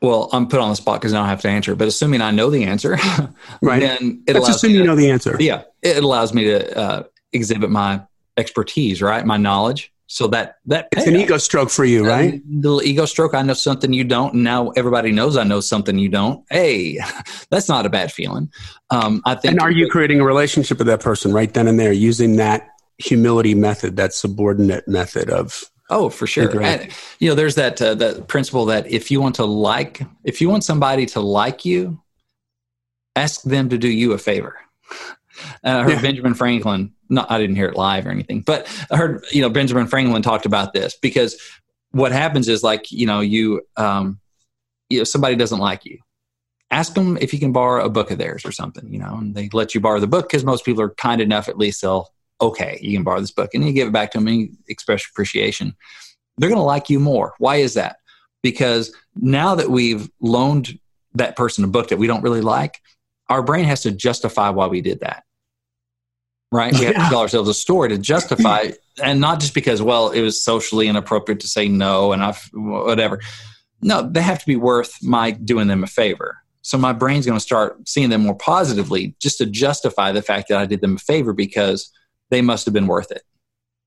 well, 0.00 0.30
I'm 0.32 0.48
put 0.48 0.60
on 0.60 0.70
the 0.70 0.76
spot 0.76 1.00
because 1.00 1.12
I 1.12 1.18
don't 1.18 1.28
have 1.28 1.42
to 1.42 1.48
answer. 1.48 1.74
But 1.74 1.88
assuming 1.88 2.22
I 2.22 2.30
know 2.30 2.50
the 2.50 2.64
answer, 2.64 2.92
right? 3.62 3.80
Then 3.80 4.22
it 4.26 4.34
Let's 4.34 4.48
assume 4.48 4.72
you 4.72 4.84
know 4.84 4.96
the 4.96 5.10
answer. 5.10 5.36
Yeah, 5.38 5.62
it 5.82 6.02
allows 6.02 6.32
me 6.32 6.44
to 6.44 6.78
uh, 6.78 7.02
exhibit 7.32 7.70
my 7.70 8.02
expertise, 8.36 9.02
right? 9.02 9.24
My 9.24 9.36
knowledge. 9.36 9.92
So 10.12 10.26
that 10.26 10.56
that 10.66 10.88
it's 10.90 11.06
an 11.06 11.14
ego 11.14 11.38
stroke 11.38 11.70
for 11.70 11.84
you, 11.84 12.04
right? 12.04 12.42
little 12.50 12.82
ego 12.82 13.04
stroke. 13.04 13.32
I 13.32 13.42
know 13.42 13.54
something 13.54 13.92
you 13.92 14.02
don't. 14.02 14.34
And 14.34 14.42
now 14.42 14.70
everybody 14.70 15.12
knows 15.12 15.36
I 15.36 15.44
know 15.44 15.60
something 15.60 16.00
you 16.00 16.08
don't. 16.08 16.44
Hey, 16.50 16.98
that's 17.50 17.68
not 17.68 17.86
a 17.86 17.88
bad 17.88 18.10
feeling. 18.10 18.50
Um, 18.90 19.22
I 19.24 19.36
think. 19.36 19.52
And 19.52 19.60
are 19.60 19.70
you 19.70 19.88
creating 19.88 20.18
a 20.18 20.24
relationship 20.24 20.78
with 20.78 20.88
that 20.88 20.98
person 20.98 21.32
right 21.32 21.54
then 21.54 21.68
and 21.68 21.78
there 21.78 21.92
using 21.92 22.34
that 22.36 22.70
humility 22.98 23.54
method, 23.54 23.94
that 23.98 24.12
subordinate 24.12 24.88
method 24.88 25.30
of 25.30 25.62
Oh, 25.90 26.08
for 26.08 26.26
sure. 26.26 26.60
And, 26.60 26.90
you 27.20 27.28
know, 27.28 27.36
there's 27.36 27.54
that 27.54 27.80
uh, 27.80 27.94
that 27.94 28.26
principle 28.26 28.66
that 28.66 28.90
if 28.90 29.12
you 29.12 29.20
want 29.20 29.36
to 29.36 29.44
like, 29.44 30.02
if 30.24 30.40
you 30.40 30.50
want 30.50 30.64
somebody 30.64 31.06
to 31.06 31.20
like 31.20 31.64
you, 31.64 32.02
ask 33.14 33.42
them 33.42 33.68
to 33.68 33.78
do 33.78 33.88
you 33.88 34.12
a 34.12 34.18
favor. 34.18 34.56
And 35.62 35.78
I 35.78 35.82
heard 35.82 35.92
yeah. 35.92 36.02
Benjamin 36.02 36.34
Franklin, 36.34 36.92
not, 37.08 37.30
I 37.30 37.38
didn't 37.38 37.56
hear 37.56 37.68
it 37.68 37.76
live 37.76 38.06
or 38.06 38.10
anything, 38.10 38.40
but 38.40 38.66
I 38.90 38.96
heard, 38.96 39.24
you 39.30 39.42
know, 39.42 39.50
Benjamin 39.50 39.86
Franklin 39.86 40.22
talked 40.22 40.46
about 40.46 40.72
this 40.72 40.96
because 40.96 41.40
what 41.92 42.12
happens 42.12 42.48
is 42.48 42.62
like, 42.62 42.90
you 42.90 43.06
know, 43.06 43.20
you, 43.20 43.62
um, 43.76 44.20
you 44.88 44.98
know, 44.98 45.04
somebody 45.04 45.36
doesn't 45.36 45.58
like 45.58 45.84
you. 45.84 45.98
Ask 46.70 46.94
them 46.94 47.16
if 47.20 47.32
you 47.32 47.40
can 47.40 47.52
borrow 47.52 47.84
a 47.84 47.90
book 47.90 48.10
of 48.10 48.18
theirs 48.18 48.44
or 48.44 48.52
something, 48.52 48.92
you 48.92 48.98
know, 48.98 49.16
and 49.16 49.34
they 49.34 49.48
let 49.52 49.74
you 49.74 49.80
borrow 49.80 49.98
the 49.98 50.06
book 50.06 50.28
because 50.28 50.44
most 50.44 50.64
people 50.64 50.82
are 50.82 50.90
kind 50.90 51.20
enough, 51.20 51.48
at 51.48 51.58
least 51.58 51.82
they'll, 51.82 52.08
okay, 52.40 52.78
you 52.80 52.96
can 52.96 53.02
borrow 53.02 53.20
this 53.20 53.32
book 53.32 53.50
and 53.54 53.64
you 53.64 53.72
give 53.72 53.88
it 53.88 53.92
back 53.92 54.12
to 54.12 54.18
them 54.18 54.28
and 54.28 54.40
you 54.40 54.48
express 54.68 55.04
appreciation. 55.06 55.74
They're 56.38 56.48
going 56.48 56.60
to 56.60 56.64
like 56.64 56.88
you 56.88 57.00
more. 57.00 57.34
Why 57.38 57.56
is 57.56 57.74
that? 57.74 57.96
Because 58.42 58.94
now 59.16 59.56
that 59.56 59.68
we've 59.68 60.08
loaned 60.20 60.78
that 61.14 61.36
person 61.36 61.64
a 61.64 61.68
book 61.68 61.88
that 61.88 61.98
we 61.98 62.06
don't 62.06 62.22
really 62.22 62.40
like, 62.40 62.80
our 63.30 63.42
brain 63.42 63.64
has 63.64 63.82
to 63.82 63.92
justify 63.92 64.50
why 64.50 64.66
we 64.66 64.82
did 64.82 65.00
that. 65.00 65.24
Right? 66.52 66.76
We 66.76 66.84
have 66.86 66.96
to 66.96 67.00
tell 67.08 67.20
ourselves 67.20 67.48
a 67.48 67.54
story 67.54 67.90
to 67.90 67.98
justify, 67.98 68.72
and 69.00 69.20
not 69.20 69.38
just 69.38 69.54
because, 69.54 69.80
well, 69.80 70.10
it 70.10 70.20
was 70.20 70.42
socially 70.42 70.88
inappropriate 70.88 71.40
to 71.40 71.46
say 71.46 71.68
no 71.68 72.12
and 72.12 72.24
I've 72.24 72.42
whatever. 72.52 73.20
No, 73.80 74.02
they 74.02 74.20
have 74.20 74.40
to 74.40 74.46
be 74.46 74.56
worth 74.56 74.98
my 75.00 75.30
doing 75.30 75.68
them 75.68 75.84
a 75.84 75.86
favor. 75.86 76.38
So 76.62 76.76
my 76.76 76.92
brain's 76.92 77.24
going 77.24 77.38
to 77.38 77.42
start 77.42 77.88
seeing 77.88 78.10
them 78.10 78.22
more 78.22 78.34
positively 78.34 79.14
just 79.20 79.38
to 79.38 79.46
justify 79.46 80.12
the 80.12 80.22
fact 80.22 80.48
that 80.48 80.58
I 80.58 80.66
did 80.66 80.80
them 80.80 80.96
a 80.96 80.98
favor 80.98 81.32
because 81.32 81.90
they 82.30 82.42
must 82.42 82.66
have 82.66 82.74
been 82.74 82.88
worth 82.88 83.12
it. 83.12 83.22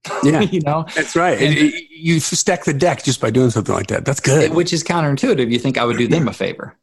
Yeah, 0.23 0.41
you 0.41 0.61
know, 0.61 0.85
that's 0.95 1.15
right. 1.15 1.41
And, 1.41 1.73
you 1.89 2.19
stack 2.19 2.65
the 2.65 2.73
deck 2.73 3.03
just 3.03 3.21
by 3.21 3.29
doing 3.29 3.51
something 3.51 3.73
like 3.73 3.87
that. 3.87 4.03
That's 4.03 4.19
good. 4.19 4.53
Which 4.53 4.73
is 4.73 4.83
counterintuitive. 4.83 5.51
You 5.51 5.59
think 5.59 5.77
I 5.77 5.85
would 5.85 5.97
do 5.97 6.07
them 6.07 6.27
a 6.27 6.33
favor 6.33 6.77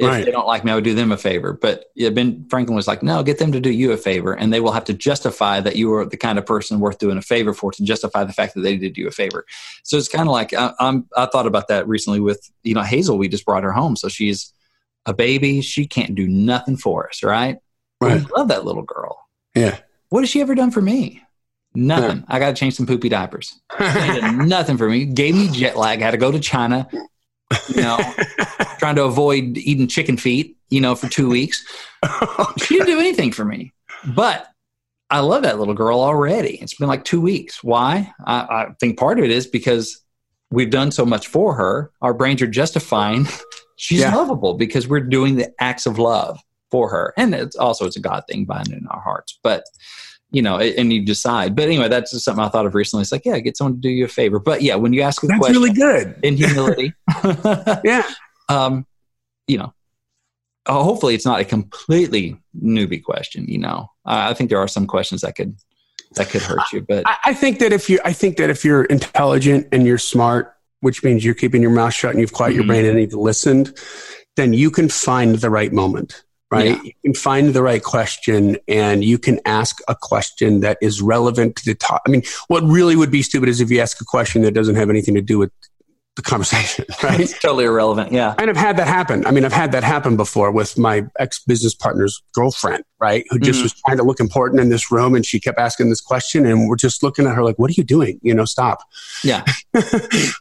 if 0.00 0.06
right. 0.06 0.24
they 0.24 0.30
don't 0.30 0.46
like 0.46 0.64
me, 0.64 0.72
I 0.72 0.74
would 0.74 0.84
do 0.84 0.94
them 0.94 1.12
a 1.12 1.16
favor. 1.18 1.52
But 1.52 1.84
yeah, 1.94 2.08
Ben 2.08 2.46
Franklin 2.48 2.74
was 2.74 2.88
like, 2.88 3.02
no, 3.02 3.22
get 3.22 3.38
them 3.38 3.52
to 3.52 3.60
do 3.60 3.70
you 3.70 3.92
a 3.92 3.98
favor, 3.98 4.32
and 4.32 4.50
they 4.50 4.60
will 4.60 4.72
have 4.72 4.84
to 4.84 4.94
justify 4.94 5.60
that 5.60 5.76
you 5.76 5.92
are 5.92 6.06
the 6.06 6.16
kind 6.16 6.38
of 6.38 6.46
person 6.46 6.80
worth 6.80 6.98
doing 6.98 7.18
a 7.18 7.22
favor 7.22 7.52
for 7.52 7.70
to 7.72 7.84
justify 7.84 8.24
the 8.24 8.32
fact 8.32 8.54
that 8.54 8.62
they 8.62 8.78
did 8.78 8.96
you 8.96 9.06
a 9.06 9.10
favor. 9.10 9.44
So 9.82 9.98
it's 9.98 10.08
kind 10.08 10.26
of 10.26 10.32
like 10.32 10.54
I, 10.54 10.72
am 10.80 11.06
I 11.14 11.26
thought 11.26 11.46
about 11.46 11.68
that 11.68 11.86
recently 11.86 12.18
with 12.18 12.50
you 12.62 12.74
know 12.74 12.82
Hazel. 12.82 13.18
We 13.18 13.28
just 13.28 13.44
brought 13.44 13.62
her 13.62 13.72
home, 13.72 13.94
so 13.94 14.08
she's 14.08 14.54
a 15.04 15.12
baby. 15.12 15.60
She 15.60 15.86
can't 15.86 16.14
do 16.14 16.26
nothing 16.26 16.78
for 16.78 17.06
us, 17.06 17.22
right? 17.22 17.58
Right. 18.00 18.24
love 18.34 18.48
that 18.48 18.64
little 18.64 18.82
girl. 18.82 19.18
Yeah. 19.54 19.78
What 20.08 20.20
has 20.20 20.30
she 20.30 20.40
ever 20.40 20.54
done 20.54 20.70
for 20.70 20.80
me? 20.80 21.22
Nothing. 21.74 22.18
Yeah. 22.18 22.24
I 22.28 22.38
got 22.38 22.48
to 22.48 22.54
change 22.54 22.74
some 22.74 22.86
poopy 22.86 23.10
diapers. 23.10 23.60
nothing 23.78 24.78
for 24.78 24.88
me. 24.88 25.04
Gave 25.04 25.34
me 25.34 25.48
jet 25.48 25.76
lag. 25.76 26.00
Had 26.00 26.12
to 26.12 26.16
go 26.16 26.32
to 26.32 26.40
China 26.40 26.88
you 27.68 27.82
know, 27.82 27.98
trying 28.78 28.96
to 28.96 29.04
avoid 29.04 29.56
eating 29.58 29.88
chicken 29.88 30.16
feet, 30.16 30.56
you 30.70 30.80
know, 30.80 30.94
for 30.94 31.08
two 31.08 31.28
weeks. 31.28 31.64
she 32.58 32.74
didn't 32.74 32.86
do 32.86 32.98
anything 33.00 33.32
for 33.32 33.44
me. 33.44 33.72
But 34.14 34.46
I 35.10 35.20
love 35.20 35.42
that 35.42 35.58
little 35.58 35.74
girl 35.74 36.00
already. 36.00 36.58
It's 36.62 36.74
been 36.74 36.88
like 36.88 37.04
two 37.04 37.20
weeks. 37.20 37.62
Why? 37.64 38.12
I, 38.24 38.40
I 38.40 38.66
think 38.78 38.98
part 38.98 39.18
of 39.18 39.24
it 39.24 39.30
is 39.30 39.46
because 39.46 40.02
we've 40.50 40.70
done 40.70 40.92
so 40.92 41.04
much 41.04 41.26
for 41.26 41.54
her. 41.54 41.90
Our 42.00 42.14
brains 42.14 42.42
are 42.42 42.46
justifying 42.46 43.26
she's 43.76 44.00
yeah. 44.00 44.14
lovable 44.14 44.54
because 44.54 44.86
we're 44.86 45.00
doing 45.00 45.36
the 45.36 45.52
acts 45.58 45.86
of 45.86 45.98
love 45.98 46.38
for 46.70 46.88
her. 46.90 47.12
And 47.16 47.34
it's 47.34 47.56
also 47.56 47.86
it's 47.86 47.96
a 47.96 48.00
God 48.00 48.24
thing 48.28 48.44
binding 48.44 48.78
in 48.78 48.86
our 48.88 49.00
hearts. 49.00 49.38
But 49.42 49.64
you 50.30 50.42
know, 50.42 50.58
and 50.58 50.92
you 50.92 51.04
decide. 51.04 51.56
But 51.56 51.66
anyway, 51.66 51.88
that's 51.88 52.12
just 52.12 52.24
something 52.24 52.44
I 52.44 52.48
thought 52.48 52.66
of 52.66 52.74
recently. 52.74 53.02
It's 53.02 53.12
like, 53.12 53.24
yeah, 53.24 53.38
get 53.40 53.56
someone 53.56 53.74
to 53.74 53.80
do 53.80 53.88
you 53.88 54.04
a 54.04 54.08
favor. 54.08 54.38
But 54.38 54.62
yeah, 54.62 54.76
when 54.76 54.92
you 54.92 55.02
ask 55.02 55.22
a 55.22 55.26
that's 55.26 55.38
question, 55.38 55.60
really 55.60 55.74
good 55.74 56.18
in 56.22 56.36
humility. 56.36 56.92
yeah, 57.84 58.08
um, 58.48 58.86
you 59.46 59.58
know, 59.58 59.74
uh, 60.66 60.82
hopefully 60.82 61.14
it's 61.14 61.26
not 61.26 61.40
a 61.40 61.44
completely 61.44 62.36
newbie 62.56 63.02
question. 63.02 63.46
You 63.46 63.58
know, 63.58 63.90
I 64.04 64.34
think 64.34 64.50
there 64.50 64.58
are 64.58 64.68
some 64.68 64.86
questions 64.86 65.22
that 65.22 65.34
could 65.34 65.56
that 66.14 66.28
could 66.28 66.42
hurt 66.42 66.72
you. 66.72 66.82
But 66.82 67.06
I, 67.06 67.16
I 67.26 67.34
think 67.34 67.58
that 67.58 67.72
if 67.72 67.90
you, 67.90 67.98
I 68.04 68.12
think 68.12 68.36
that 68.36 68.50
if 68.50 68.64
you're 68.64 68.84
intelligent 68.84 69.68
and 69.72 69.86
you're 69.86 69.98
smart, 69.98 70.54
which 70.80 71.02
means 71.02 71.24
you're 71.24 71.34
keeping 71.34 71.62
your 71.62 71.70
mouth 71.70 71.94
shut 71.94 72.12
and 72.12 72.20
you've 72.20 72.32
quiet 72.32 72.50
mm-hmm. 72.50 72.58
your 72.58 72.66
brain 72.66 72.84
and 72.86 73.00
you've 73.00 73.14
listened, 73.14 73.76
then 74.36 74.52
you 74.52 74.70
can 74.70 74.88
find 74.88 75.36
the 75.36 75.50
right 75.50 75.72
moment 75.72 76.24
right? 76.50 76.76
Yeah. 76.76 76.82
You 76.82 76.92
can 77.04 77.14
find 77.14 77.54
the 77.54 77.62
right 77.62 77.82
question 77.82 78.58
and 78.66 79.04
you 79.04 79.18
can 79.18 79.40
ask 79.44 79.78
a 79.88 79.94
question 79.94 80.60
that 80.60 80.78
is 80.80 81.00
relevant 81.00 81.56
to 81.56 81.64
the 81.64 81.74
top. 81.74 82.02
I 82.06 82.10
mean, 82.10 82.22
what 82.48 82.62
really 82.64 82.96
would 82.96 83.10
be 83.10 83.22
stupid 83.22 83.48
is 83.48 83.60
if 83.60 83.70
you 83.70 83.80
ask 83.80 84.00
a 84.00 84.04
question 84.04 84.42
that 84.42 84.52
doesn't 84.52 84.76
have 84.76 84.90
anything 84.90 85.14
to 85.14 85.22
do 85.22 85.38
with 85.38 85.52
the 86.22 86.28
conversation, 86.30 86.84
right? 87.02 87.20
It's 87.20 87.38
totally 87.38 87.64
irrelevant. 87.64 88.12
Yeah. 88.12 88.34
And 88.38 88.50
I've 88.50 88.56
had 88.56 88.76
that 88.76 88.86
happen. 88.86 89.26
I 89.26 89.30
mean, 89.30 89.44
I've 89.44 89.52
had 89.52 89.72
that 89.72 89.82
happen 89.82 90.16
before 90.16 90.50
with 90.50 90.78
my 90.78 91.06
ex 91.18 91.42
business 91.44 91.74
partner's 91.74 92.22
girlfriend, 92.34 92.84
right? 93.00 93.24
Who 93.30 93.38
just 93.38 93.58
mm-hmm. 93.58 93.64
was 93.64 93.72
trying 93.72 93.96
to 93.96 94.02
look 94.02 94.20
important 94.20 94.60
in 94.60 94.68
this 94.68 94.90
room 94.92 95.14
and 95.14 95.24
she 95.24 95.40
kept 95.40 95.58
asking 95.58 95.88
this 95.88 96.00
question 96.00 96.46
and 96.46 96.68
we're 96.68 96.76
just 96.76 97.02
looking 97.02 97.26
at 97.26 97.34
her 97.34 97.42
like, 97.42 97.58
what 97.58 97.70
are 97.70 97.74
you 97.74 97.84
doing? 97.84 98.20
You 98.22 98.34
know, 98.34 98.44
stop. 98.44 98.80
Yeah. 99.24 99.44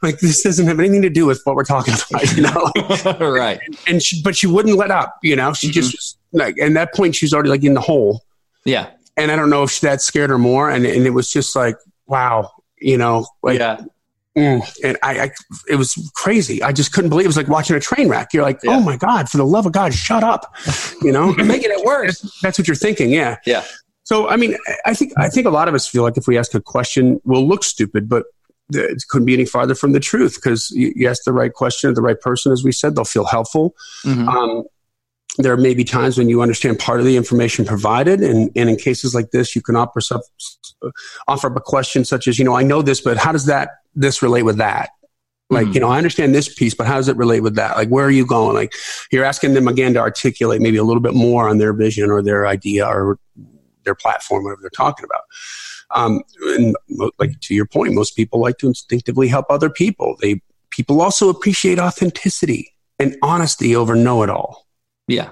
like 0.01 0.19
this 0.19 0.43
doesn't 0.43 0.67
have 0.67 0.79
anything 0.79 1.01
to 1.01 1.09
do 1.09 1.25
with 1.25 1.41
what 1.45 1.55
we're 1.55 1.63
talking 1.63 1.93
about, 1.93 2.35
you 2.35 2.43
know? 2.43 2.71
right. 3.33 3.59
And, 3.65 3.77
and 3.87 4.03
she, 4.03 4.21
but 4.21 4.35
she 4.35 4.47
wouldn't 4.47 4.77
let 4.77 4.91
up, 4.91 5.17
you 5.23 5.35
know, 5.35 5.53
she 5.53 5.67
mm-hmm. 5.67 5.73
just 5.73 5.93
was 5.93 6.17
like, 6.33 6.57
and 6.57 6.75
that 6.75 6.93
point 6.93 7.15
she's 7.15 7.33
already 7.33 7.49
like 7.49 7.63
in 7.63 7.73
the 7.73 7.81
hole. 7.81 8.23
Yeah. 8.65 8.89
And 9.17 9.31
I 9.31 9.35
don't 9.35 9.49
know 9.49 9.63
if 9.63 9.81
that 9.81 10.01
scared 10.01 10.29
her 10.29 10.37
more. 10.37 10.69
And, 10.69 10.85
and 10.85 11.05
it 11.05 11.11
was 11.11 11.31
just 11.31 11.55
like, 11.55 11.75
wow, 12.07 12.51
you 12.79 12.97
know, 12.97 13.27
like, 13.41 13.59
yeah 13.59 13.81
Mm. 14.39 14.79
And 14.83 14.97
I, 15.03 15.19
I, 15.19 15.31
it 15.69 15.75
was 15.75 16.11
crazy. 16.15 16.63
I 16.63 16.71
just 16.71 16.93
couldn't 16.93 17.09
believe 17.09 17.25
it. 17.25 17.27
was 17.27 17.37
like 17.37 17.47
watching 17.47 17.75
a 17.75 17.79
train 17.79 18.09
wreck. 18.09 18.33
You're 18.33 18.43
like, 18.43 18.59
yeah. 18.63 18.71
oh 18.71 18.79
my 18.79 18.97
God, 18.97 19.29
for 19.29 19.37
the 19.37 19.45
love 19.45 19.65
of 19.65 19.71
God, 19.71 19.93
shut 19.93 20.23
up. 20.23 20.53
You 21.01 21.11
know, 21.11 21.33
making 21.37 21.71
it 21.71 21.85
worse. 21.85 22.19
That's, 22.19 22.41
that's 22.41 22.59
what 22.59 22.67
you're 22.67 22.75
thinking. 22.75 23.09
Yeah. 23.09 23.37
Yeah. 23.45 23.63
So, 24.03 24.27
I 24.27 24.37
mean, 24.37 24.57
I 24.85 24.93
think, 24.93 25.13
I 25.17 25.29
think 25.29 25.45
a 25.45 25.51
lot 25.51 25.67
of 25.67 25.75
us 25.75 25.87
feel 25.87 26.03
like 26.03 26.17
if 26.17 26.27
we 26.27 26.37
ask 26.37 26.55
a 26.55 26.61
question, 26.61 27.21
we'll 27.25 27.47
look 27.47 27.63
stupid, 27.63 28.09
but 28.09 28.25
it 28.71 29.03
couldn't 29.07 29.25
be 29.25 29.33
any 29.33 29.45
farther 29.45 29.75
from 29.75 29.91
the 29.91 29.99
truth 29.99 30.35
because 30.35 30.71
you, 30.71 30.91
you 30.95 31.07
ask 31.07 31.23
the 31.25 31.33
right 31.33 31.53
question 31.53 31.89
to 31.89 31.93
the 31.93 32.01
right 32.01 32.19
person, 32.19 32.51
as 32.51 32.63
we 32.63 32.71
said, 32.71 32.95
they'll 32.95 33.05
feel 33.05 33.25
helpful. 33.25 33.75
Mm-hmm. 34.05 34.29
Um, 34.29 34.63
there 35.39 35.57
may 35.57 35.73
be 35.73 35.83
times 35.83 36.17
when 36.17 36.29
you 36.29 36.41
understand 36.41 36.79
part 36.79 36.99
of 36.99 37.05
the 37.05 37.17
information 37.17 37.65
provided, 37.65 38.21
and, 38.21 38.51
and 38.55 38.69
in 38.69 38.75
cases 38.75 39.15
like 39.15 39.31
this, 39.31 39.55
you 39.55 39.61
can 39.61 39.75
offer, 39.75 39.99
offer 41.27 41.47
up 41.47 41.55
a 41.55 41.61
question 41.61 42.05
such 42.05 42.27
as, 42.27 42.37
you 42.37 42.45
know, 42.45 42.55
I 42.55 42.63
know 42.63 42.81
this, 42.81 43.01
but 43.01 43.17
how 43.17 43.31
does 43.31 43.45
that 43.45 43.69
this 43.95 44.21
relate 44.21 44.43
with 44.43 44.57
that? 44.57 44.89
Like, 45.49 45.65
mm-hmm. 45.65 45.73
you 45.73 45.79
know, 45.79 45.87
I 45.87 45.97
understand 45.97 46.35
this 46.35 46.53
piece, 46.53 46.75
but 46.75 46.85
how 46.85 46.97
does 46.97 47.07
it 47.07 47.17
relate 47.17 47.39
with 47.39 47.55
that? 47.55 47.75
Like, 47.75 47.89
where 47.89 48.05
are 48.05 48.11
you 48.11 48.25
going? 48.25 48.53
Like, 48.53 48.73
you're 49.11 49.23
asking 49.23 49.55
them 49.55 49.67
again 49.67 49.93
to 49.95 49.99
articulate 49.99 50.61
maybe 50.61 50.77
a 50.77 50.83
little 50.83 51.01
bit 51.01 51.15
more 51.15 51.49
on 51.49 51.57
their 51.57 51.73
vision 51.73 52.11
or 52.11 52.21
their 52.21 52.45
idea 52.45 52.85
or 52.85 53.17
their 53.83 53.95
platform, 53.95 54.43
whatever 54.43 54.61
they're 54.61 54.69
talking 54.69 55.05
about. 55.05 55.23
Um, 55.91 56.21
and 56.49 56.75
like 57.17 57.39
to 57.39 57.55
your 57.55 57.65
point, 57.65 57.93
most 57.93 58.15
people 58.15 58.39
like 58.39 58.59
to 58.59 58.67
instinctively 58.67 59.27
help 59.27 59.47
other 59.49 59.71
people. 59.71 60.17
They 60.21 60.41
people 60.69 61.01
also 61.01 61.29
appreciate 61.29 61.79
authenticity 61.79 62.75
and 62.99 63.17
honesty 63.23 63.75
over 63.75 63.95
know-it-all. 63.95 64.67
Yeah, 65.09 65.31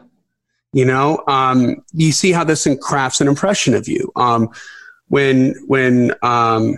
you 0.73 0.85
know, 0.85 1.23
um, 1.27 1.83
you 1.93 2.11
see 2.11 2.31
how 2.31 2.43
this 2.43 2.67
crafts 2.81 3.21
an 3.21 3.27
impression 3.27 3.73
of 3.73 3.87
you. 3.87 4.11
Um, 4.15 4.49
when 5.07 5.55
when 5.67 6.13
um, 6.21 6.77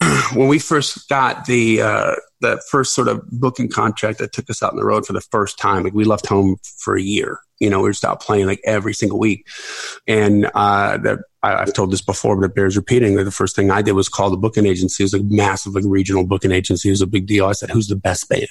when 0.34 0.48
we 0.48 0.58
first 0.58 1.08
got 1.08 1.46
the 1.46 1.82
uh, 1.82 2.14
the 2.40 2.62
first 2.70 2.94
sort 2.94 3.08
of 3.08 3.28
booking 3.30 3.68
contract 3.68 4.18
that 4.18 4.32
took 4.32 4.48
us 4.48 4.62
out 4.62 4.72
on 4.72 4.76
the 4.76 4.84
road 4.84 5.06
for 5.06 5.12
the 5.12 5.20
first 5.20 5.58
time, 5.58 5.82
like 5.82 5.94
we 5.94 6.04
left 6.04 6.26
home 6.26 6.56
for 6.62 6.96
a 6.96 7.02
year. 7.02 7.40
You 7.58 7.68
know, 7.68 7.80
we 7.80 7.92
stopped 7.92 8.24
playing 8.24 8.46
like 8.46 8.60
every 8.64 8.94
single 8.94 9.18
week, 9.18 9.46
and 10.06 10.48
uh, 10.54 10.96
that 10.98 11.18
I, 11.42 11.58
have 11.58 11.72
told 11.72 11.90
this 11.90 12.02
before, 12.02 12.36
but 12.36 12.44
it 12.44 12.54
bears 12.54 12.76
repeating. 12.76 13.16
That 13.16 13.24
the 13.24 13.32
first 13.32 13.56
thing 13.56 13.70
I 13.70 13.82
did 13.82 13.92
was 13.92 14.08
call 14.08 14.30
the 14.30 14.36
booking 14.36 14.66
agency. 14.66 15.02
It 15.02 15.06
was 15.06 15.14
a 15.14 15.24
massive, 15.24 15.74
like 15.74 15.84
regional 15.84 16.24
booking 16.24 16.52
agency. 16.52 16.88
It 16.88 16.92
was 16.92 17.02
a 17.02 17.06
big 17.06 17.26
deal. 17.26 17.46
I 17.46 17.52
said, 17.52 17.70
"Who's 17.70 17.88
the 17.88 17.96
best 17.96 18.28
band?" 18.28 18.46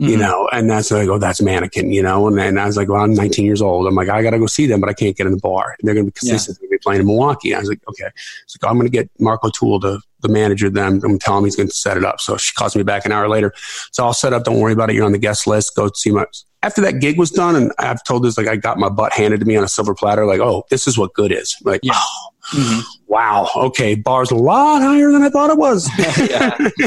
Mm-hmm. 0.00 0.04
You 0.04 0.16
know, 0.16 0.48
and 0.52 0.70
that's 0.70 0.90
like, 0.90 1.08
oh, 1.08 1.18
that's 1.18 1.42
Mannequin. 1.42 1.92
You 1.92 2.02
know, 2.02 2.28
and 2.28 2.38
then 2.38 2.56
I 2.56 2.66
was 2.66 2.76
like, 2.76 2.88
well, 2.88 3.02
I'm 3.02 3.14
19 3.14 3.44
years 3.44 3.60
old. 3.60 3.86
I'm 3.86 3.94
like, 3.94 4.08
I 4.08 4.22
got 4.22 4.30
to 4.30 4.38
go 4.38 4.46
see 4.46 4.66
them, 4.66 4.80
but 4.80 4.88
I 4.88 4.94
can't 4.94 5.16
get 5.16 5.26
in 5.26 5.32
the 5.32 5.38
bar. 5.38 5.76
And 5.78 5.86
they're 5.86 5.94
going 5.94 6.06
to 6.06 6.10
be 6.10 6.18
consistent. 6.18 6.56
Yeah. 6.56 6.60
They're 6.60 6.68
going 6.68 6.78
to 6.78 6.80
be 6.80 6.82
playing 6.82 7.00
in 7.00 7.06
Milwaukee. 7.06 7.54
I 7.54 7.58
was 7.58 7.68
like, 7.68 7.80
okay. 7.88 8.08
So 8.46 8.58
like, 8.62 8.70
I'm 8.70 8.78
going 8.78 8.90
to 8.90 8.96
get 8.96 9.10
Mark 9.18 9.44
O'Toole 9.44 9.80
to 9.80 10.00
the 10.22 10.28
manager 10.28 10.68
then 10.68 10.86
I'm 10.86 10.98
going 10.98 11.18
to 11.18 11.24
tell 11.24 11.38
him 11.38 11.44
he's 11.44 11.56
going 11.56 11.68
to 11.68 11.74
set 11.74 11.96
it 11.96 12.04
up. 12.04 12.20
So 12.20 12.36
she 12.36 12.54
calls 12.54 12.76
me 12.76 12.82
back 12.82 12.99
an 13.04 13.12
hour 13.12 13.28
later. 13.28 13.52
So 13.92 14.04
I'll 14.04 14.12
set 14.12 14.32
up. 14.32 14.44
Don't 14.44 14.58
worry 14.60 14.72
about 14.72 14.90
it. 14.90 14.96
You're 14.96 15.04
on 15.04 15.12
the 15.12 15.18
guest 15.18 15.46
list. 15.46 15.74
Go 15.76 15.90
see 15.94 16.10
my. 16.10 16.24
After 16.62 16.82
that 16.82 17.00
gig 17.00 17.18
was 17.18 17.30
done, 17.30 17.56
and 17.56 17.72
I've 17.78 18.04
told 18.04 18.22
this 18.22 18.36
like 18.36 18.46
I 18.46 18.56
got 18.56 18.78
my 18.78 18.90
butt 18.90 19.14
handed 19.14 19.40
to 19.40 19.46
me 19.46 19.56
on 19.56 19.64
a 19.64 19.68
silver 19.68 19.94
platter. 19.94 20.26
Like, 20.26 20.40
oh, 20.40 20.64
this 20.70 20.86
is 20.86 20.98
what 20.98 21.14
good 21.14 21.32
is. 21.32 21.56
Like, 21.64 21.80
yeah. 21.82 21.92
oh, 21.94 22.28
mm-hmm. 22.52 22.80
wow, 23.06 23.48
okay, 23.56 23.94
bar's 23.94 24.30
a 24.30 24.34
lot 24.34 24.82
higher 24.82 25.10
than 25.10 25.22
I 25.22 25.30
thought 25.30 25.50
it 25.50 25.56
was. 25.56 25.88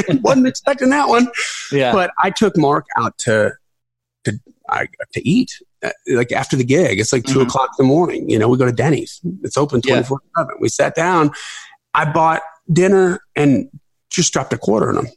Wasn't 0.22 0.46
expecting 0.46 0.90
that 0.90 1.08
one. 1.08 1.26
Yeah. 1.72 1.92
But 1.92 2.12
I 2.22 2.30
took 2.30 2.56
Mark 2.56 2.86
out 2.96 3.18
to 3.18 3.52
to 4.24 4.38
I, 4.70 4.86
to 5.12 5.28
eat 5.28 5.50
uh, 5.84 5.90
like 6.08 6.30
after 6.30 6.56
the 6.56 6.64
gig. 6.64 7.00
It's 7.00 7.12
like 7.12 7.24
2 7.24 7.32
mm-hmm. 7.32 7.48
o'clock 7.48 7.70
in 7.78 7.84
the 7.84 7.88
morning. 7.88 8.30
You 8.30 8.38
know, 8.38 8.48
we 8.48 8.56
go 8.58 8.66
to 8.66 8.72
Denny's. 8.72 9.20
It's 9.42 9.56
open 9.56 9.82
twenty 9.82 10.04
four 10.04 10.20
seven. 10.36 10.54
We 10.60 10.68
sat 10.68 10.94
down. 10.94 11.32
I 11.94 12.10
bought 12.10 12.42
dinner 12.72 13.20
and 13.36 13.68
just 14.10 14.32
dropped 14.32 14.52
a 14.52 14.58
quarter 14.58 14.88
on 14.88 15.04
him 15.04 15.12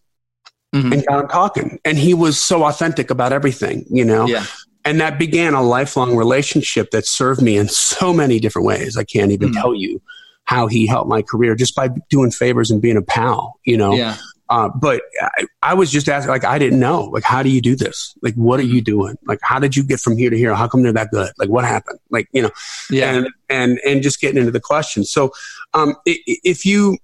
mm-hmm. 0.84 0.94
and 0.94 1.06
got 1.06 1.20
him 1.24 1.28
talking. 1.28 1.80
And 1.86 1.98
he 1.98 2.14
was 2.14 2.40
so 2.40 2.64
authentic 2.64 3.10
about 3.10 3.34
everything, 3.34 3.86
you 3.90 4.06
know? 4.06 4.28
Yeah. 4.28 4.46
and 4.86 5.02
that 5.02 5.20
began 5.20 5.54
a 5.54 5.62
lifelong 5.62 6.16
relationship 6.16 6.92
that 6.92 7.06
served 7.06 7.42
me 7.42 7.58
in 7.58 7.68
so 7.68 8.14
many 8.14 8.40
different 8.40 8.66
ways. 8.66 8.98
I 8.98 9.04
can't 9.04 9.32
even 9.32 9.50
mm. 9.52 9.62
tell 9.62 9.76
you 9.76 10.02
how 10.46 10.68
he 10.68 10.88
helped 10.88 11.10
my 11.10 11.22
career 11.22 11.56
just 11.56 11.76
by 11.76 11.90
doing 12.10 12.32
favors 12.32 12.72
and 12.72 12.82
being 12.82 12.98
a 12.98 13.02
pal, 13.02 13.60
you 13.66 13.78
know? 13.78 13.94
Yeah. 13.94 14.16
Uh, 14.50 14.70
but 14.70 15.02
I, 15.22 15.46
I, 15.62 15.74
was 15.74 15.92
just 15.92 16.08
asking, 16.08 16.30
like, 16.30 16.46
I 16.46 16.58
didn't 16.58 16.80
know, 16.80 17.04
like, 17.06 17.24
how 17.24 17.44
do 17.44 17.50
you 17.50 17.60
do 17.60 17.76
this? 17.76 18.16
Like, 18.22 18.34
what 18.36 18.62
are 18.62 18.64
you 18.64 18.82
doing? 18.82 19.18
Like, 19.26 19.40
how 19.42 19.60
did 19.60 19.76
you 19.76 19.84
get 19.84 20.00
from 20.00 20.18
here 20.18 20.30
to 20.30 20.38
here? 20.38 20.56
How 20.56 20.70
come 20.70 20.84
they're 20.84 20.94
that 20.94 21.12
good? 21.12 21.32
Like, 21.38 21.50
what 21.50 21.66
happened? 21.66 22.00
Like, 22.10 22.30
you 22.32 22.44
know, 22.44 22.52
yeah. 22.90 23.12
and, 23.12 23.28
and, 23.50 23.80
and 23.86 24.02
just 24.02 24.22
getting 24.22 24.38
into 24.38 24.52
the 24.52 24.62
question. 24.62 25.04
So, 25.04 25.32
um, 25.74 25.96
if 26.06 26.66
you, 26.66 26.98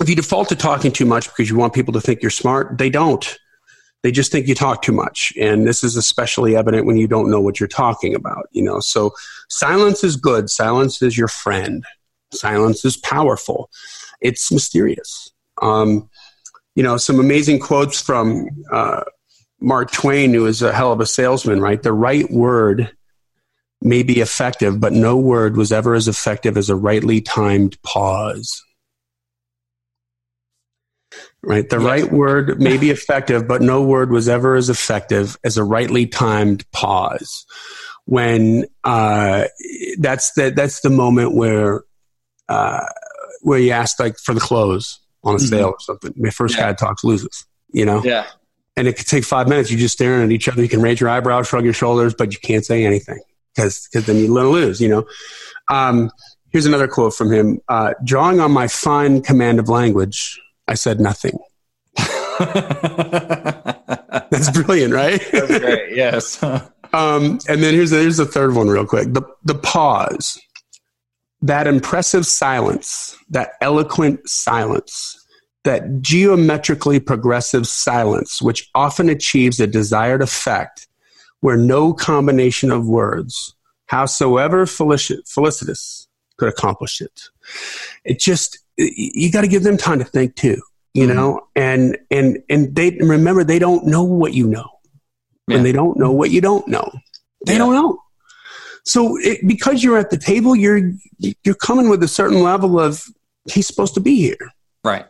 if 0.00 0.08
you 0.08 0.16
default 0.16 0.48
to 0.48 0.56
talking 0.56 0.92
too 0.92 1.06
much 1.06 1.28
because 1.28 1.50
you 1.50 1.56
want 1.56 1.74
people 1.74 1.92
to 1.94 2.00
think 2.00 2.22
you're 2.22 2.30
smart, 2.30 2.78
they 2.78 2.90
don't. 2.90 3.38
They 4.02 4.12
just 4.12 4.30
think 4.30 4.46
you 4.46 4.54
talk 4.54 4.82
too 4.82 4.92
much. 4.92 5.32
And 5.40 5.66
this 5.66 5.82
is 5.82 5.96
especially 5.96 6.56
evident 6.56 6.86
when 6.86 6.96
you 6.96 7.08
don't 7.08 7.30
know 7.30 7.40
what 7.40 7.58
you're 7.58 7.68
talking 7.68 8.14
about, 8.14 8.48
you 8.52 8.62
know. 8.62 8.80
So 8.80 9.12
silence 9.48 10.04
is 10.04 10.16
good. 10.16 10.50
Silence 10.50 11.00
is 11.00 11.16
your 11.16 11.28
friend. 11.28 11.84
Silence 12.32 12.84
is 12.84 12.96
powerful. 12.98 13.70
It's 14.20 14.52
mysterious. 14.52 15.32
Um, 15.62 16.10
you 16.74 16.82
know, 16.82 16.96
some 16.96 17.18
amazing 17.18 17.60
quotes 17.60 18.00
from 18.00 18.48
uh, 18.70 19.04
Mark 19.60 19.90
Twain, 19.92 20.34
who 20.34 20.46
is 20.46 20.60
a 20.60 20.72
hell 20.72 20.92
of 20.92 21.00
a 21.00 21.06
salesman, 21.06 21.60
right? 21.60 21.82
The 21.82 21.92
right 21.92 22.30
word 22.30 22.90
may 23.80 24.02
be 24.02 24.20
effective, 24.20 24.80
but 24.80 24.92
no 24.92 25.16
word 25.16 25.56
was 25.56 25.72
ever 25.72 25.94
as 25.94 26.08
effective 26.08 26.56
as 26.56 26.68
a 26.68 26.76
rightly 26.76 27.20
timed 27.20 27.80
pause 27.82 28.62
right? 31.46 31.68
The 31.68 31.78
yes. 31.78 31.84
right 31.84 32.12
word 32.12 32.60
may 32.60 32.76
be 32.76 32.90
effective, 32.90 33.46
but 33.46 33.62
no 33.62 33.82
word 33.82 34.10
was 34.10 34.28
ever 34.28 34.54
as 34.54 34.68
effective 34.68 35.36
as 35.44 35.56
a 35.56 35.64
rightly 35.64 36.06
timed 36.06 36.70
pause. 36.72 37.46
When 38.06 38.66
uh, 38.82 39.44
that's 39.98 40.32
the 40.32 40.50
that's 40.50 40.80
the 40.80 40.90
moment 40.90 41.34
where 41.34 41.84
uh, 42.48 42.84
where 43.40 43.58
you 43.58 43.70
ask 43.70 43.98
like 43.98 44.16
for 44.18 44.34
the 44.34 44.40
close 44.40 45.00
on 45.22 45.34
a 45.34 45.38
mm-hmm. 45.38 45.46
sale 45.46 45.66
or 45.68 45.80
something. 45.80 46.12
My 46.16 46.30
first 46.30 46.56
yeah. 46.56 46.72
guy 46.72 46.72
talks 46.74 47.04
loses, 47.04 47.46
you 47.72 47.84
know. 47.84 48.02
Yeah. 48.04 48.26
And 48.76 48.88
it 48.88 48.96
could 48.96 49.06
take 49.06 49.24
five 49.24 49.48
minutes. 49.48 49.70
You're 49.70 49.80
just 49.80 49.94
staring 49.94 50.24
at 50.24 50.32
each 50.32 50.48
other. 50.48 50.60
You 50.60 50.68
can 50.68 50.82
raise 50.82 51.00
your 51.00 51.08
eyebrows, 51.08 51.48
shrug 51.48 51.64
your 51.64 51.72
shoulders, 51.72 52.14
but 52.14 52.32
you 52.32 52.38
can't 52.40 52.64
say 52.64 52.84
anything 52.84 53.20
because 53.54 53.88
because 53.90 54.06
then 54.06 54.16
you're 54.16 54.28
gonna 54.28 54.48
lose, 54.48 54.80
you 54.80 54.88
know. 54.88 55.06
Um, 55.70 56.10
here's 56.50 56.66
another 56.66 56.88
quote 56.88 57.14
from 57.14 57.32
him: 57.32 57.60
uh, 57.68 57.94
"Drawing 58.04 58.40
on 58.40 58.50
my 58.52 58.68
fine 58.68 59.22
command 59.22 59.58
of 59.58 59.68
language." 59.68 60.40
I 60.66 60.74
said 60.74 61.00
nothing. 61.00 61.38
That's 64.30 64.50
brilliant, 64.50 64.92
right? 64.92 65.20
That's 65.32 65.58
great. 65.58 65.96
Yes. 65.96 66.42
um, 66.92 67.38
and 67.48 67.62
then 67.62 67.74
here's 67.74 67.90
the, 67.90 67.98
here's 67.98 68.16
the 68.16 68.26
third 68.26 68.54
one, 68.54 68.68
real 68.68 68.86
quick. 68.86 69.12
The 69.12 69.22
the 69.44 69.54
pause, 69.54 70.40
that 71.42 71.66
impressive 71.66 72.26
silence, 72.26 73.16
that 73.30 73.52
eloquent 73.60 74.28
silence, 74.28 75.24
that 75.64 76.00
geometrically 76.00 77.00
progressive 77.00 77.66
silence, 77.66 78.40
which 78.40 78.68
often 78.74 79.08
achieves 79.08 79.60
a 79.60 79.66
desired 79.66 80.22
effect, 80.22 80.88
where 81.40 81.56
no 81.56 81.92
combination 81.92 82.70
of 82.70 82.86
words, 82.86 83.54
howsoever 83.86 84.66
felicitous, 84.66 86.06
could 86.36 86.48
accomplish 86.48 87.00
it. 87.00 87.28
It 88.04 88.18
just 88.18 88.63
you 88.76 89.30
got 89.30 89.42
to 89.42 89.48
give 89.48 89.62
them 89.62 89.76
time 89.76 89.98
to 89.98 90.04
think 90.04 90.34
too, 90.36 90.60
you 90.94 91.06
mm-hmm. 91.06 91.16
know, 91.16 91.48
and, 91.54 91.98
and, 92.10 92.42
and 92.48 92.74
they 92.74 92.90
remember 93.00 93.44
they 93.44 93.58
don't 93.58 93.86
know 93.86 94.02
what 94.02 94.34
you 94.34 94.46
know 94.46 94.68
yeah. 95.48 95.56
and 95.56 95.66
they 95.66 95.72
don't 95.72 95.98
know 95.98 96.12
what 96.12 96.30
you 96.30 96.40
don't 96.40 96.66
know. 96.68 96.90
They 97.46 97.54
yeah. 97.54 97.58
don't 97.58 97.74
know. 97.74 97.98
So 98.84 99.18
it, 99.18 99.46
because 99.46 99.82
you're 99.82 99.98
at 99.98 100.10
the 100.10 100.18
table, 100.18 100.54
you're, 100.54 100.92
you're 101.18 101.54
coming 101.54 101.88
with 101.88 102.02
a 102.02 102.08
certain 102.08 102.42
level 102.42 102.78
of 102.78 103.02
he's 103.50 103.66
supposed 103.66 103.94
to 103.94 104.00
be 104.00 104.16
here. 104.16 104.50
Right. 104.82 105.06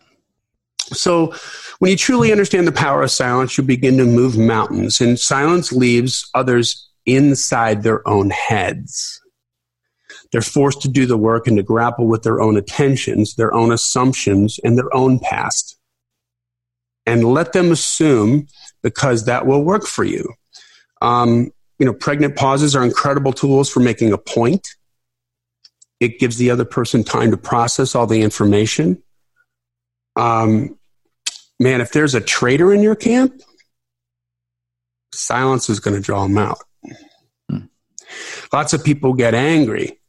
So 0.79 1.35
when 1.79 1.91
you 1.91 1.97
truly 1.97 2.31
understand 2.31 2.67
the 2.67 2.73
power 2.73 3.03
of 3.03 3.11
silence, 3.11 3.57
you 3.57 3.65
begin 3.65 3.97
to 3.99 4.05
move 4.05 4.37
mountains 4.37 5.01
and 5.01 5.19
silence 5.19 5.73
leaves 5.73 6.29
others 6.35 6.89
inside 7.07 7.83
their 7.83 8.07
own 8.09 8.31
heads. 8.31 9.21
They're 10.35 10.43
forced 10.43 10.82
to 10.82 10.89
do 10.89 11.07
the 11.07 11.16
work 11.16 11.47
and 11.47 11.57
to 11.59 11.62
grapple 11.62 12.09
with 12.09 12.24
their 12.24 12.41
own 12.41 12.57
attentions, 12.57 13.37
their 13.37 13.55
own 13.55 13.70
assumptions, 13.70 14.59
and 14.64 14.76
their 14.76 14.93
own 14.93 15.20
past. 15.20 15.78
And 17.07 17.22
let 17.22 17.53
them 17.53 17.70
assume 17.70 18.49
because 18.82 19.26
that 19.26 19.47
will 19.47 19.62
work 19.62 19.87
for 19.87 20.03
you. 20.03 20.35
Um, 21.01 21.53
you 21.78 21.87
know, 21.87 21.95
pregnant 21.95 22.35
pauses 22.35 22.74
are 22.74 22.82
incredible 22.82 23.32
tools 23.32 23.70
for 23.70 23.78
making 23.78 24.12
a 24.12 24.18
point. 24.18 24.66
It 26.01 26.18
gives 26.18 26.37
the 26.37 26.51
other 26.51 26.64
person 26.64 27.05
time 27.05 27.30
to 27.30 27.37
process 27.37 27.95
all 27.95 28.09
the 28.09 28.20
information. 28.20 29.05
Um, 30.16 30.76
man, 31.61 31.80
if 31.80 31.93
there's 31.93 32.16
a 32.16 32.20
traitor 32.20 32.74
in 32.74 32.82
your 32.82 32.97
camp, 32.97 33.41
silence 35.12 35.70
is 35.70 35.78
going 35.78 35.95
to 35.95 36.03
draw 36.03 36.24
them 36.24 36.39
out. 36.39 36.59
Hmm. 37.49 37.66
Lots 38.53 38.72
of 38.72 38.82
people 38.82 39.12
get 39.12 39.35
angry 39.35 40.01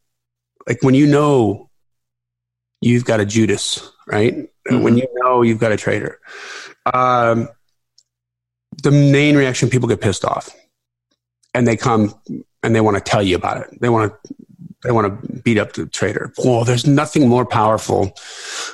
like 0.68 0.82
when 0.82 0.96
you 0.96 1.08
know 1.08 1.70
you've 2.82 3.06
got 3.06 3.20
a 3.20 3.26
Judas, 3.26 3.92
right? 4.08 4.34
Mm-hmm. 4.34 4.82
When 4.82 4.98
you 4.98 5.08
know 5.16 5.42
you've 5.42 5.60
got 5.60 5.72
a 5.72 5.78
traitor, 5.78 6.20
um, 6.94 7.50
the 8.84 8.92
main 8.92 9.36
reaction 9.36 9.70
people 9.70 9.88
get 9.88 10.02
pissed 10.02 10.26
off, 10.26 10.50
and 11.54 11.68
they 11.68 11.78
come 11.78 12.14
and 12.64 12.76
they 12.76 12.82
want 12.82 12.98
to 12.98 13.02
tell 13.02 13.24
you 13.24 13.36
about 13.36 13.58
it. 13.58 13.80
They 13.80 13.90
want 13.90 14.12
to 14.12 14.36
they 14.84 14.92
want 14.92 15.22
to 15.22 15.42
beat 15.42 15.58
up 15.58 15.74
the 15.74 15.88
traitor. 15.88 16.32
Well, 16.38 16.64
there's 16.64 16.86
nothing 16.86 17.28
more 17.28 17.46
powerful, 17.46 18.16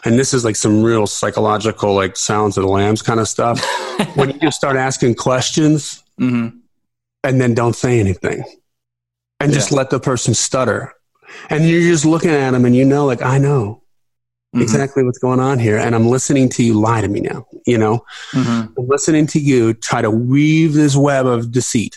and 0.03 0.19
this 0.19 0.33
is 0.33 0.43
like 0.43 0.55
some 0.55 0.83
real 0.83 1.07
psychological, 1.07 1.93
like 1.93 2.17
Silence 2.17 2.57
of 2.57 2.63
the 2.63 2.69
Lambs 2.69 3.01
kind 3.01 3.19
of 3.19 3.27
stuff. 3.27 3.63
when 4.15 4.31
you 4.31 4.39
just 4.39 4.57
start 4.57 4.75
asking 4.75 5.15
questions 5.15 6.03
mm-hmm. 6.19 6.57
and 7.23 7.41
then 7.41 7.53
don't 7.53 7.75
say 7.75 7.99
anything, 7.99 8.43
and 9.39 9.51
yeah. 9.51 9.57
just 9.57 9.71
let 9.71 9.89
the 9.89 9.99
person 9.99 10.33
stutter 10.33 10.93
and 11.49 11.67
you're 11.67 11.81
just 11.81 12.05
looking 12.05 12.31
at 12.31 12.51
them 12.51 12.65
and 12.65 12.75
you 12.75 12.85
know, 12.85 13.05
like, 13.05 13.21
I 13.21 13.37
know 13.37 13.81
mm-hmm. 14.55 14.61
exactly 14.61 15.03
what's 15.03 15.19
going 15.19 15.39
on 15.39 15.59
here. 15.59 15.77
And 15.77 15.95
I'm 15.95 16.07
listening 16.07 16.49
to 16.49 16.63
you 16.63 16.79
lie 16.79 17.01
to 17.01 17.07
me 17.07 17.21
now, 17.21 17.45
you 17.65 17.77
know, 17.77 18.03
mm-hmm. 18.31 18.73
I'm 18.77 18.87
listening 18.87 19.27
to 19.27 19.39
you 19.39 19.73
try 19.73 20.01
to 20.01 20.11
weave 20.11 20.73
this 20.73 20.95
web 20.95 21.25
of 21.25 21.51
deceit. 21.51 21.95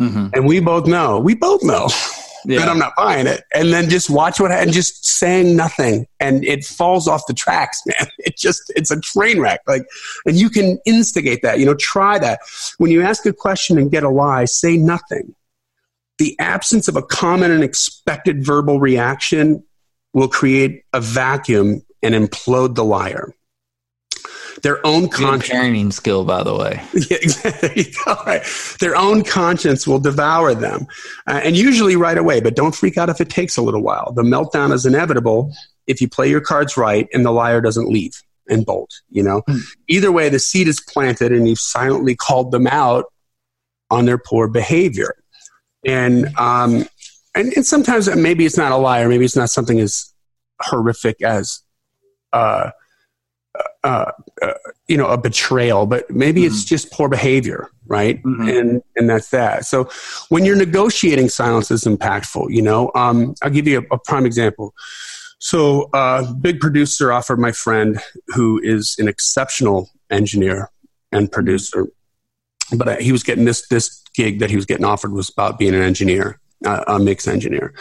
Mm-hmm. 0.00 0.28
And 0.34 0.46
we 0.46 0.60
both 0.60 0.86
know, 0.86 1.18
we 1.20 1.34
both 1.34 1.62
know 1.62 1.88
yeah. 2.44 2.58
that 2.58 2.68
I'm 2.68 2.78
not 2.78 2.94
buying 2.96 3.26
it. 3.26 3.42
And 3.54 3.72
then 3.72 3.88
just 3.88 4.10
watch 4.10 4.40
what 4.40 4.50
and 4.50 4.72
just 4.72 5.06
saying 5.06 5.56
nothing. 5.56 6.06
And 6.20 6.44
it 6.44 6.64
falls 6.64 7.06
off 7.06 7.26
the 7.26 7.34
tracks, 7.34 7.80
man. 7.86 8.08
It 8.18 8.36
just, 8.36 8.72
it's 8.76 8.90
a 8.90 9.00
train 9.00 9.40
wreck. 9.40 9.60
Like, 9.66 9.86
and 10.26 10.36
you 10.36 10.50
can 10.50 10.78
instigate 10.84 11.42
that, 11.42 11.58
you 11.58 11.66
know, 11.66 11.74
try 11.74 12.18
that. 12.18 12.40
When 12.78 12.90
you 12.90 13.02
ask 13.02 13.24
a 13.26 13.32
question 13.32 13.78
and 13.78 13.90
get 13.90 14.02
a 14.02 14.10
lie, 14.10 14.46
say 14.46 14.76
nothing 14.76 15.34
the 16.18 16.36
absence 16.38 16.88
of 16.88 16.96
a 16.96 17.02
common 17.02 17.50
and 17.50 17.64
expected 17.64 18.44
verbal 18.44 18.80
reaction 18.80 19.64
will 20.12 20.28
create 20.28 20.84
a 20.92 21.00
vacuum 21.00 21.82
and 22.02 22.14
implode 22.14 22.74
the 22.74 22.84
liar. 22.84 23.34
Their 24.62 24.84
own 24.86 25.08
conscience. 25.08 25.48
parenting 25.52 25.92
skill, 25.92 26.24
by 26.24 26.42
the 26.42 26.54
way. 26.54 26.80
Yeah, 27.10 27.18
exactly. 27.20 27.92
Right. 28.26 28.42
Their 28.80 28.96
own 28.96 29.24
conscience 29.24 29.86
will 29.86 29.98
devour 29.98 30.54
them, 30.54 30.86
uh, 31.26 31.40
and 31.42 31.56
usually 31.56 31.96
right 31.96 32.16
away. 32.16 32.40
But 32.40 32.54
don't 32.54 32.74
freak 32.74 32.96
out 32.96 33.08
if 33.08 33.20
it 33.20 33.28
takes 33.28 33.56
a 33.56 33.62
little 33.62 33.82
while. 33.82 34.12
The 34.12 34.22
meltdown 34.22 34.72
is 34.72 34.86
inevitable 34.86 35.52
if 35.86 36.00
you 36.00 36.08
play 36.08 36.30
your 36.30 36.40
cards 36.40 36.76
right 36.76 37.08
and 37.12 37.24
the 37.24 37.32
liar 37.32 37.60
doesn't 37.60 37.88
leave 37.88 38.12
and 38.48 38.64
bolt. 38.64 38.90
You 39.10 39.22
know, 39.22 39.42
mm. 39.48 39.60
either 39.88 40.12
way, 40.12 40.28
the 40.28 40.38
seed 40.38 40.68
is 40.68 40.80
planted, 40.80 41.32
and 41.32 41.48
you've 41.48 41.58
silently 41.58 42.14
called 42.14 42.52
them 42.52 42.66
out 42.66 43.06
on 43.90 44.06
their 44.06 44.18
poor 44.18 44.48
behavior 44.48 45.16
and 45.86 46.26
um, 46.36 46.86
and, 47.34 47.52
and 47.54 47.66
sometimes 47.66 48.14
maybe 48.14 48.44
it's 48.46 48.56
not 48.56 48.72
a 48.72 48.76
lie, 48.76 49.00
or 49.00 49.08
maybe 49.08 49.24
it's 49.24 49.36
not 49.36 49.50
something 49.50 49.80
as 49.80 50.12
horrific 50.60 51.22
as 51.22 51.60
uh, 52.32 52.70
uh, 53.82 54.10
uh, 54.42 54.52
you 54.88 54.96
know 54.96 55.06
a 55.06 55.18
betrayal, 55.18 55.86
but 55.86 56.10
maybe 56.10 56.42
mm-hmm. 56.42 56.48
it's 56.48 56.64
just 56.64 56.90
poor 56.90 57.08
behavior, 57.08 57.68
right? 57.86 58.22
Mm-hmm. 58.22 58.48
And 58.48 58.82
and 58.96 59.10
that's 59.10 59.30
that. 59.30 59.66
So 59.66 59.88
when 60.28 60.44
you're 60.44 60.56
negotiating, 60.56 61.28
silence 61.28 61.70
is 61.70 61.84
impactful. 61.84 62.50
You 62.50 62.62
know, 62.62 62.90
um, 62.94 63.34
I'll 63.42 63.50
give 63.50 63.66
you 63.66 63.86
a, 63.90 63.94
a 63.94 63.98
prime 63.98 64.26
example. 64.26 64.74
So, 65.44 65.90
uh, 65.92 66.32
big 66.32 66.58
producer 66.58 67.12
offered 67.12 67.38
my 67.38 67.52
friend, 67.52 68.00
who 68.28 68.58
is 68.62 68.96
an 68.98 69.08
exceptional 69.08 69.90
engineer 70.10 70.70
and 71.12 71.30
producer, 71.30 71.86
but 72.72 72.88
uh, 72.88 72.96
he 72.96 73.12
was 73.12 73.22
getting 73.22 73.44
this 73.44 73.66
this 73.68 74.02
gig 74.14 74.38
that 74.38 74.50
he 74.50 74.56
was 74.56 74.66
getting 74.66 74.84
offered 74.84 75.12
was 75.12 75.28
about 75.28 75.58
being 75.58 75.74
an 75.74 75.82
engineer 75.82 76.40
a 76.64 76.98
mix 76.98 77.28
engineer. 77.28 77.74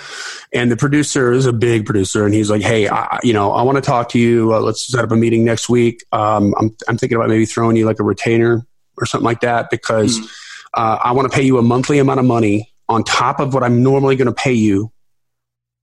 And 0.53 0.71
the 0.71 0.77
producer 0.77 1.31
is 1.31 1.45
a 1.45 1.53
big 1.53 1.86
producer, 1.86 2.25
and 2.25 2.34
he's 2.34 2.49
like, 2.49 2.61
"Hey, 2.61 2.88
I, 2.88 3.19
you 3.23 3.34
know, 3.34 3.51
I 3.51 3.61
want 3.61 3.77
to 3.77 3.81
talk 3.81 4.09
to 4.09 4.19
you. 4.19 4.53
Uh, 4.53 4.59
let's 4.59 4.88
set 4.88 5.03
up 5.03 5.11
a 5.11 5.15
meeting 5.15 5.45
next 5.45 5.69
week. 5.69 6.03
Um, 6.11 6.53
I'm 6.57 6.75
I'm 6.88 6.97
thinking 6.97 7.15
about 7.15 7.29
maybe 7.29 7.45
throwing 7.45 7.75
you 7.75 7.86
like 7.86 7.99
a 7.99 8.03
retainer 8.03 8.65
or 8.97 9.05
something 9.05 9.25
like 9.25 9.41
that 9.41 9.69
because." 9.69 10.19
Mm. 10.19 10.31
uh, 10.73 10.97
I 11.01 11.11
want 11.13 11.31
to 11.31 11.36
pay 11.36 11.43
you 11.43 11.57
a 11.57 11.61
monthly 11.61 11.99
amount 11.99 12.19
of 12.19 12.25
money 12.25 12.73
on 12.89 13.03
top 13.03 13.39
of 13.39 13.53
what 13.53 13.63
I'm 13.63 13.84
normally 13.84 14.15
going 14.15 14.27
to 14.27 14.34
pay 14.34 14.53
you 14.53 14.91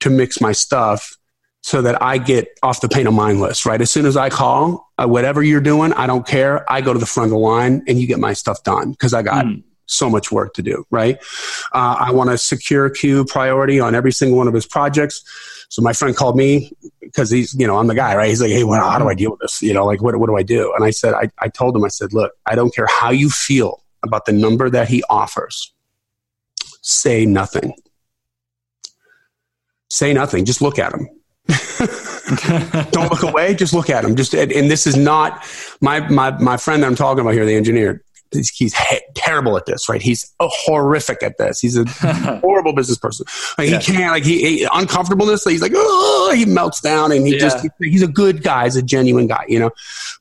to 0.01 0.11
mix 0.11 0.40
my 0.40 0.53
stuff 0.53 1.16
so 1.63 1.83
that 1.83 2.03
I 2.03 2.19
get 2.19 2.59
off 2.63 2.81
the 2.81 2.89
pain 2.89 3.07
of 3.07 3.15
mind 3.15 3.41
list, 3.41 3.67
right? 3.67 3.81
As 3.81 3.91
soon 3.91 4.07
as 4.07 4.17
I 4.17 4.31
call, 4.31 4.91
uh, 4.99 5.07
whatever 5.07 5.43
you're 5.43 5.61
doing, 5.61 5.93
I 5.93 6.07
don't 6.07 6.27
care. 6.27 6.71
I 6.73 6.81
go 6.81 6.93
to 6.93 6.99
the 6.99 7.07
front 7.07 7.27
of 7.27 7.31
the 7.33 7.39
line 7.39 7.83
and 7.87 7.99
you 7.99 8.07
get 8.07 8.19
my 8.19 8.33
stuff 8.33 8.63
done 8.65 8.93
because 8.93 9.13
I 9.13 9.23
got 9.23 9.45
mm. 9.45 9.63
so 9.87 10.09
much 10.09 10.33
work 10.33 10.55
to 10.55 10.63
do, 10.63 10.85
right? 10.91 11.19
Uh, 11.73 11.97
I 12.01 12.13
want 12.13 12.31
to 12.31 12.39
secure 12.39 12.89
queue 12.89 13.27
priority 13.27 13.79
on 13.79 13.95
every 13.95 14.13
single 14.13 14.39
one 14.39 14.49
of 14.49 14.55
his 14.55 14.67
projects. 14.67 15.23
So 15.69 15.83
my 15.83 15.93
friend 15.93 16.17
called 16.17 16.37
me 16.37 16.73
because 17.01 17.31
he's, 17.31 17.55
you 17.55 17.67
know, 17.67 17.77
I'm 17.77 17.89
the 17.89 17.95
guy, 17.95 18.17
right? 18.17 18.29
He's 18.29 18.41
like, 18.41 18.51
hey, 18.51 18.65
well, 18.65 18.89
how 18.89 18.99
do 18.99 19.09
I 19.09 19.15
deal 19.15 19.33
with 19.33 19.41
this? 19.41 19.61
You 19.61 19.75
know, 19.75 19.85
like, 19.85 20.01
what, 20.01 20.17
what 20.17 20.29
do 20.29 20.37
I 20.37 20.43
do? 20.43 20.73
And 20.75 20.85
I 20.85 20.91
said, 20.91 21.13
I, 21.13 21.29
I 21.39 21.49
told 21.49 21.77
him, 21.77 21.85
I 21.85 21.89
said, 21.89 22.15
look, 22.15 22.33
I 22.47 22.55
don't 22.55 22.75
care 22.75 22.87
how 22.87 23.11
you 23.11 23.29
feel 23.29 23.85
about 24.03 24.25
the 24.25 24.33
number 24.33 24.71
that 24.71 24.89
he 24.89 25.05
offers. 25.11 25.73
Say 26.81 27.27
nothing. 27.27 27.75
Say 29.91 30.15
nothing. 30.15 30.47
Just 30.47 30.63
look 30.63 30.79
at 30.79 30.95
him 30.95 31.09
Don't 32.90 33.11
look 33.11 33.22
away. 33.22 33.55
Just 33.55 33.72
look 33.72 33.90
at 33.90 34.05
him. 34.05 34.14
Just 34.14 34.34
and, 34.34 34.53
and, 34.53 34.70
this 34.70 34.86
is 34.86 34.96
not 34.96 35.44
my 35.80 36.01
my 36.09 36.30
my 36.38 36.57
friend 36.57 36.82
that 36.82 36.86
I'm 36.86 36.94
talking 36.94 37.20
about 37.20 37.34
here, 37.34 37.44
the 37.44 37.55
engineer. 37.55 38.03
He's, 38.32 38.51
he's 38.51 38.74
terrible 39.16 39.57
at 39.57 39.66
this, 39.66 39.88
right? 39.88 40.01
He's 40.01 40.32
horrific 40.38 41.20
at 41.24 41.36
this. 41.36 41.59
He's 41.59 41.76
a 41.76 41.84
horrible 42.40 42.72
business 42.72 42.96
person. 42.96 43.26
Like, 43.59 43.70
yeah. 43.70 43.80
He 43.80 43.92
can't 43.92 44.12
like 44.12 44.22
he, 44.22 44.59
he 44.59 44.68
uncomfortableness. 44.72 45.42
He's 45.42 45.62
like 45.62 45.72
oh, 45.74 46.32
he 46.36 46.44
melts 46.44 46.80
down, 46.80 47.11
and 47.11 47.26
he 47.26 47.32
yeah. 47.32 47.40
just 47.40 47.66
he, 47.80 47.90
he's 47.90 48.03
a 48.03 48.09
good 48.09 48.44
guy. 48.44 48.64
He's 48.64 48.76
a 48.76 48.82
genuine 48.82 49.26
guy, 49.26 49.44
you 49.48 49.59
know. 49.59 49.70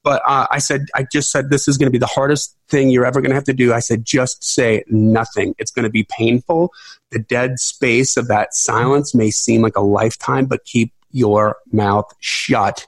But 0.03 0.23
uh, 0.25 0.47
I 0.49 0.57
said 0.57 0.87
I 0.95 1.05
just 1.11 1.31
said 1.31 1.51
this 1.51 1.67
is 1.67 1.77
going 1.77 1.87
to 1.87 1.91
be 1.91 1.99
the 1.99 2.07
hardest 2.07 2.55
thing 2.69 2.89
you're 2.89 3.05
ever 3.05 3.21
going 3.21 3.29
to 3.29 3.35
have 3.35 3.43
to 3.43 3.53
do. 3.53 3.73
I 3.73 3.79
said 3.79 4.05
just 4.05 4.43
say 4.43 4.83
nothing. 4.87 5.53
It's 5.59 5.71
going 5.71 5.83
to 5.83 5.91
be 5.91 6.05
painful. 6.09 6.71
The 7.11 7.19
dead 7.19 7.59
space 7.59 8.17
of 8.17 8.27
that 8.29 8.55
silence 8.55 9.13
may 9.13 9.29
seem 9.29 9.61
like 9.61 9.75
a 9.75 9.81
lifetime, 9.81 10.45
but 10.47 10.65
keep 10.65 10.91
your 11.11 11.57
mouth 11.71 12.13
shut. 12.19 12.85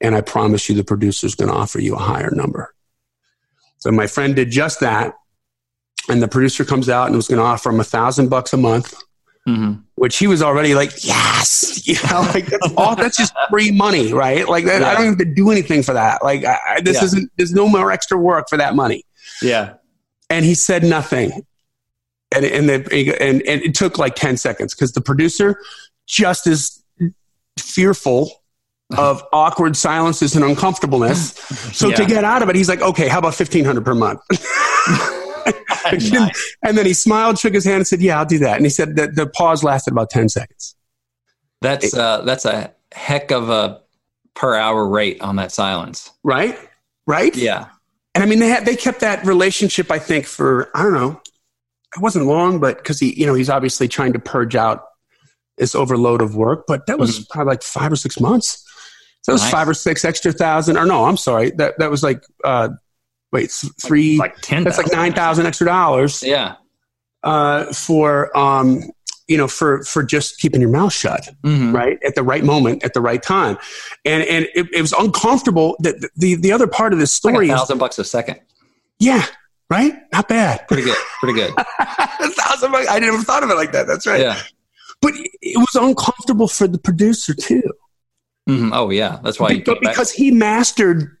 And 0.00 0.14
I 0.14 0.20
promise 0.20 0.68
you, 0.68 0.74
the 0.74 0.84
producer's 0.84 1.34
going 1.34 1.50
to 1.50 1.56
offer 1.56 1.80
you 1.80 1.94
a 1.94 1.98
higher 1.98 2.30
number. 2.30 2.74
So 3.78 3.90
my 3.90 4.06
friend 4.06 4.36
did 4.36 4.50
just 4.50 4.80
that. 4.80 5.14
And 6.08 6.22
the 6.22 6.28
producer 6.28 6.64
comes 6.64 6.88
out 6.88 7.06
and 7.06 7.16
was 7.16 7.28
going 7.28 7.38
to 7.38 7.44
offer 7.44 7.70
him 7.70 7.78
a 7.78 7.84
thousand 7.84 8.28
bucks 8.28 8.52
a 8.52 8.56
month, 8.56 8.94
mm-hmm. 9.46 9.80
which 9.94 10.18
he 10.18 10.26
was 10.26 10.42
already 10.42 10.74
like, 10.74 11.04
yes, 11.04 11.82
you 11.86 11.94
know, 12.10 12.22
like 12.32 12.46
that's 12.46 12.72
all, 12.76 12.96
that's 12.96 13.16
just 13.16 13.32
free 13.50 13.70
money, 13.70 14.12
right? 14.12 14.48
Like 14.48 14.64
yeah. 14.64 14.88
I 14.88 14.94
don't 14.94 15.06
have 15.06 15.18
to 15.18 15.24
do 15.24 15.50
anything 15.50 15.84
for 15.84 15.92
that. 15.92 16.24
Like 16.24 16.44
I, 16.44 16.80
this 16.80 16.96
yeah. 16.96 17.04
isn't, 17.04 17.32
there's 17.36 17.52
no 17.52 17.68
more 17.68 17.92
extra 17.92 18.18
work 18.18 18.48
for 18.48 18.58
that 18.58 18.74
money. 18.74 19.04
Yeah. 19.40 19.74
And 20.28 20.44
he 20.44 20.54
said 20.54 20.82
nothing. 20.82 21.46
And, 22.34 22.44
and, 22.44 22.68
the, 22.68 23.16
and, 23.20 23.42
and 23.42 23.62
it 23.62 23.74
took 23.74 23.98
like 23.98 24.16
10 24.16 24.38
seconds 24.38 24.74
because 24.74 24.92
the 24.92 25.02
producer 25.02 25.60
just 26.06 26.46
as 26.46 26.81
fearful 27.58 28.30
of 28.96 29.22
awkward 29.32 29.76
silences 29.76 30.34
and 30.36 30.44
uncomfortableness. 30.44 31.32
So 31.74 31.88
yeah. 31.88 31.96
to 31.96 32.06
get 32.06 32.24
out 32.24 32.42
of 32.42 32.48
it, 32.48 32.56
he's 32.56 32.68
like, 32.68 32.82
okay, 32.82 33.08
how 33.08 33.18
about 33.18 33.38
1500 33.38 33.84
per 33.84 33.94
month? 33.94 34.20
nice. 36.12 36.56
And 36.62 36.76
then 36.76 36.86
he 36.86 36.94
smiled, 36.94 37.38
shook 37.38 37.54
his 37.54 37.64
hand 37.64 37.76
and 37.78 37.86
said, 37.86 38.00
yeah, 38.00 38.18
I'll 38.18 38.26
do 38.26 38.38
that. 38.38 38.56
And 38.56 38.66
he 38.66 38.70
said 38.70 38.96
that 38.96 39.14
the 39.14 39.26
pause 39.26 39.62
lasted 39.62 39.92
about 39.92 40.10
10 40.10 40.28
seconds. 40.28 40.76
That's, 41.60 41.94
uh, 41.94 42.22
that's 42.22 42.44
a 42.44 42.72
heck 42.92 43.30
of 43.30 43.48
a 43.48 43.80
per 44.34 44.54
hour 44.54 44.86
rate 44.86 45.20
on 45.20 45.36
that 45.36 45.52
silence. 45.52 46.10
Right. 46.22 46.58
Right. 47.06 47.34
Yeah. 47.36 47.68
And 48.14 48.22
I 48.22 48.26
mean, 48.26 48.40
they 48.40 48.48
had, 48.48 48.66
they 48.66 48.76
kept 48.76 49.00
that 49.00 49.24
relationship, 49.24 49.90
I 49.90 49.98
think 49.98 50.26
for, 50.26 50.70
I 50.74 50.82
don't 50.82 50.92
know, 50.92 51.20
it 51.96 52.00
wasn't 52.00 52.26
long, 52.26 52.58
but 52.58 52.82
cause 52.84 53.00
he, 53.00 53.18
you 53.18 53.26
know, 53.26 53.34
he's 53.34 53.50
obviously 53.50 53.88
trying 53.88 54.12
to 54.12 54.18
purge 54.18 54.56
out 54.56 54.84
this 55.58 55.74
overload 55.74 56.22
of 56.22 56.34
work, 56.34 56.64
but 56.66 56.86
that 56.86 56.98
was 56.98 57.20
mm-hmm. 57.20 57.24
probably 57.30 57.52
like 57.52 57.62
five 57.62 57.92
or 57.92 57.96
six 57.96 58.18
months. 58.20 58.64
So 59.22 59.32
that 59.32 59.34
was 59.34 59.42
nice. 59.42 59.50
five 59.52 59.68
or 59.68 59.74
six 59.74 60.04
extra 60.04 60.32
thousand, 60.32 60.76
or 60.76 60.86
no, 60.86 61.04
I'm 61.04 61.16
sorry. 61.16 61.50
That, 61.52 61.78
that 61.78 61.90
was 61.90 62.02
like, 62.02 62.24
uh, 62.44 62.70
wait, 63.32 63.50
three, 63.80 64.18
like, 64.18 64.34
like 64.34 64.42
10, 64.42 64.64
that's 64.64 64.78
like 64.78 64.92
9,000 64.92 65.46
extra 65.46 65.66
dollars. 65.66 66.22
Yeah. 66.22 66.56
Uh, 67.22 67.72
for, 67.72 68.36
um, 68.36 68.90
you 69.28 69.36
know, 69.36 69.46
for, 69.46 69.84
for 69.84 70.02
just 70.02 70.40
keeping 70.40 70.60
your 70.60 70.70
mouth 70.70 70.92
shut, 70.92 71.28
mm-hmm. 71.44 71.74
right? 71.74 71.98
At 72.04 72.16
the 72.16 72.22
right 72.22 72.42
moment, 72.42 72.82
at 72.82 72.94
the 72.94 73.00
right 73.00 73.22
time. 73.22 73.56
And, 74.04 74.24
and 74.24 74.48
it, 74.54 74.66
it 74.74 74.80
was 74.80 74.92
uncomfortable 74.92 75.76
that 75.80 76.10
the, 76.16 76.34
the 76.34 76.52
other 76.52 76.66
part 76.66 76.92
of 76.92 76.98
this 76.98 77.12
story 77.12 77.48
like 77.48 77.54
a 77.54 77.58
thousand 77.60 77.78
bucks 77.78 77.98
a 77.98 78.04
second. 78.04 78.40
Yeah. 78.98 79.24
Right? 79.70 79.94
Not 80.12 80.28
bad. 80.28 80.66
Pretty 80.68 80.82
good. 80.82 80.98
Pretty 81.20 81.38
good. 81.38 81.54
a 81.78 82.28
thousand 82.28 82.72
bucks. 82.72 82.88
I 82.90 82.98
never 82.98 83.18
thought 83.18 83.42
of 83.44 83.50
it 83.50 83.54
like 83.54 83.72
that. 83.72 83.86
That's 83.86 84.06
right. 84.06 84.20
Yeah. 84.20 84.38
But 85.02 85.12
it 85.16 85.58
was 85.58 85.74
uncomfortable 85.74 86.48
for 86.48 86.66
the 86.66 86.78
producer 86.78 87.34
too. 87.34 87.62
Mm-hmm. 88.48 88.70
Oh 88.72 88.90
yeah, 88.90 89.18
that's 89.22 89.38
why. 89.38 89.60
But 89.60 89.80
because 89.80 90.10
he 90.10 90.30
mastered, 90.30 91.16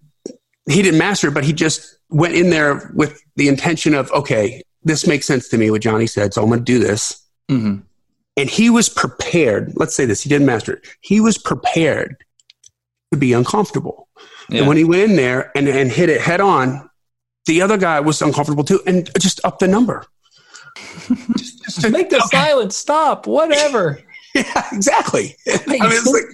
he 0.68 0.82
didn't 0.82 0.98
master 0.98 1.30
but 1.30 1.44
he 1.44 1.52
just 1.52 1.98
went 2.08 2.34
in 2.34 2.50
there 2.50 2.90
with 2.94 3.22
the 3.36 3.48
intention 3.48 3.94
of, 3.94 4.10
okay, 4.12 4.62
this 4.84 5.06
makes 5.06 5.26
sense 5.26 5.48
to 5.48 5.58
me 5.58 5.70
what 5.70 5.82
Johnny 5.82 6.06
said, 6.06 6.34
so 6.34 6.42
I'm 6.42 6.48
going 6.48 6.60
to 6.60 6.64
do 6.64 6.78
this. 6.78 7.20
Mm-hmm. 7.50 7.80
And 8.36 8.50
he 8.50 8.70
was 8.70 8.88
prepared. 8.88 9.72
Let's 9.76 9.94
say 9.94 10.06
this: 10.06 10.22
he 10.22 10.28
didn't 10.28 10.46
master 10.46 10.74
it. 10.74 10.86
He 11.00 11.20
was 11.20 11.36
prepared 11.36 12.16
to 13.12 13.18
be 13.18 13.32
uncomfortable. 13.32 14.08
Yeah. 14.48 14.60
And 14.60 14.68
when 14.68 14.76
he 14.76 14.84
went 14.84 15.10
in 15.10 15.16
there 15.16 15.52
and, 15.54 15.68
and 15.68 15.90
hit 15.90 16.08
it 16.08 16.20
head 16.20 16.40
on, 16.40 16.88
the 17.46 17.60
other 17.60 17.76
guy 17.76 18.00
was 18.00 18.22
uncomfortable 18.22 18.64
too, 18.64 18.80
and 18.86 19.10
just 19.18 19.40
up 19.44 19.58
the 19.58 19.68
number 19.68 20.06
just, 21.36 21.64
just 21.64 21.90
make 21.90 22.10
the 22.10 22.16
okay. 22.16 22.28
silence 22.28 22.76
stop. 22.76 23.26
Whatever. 23.26 24.00
yeah, 24.34 24.66
exactly. 24.72 25.36
I 25.48 25.58
mean, 25.66 25.80
it's 25.82 26.06
like 26.06 26.24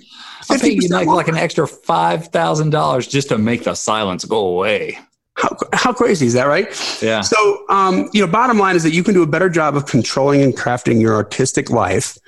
I'll 0.50 0.59
pay 0.59 0.70
you 0.70 0.88
like, 0.88 1.06
like 1.06 1.28
an 1.28 1.36
extra 1.36 1.66
five 1.66 2.28
thousand 2.28 2.70
dollars 2.70 3.06
just 3.06 3.28
to 3.28 3.38
make 3.38 3.64
the 3.64 3.74
silence 3.74 4.24
go 4.24 4.38
away. 4.38 4.98
How, 5.38 5.56
how 5.72 5.92
crazy 5.92 6.26
is 6.26 6.32
that, 6.32 6.46
right? 6.46 6.66
Yeah. 7.00 7.20
So, 7.20 7.64
um, 7.68 8.11
you 8.12 8.20
know, 8.20 8.30
bottom 8.30 8.59
line 8.59 8.74
is 8.74 8.82
that 8.82 8.90
you 8.90 9.04
can 9.04 9.14
do 9.14 9.22
a 9.22 9.26
better 9.26 9.48
job 9.48 9.76
of 9.76 9.86
controlling 9.86 10.42
and 10.42 10.56
crafting 10.56 11.00
your 11.00 11.14
artistic 11.14 11.70
life. 11.70 12.18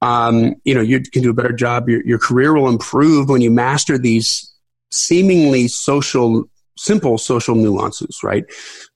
Um, 0.00 0.54
you 0.64 0.74
know, 0.74 0.80
you 0.80 1.00
can 1.00 1.22
do 1.22 1.28
a 1.28 1.34
better 1.34 1.52
job. 1.52 1.90
Your, 1.90 2.02
your 2.06 2.18
career 2.18 2.54
will 2.54 2.70
improve 2.70 3.28
when 3.28 3.42
you 3.42 3.50
master 3.50 3.98
these 3.98 4.50
seemingly 4.90 5.68
social, 5.68 6.44
simple 6.78 7.18
social 7.18 7.54
nuances, 7.54 8.20
right? 8.24 8.44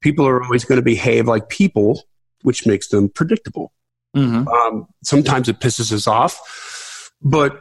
People 0.01 0.27
are 0.27 0.43
always 0.43 0.65
going 0.65 0.79
to 0.79 0.83
behave 0.83 1.27
like 1.27 1.51
people 1.51 2.05
which 2.43 2.67
makes 2.67 2.89
them 2.89 3.09
predictable. 3.09 3.73
Mm-hmm. 4.17 4.49
Um, 4.49 4.87
sometimes 5.05 5.49
it 5.49 5.61
pisses 5.61 5.93
us 5.93 6.07
off, 6.07 7.11
but 7.23 7.61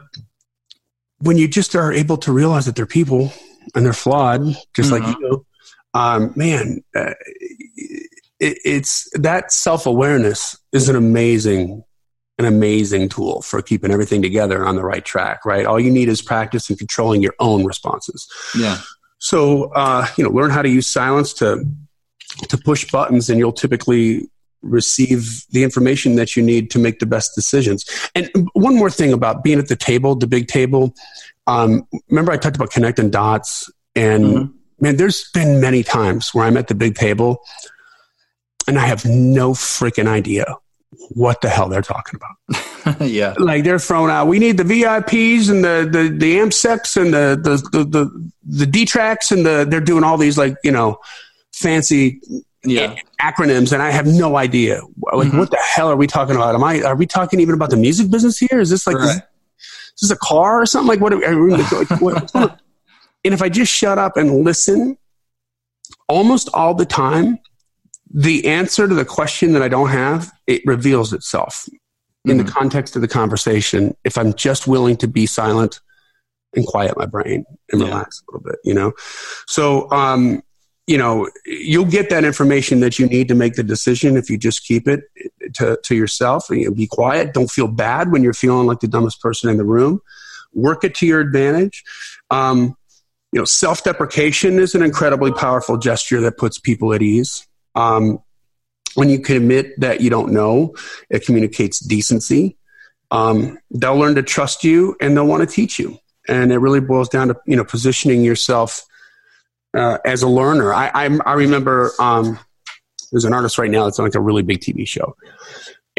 when 1.18 1.36
you 1.36 1.48
just 1.48 1.74
are 1.74 1.92
able 1.92 2.16
to 2.18 2.32
realize 2.32 2.66
that 2.66 2.76
they're 2.76 2.86
people 2.86 3.32
and 3.74 3.84
they're 3.84 3.92
flawed, 3.92 4.42
just 4.74 4.90
mm-hmm. 4.90 5.04
like 5.04 5.18
you, 5.18 5.46
um, 5.94 6.32
man, 6.36 6.82
uh, 6.94 7.14
it, 8.40 8.58
it's 8.64 9.08
that 9.14 9.52
self 9.52 9.86
awareness 9.86 10.56
is 10.72 10.88
an 10.88 10.96
amazing, 10.96 11.82
an 12.38 12.44
amazing 12.44 13.08
tool 13.08 13.42
for 13.42 13.60
keeping 13.62 13.90
everything 13.90 14.22
together 14.22 14.64
on 14.64 14.76
the 14.76 14.84
right 14.84 15.04
track. 15.04 15.44
Right, 15.44 15.66
all 15.66 15.80
you 15.80 15.90
need 15.90 16.08
is 16.08 16.22
practice 16.22 16.68
and 16.70 16.78
controlling 16.78 17.22
your 17.22 17.34
own 17.40 17.64
responses. 17.64 18.28
Yeah. 18.56 18.78
So, 19.18 19.72
uh, 19.74 20.06
you 20.16 20.24
know, 20.24 20.30
learn 20.30 20.50
how 20.50 20.62
to 20.62 20.68
use 20.68 20.86
silence 20.86 21.32
to 21.34 21.64
to 22.48 22.58
push 22.58 22.90
buttons, 22.90 23.28
and 23.28 23.38
you'll 23.38 23.52
typically 23.52 24.28
receive 24.62 25.44
the 25.50 25.62
information 25.62 26.16
that 26.16 26.36
you 26.36 26.42
need 26.42 26.70
to 26.70 26.78
make 26.78 26.98
the 26.98 27.06
best 27.06 27.34
decisions. 27.34 27.84
And 28.14 28.30
one 28.52 28.76
more 28.76 28.90
thing 28.90 29.12
about 29.12 29.44
being 29.44 29.58
at 29.58 29.68
the 29.68 29.76
table, 29.76 30.14
the 30.14 30.26
big 30.26 30.48
table. 30.48 30.94
Um, 31.46 31.86
remember, 32.08 32.32
I 32.32 32.36
talked 32.36 32.56
about 32.56 32.70
connecting 32.70 33.10
dots, 33.10 33.70
and 33.94 34.24
mm-hmm. 34.24 34.52
man, 34.80 34.96
there's 34.96 35.30
been 35.32 35.60
many 35.60 35.82
times 35.82 36.34
where 36.34 36.44
I'm 36.44 36.56
at 36.56 36.68
the 36.68 36.74
big 36.74 36.94
table 36.94 37.42
and 38.68 38.78
I 38.78 38.86
have 38.86 39.04
no 39.04 39.52
freaking 39.52 40.06
idea 40.06 40.44
what 41.10 41.40
the 41.40 41.48
hell 41.48 41.68
they're 41.68 41.82
talking 41.82 42.20
about. 42.20 43.00
yeah. 43.00 43.34
Like 43.38 43.64
they're 43.64 43.78
throwing 43.78 44.10
out, 44.10 44.26
we 44.26 44.38
need 44.38 44.58
the 44.58 44.62
VIPs 44.62 45.50
and 45.50 45.64
the, 45.64 45.88
the, 45.90 46.08
the 46.08 46.36
AMSECs 46.36 47.00
and 47.00 47.12
the, 47.12 47.40
the, 47.42 47.56
the, 47.78 47.84
the, 47.84 48.30
the 48.44 48.66
D-tracks 48.66 49.32
and 49.32 49.44
the, 49.44 49.66
they're 49.68 49.80
doing 49.80 50.04
all 50.04 50.18
these 50.18 50.38
like, 50.38 50.56
you 50.62 50.70
know, 50.70 50.98
fancy 51.52 52.20
yeah. 52.70 52.94
acronyms, 53.20 53.72
and 53.72 53.82
I 53.82 53.90
have 53.90 54.06
no 54.06 54.36
idea. 54.36 54.80
Like, 55.12 55.28
mm-hmm. 55.28 55.38
what 55.38 55.50
the 55.50 55.58
hell 55.58 55.90
are 55.90 55.96
we 55.96 56.06
talking 56.06 56.36
about? 56.36 56.54
Am 56.54 56.64
I? 56.64 56.82
Are 56.82 56.96
we 56.96 57.06
talking 57.06 57.40
even 57.40 57.54
about 57.54 57.70
the 57.70 57.76
music 57.76 58.10
business 58.10 58.38
here? 58.38 58.60
Is 58.60 58.70
this 58.70 58.86
like 58.86 58.96
right. 58.96 59.16
is, 59.16 60.00
this 60.00 60.10
a 60.10 60.16
car 60.16 60.60
or 60.60 60.66
something? 60.66 60.88
Like, 60.88 61.00
what? 61.00 61.12
Are, 61.12 61.24
are 61.24 61.42
we, 61.42 61.50
like, 61.50 62.00
what 62.00 62.30
and 63.24 63.34
if 63.34 63.42
I 63.42 63.48
just 63.48 63.72
shut 63.72 63.98
up 63.98 64.16
and 64.16 64.44
listen, 64.44 64.96
almost 66.08 66.48
all 66.54 66.74
the 66.74 66.86
time, 66.86 67.38
the 68.10 68.46
answer 68.46 68.88
to 68.88 68.94
the 68.94 69.04
question 69.04 69.52
that 69.52 69.62
I 69.62 69.68
don't 69.68 69.88
have 69.88 70.32
it 70.46 70.62
reveals 70.64 71.12
itself 71.12 71.66
mm-hmm. 71.66 72.30
in 72.30 72.38
the 72.38 72.44
mm-hmm. 72.44 72.52
context 72.52 72.96
of 72.96 73.02
the 73.02 73.08
conversation. 73.08 73.96
If 74.04 74.16
I'm 74.16 74.32
just 74.34 74.66
willing 74.66 74.96
to 74.98 75.08
be 75.08 75.26
silent 75.26 75.80
and 76.54 76.66
quiet 76.66 76.96
my 76.96 77.06
brain 77.06 77.44
and 77.70 77.80
yeah. 77.80 77.88
relax 77.88 78.22
a 78.22 78.32
little 78.32 78.50
bit, 78.50 78.58
you 78.64 78.74
know. 78.74 78.92
So, 79.46 79.90
um, 79.90 80.42
you 80.88 80.96
know, 80.96 81.28
you'll 81.44 81.84
get 81.84 82.08
that 82.08 82.24
information 82.24 82.80
that 82.80 82.98
you 82.98 83.06
need 83.06 83.28
to 83.28 83.34
make 83.34 83.54
the 83.54 83.62
decision 83.62 84.16
if 84.16 84.30
you 84.30 84.38
just 84.38 84.64
keep 84.64 84.88
it 84.88 85.04
to, 85.52 85.78
to 85.84 85.94
yourself 85.94 86.48
and 86.48 86.60
you 86.60 86.64
know, 86.64 86.74
be 86.74 86.86
quiet. 86.86 87.34
Don't 87.34 87.50
feel 87.50 87.68
bad 87.68 88.10
when 88.10 88.22
you're 88.22 88.32
feeling 88.32 88.66
like 88.66 88.80
the 88.80 88.88
dumbest 88.88 89.20
person 89.20 89.50
in 89.50 89.58
the 89.58 89.66
room. 89.66 90.00
Work 90.54 90.84
it 90.84 90.94
to 90.96 91.06
your 91.06 91.20
advantage. 91.20 91.84
Um, 92.30 92.74
you 93.32 93.38
know, 93.38 93.44
self 93.44 93.84
deprecation 93.84 94.58
is 94.58 94.74
an 94.74 94.82
incredibly 94.82 95.30
powerful 95.30 95.76
gesture 95.76 96.22
that 96.22 96.38
puts 96.38 96.58
people 96.58 96.94
at 96.94 97.02
ease. 97.02 97.46
Um, 97.74 98.20
when 98.94 99.10
you 99.10 99.20
can 99.20 99.36
admit 99.36 99.78
that 99.80 100.00
you 100.00 100.08
don't 100.08 100.32
know, 100.32 100.74
it 101.10 101.26
communicates 101.26 101.80
decency. 101.80 102.56
Um, 103.10 103.58
they'll 103.70 103.98
learn 103.98 104.14
to 104.14 104.22
trust 104.22 104.64
you 104.64 104.96
and 105.02 105.14
they'll 105.14 105.26
want 105.26 105.46
to 105.46 105.54
teach 105.54 105.78
you. 105.78 105.98
And 106.26 106.50
it 106.50 106.58
really 106.58 106.80
boils 106.80 107.10
down 107.10 107.28
to 107.28 107.36
you 107.46 107.56
know 107.56 107.64
positioning 107.64 108.24
yourself 108.24 108.87
uh, 109.74 109.98
as 110.04 110.22
a 110.22 110.28
learner. 110.28 110.72
I 110.72 110.90
I, 110.94 111.18
I 111.26 111.32
remember 111.34 111.92
um, 111.98 112.38
there's 113.12 113.24
an 113.24 113.32
artist 113.32 113.58
right 113.58 113.70
now 113.70 113.84
that's 113.84 113.98
on 113.98 114.06
like 114.06 114.14
a 114.14 114.20
really 114.20 114.42
big 114.42 114.60
TV 114.60 114.86
show, 114.86 115.16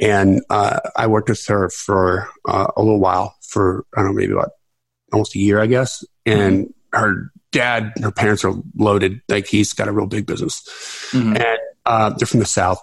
and 0.01 0.41
uh, 0.49 0.79
I 0.95 1.07
worked 1.07 1.29
with 1.29 1.45
her 1.47 1.69
for 1.69 2.29
uh, 2.47 2.67
a 2.75 2.81
little 2.81 2.99
while 2.99 3.35
for 3.41 3.85
I 3.95 4.01
don't 4.01 4.11
know 4.11 4.13
maybe 4.13 4.33
about 4.33 4.51
almost 5.11 5.35
a 5.35 5.39
year 5.39 5.59
I 5.59 5.67
guess, 5.67 6.03
and 6.25 6.67
mm-hmm. 6.67 6.99
her 6.99 7.31
dad, 7.51 7.93
her 8.01 8.11
parents 8.11 8.43
are 8.45 8.53
loaded. 8.75 9.21
Like 9.27 9.47
he's 9.47 9.73
got 9.73 9.87
a 9.87 9.91
real 9.91 10.07
big 10.07 10.25
business, 10.25 10.61
mm-hmm. 11.11 11.35
and 11.35 11.59
uh, 11.85 12.09
they're 12.11 12.27
from 12.27 12.39
the 12.39 12.45
south, 12.45 12.81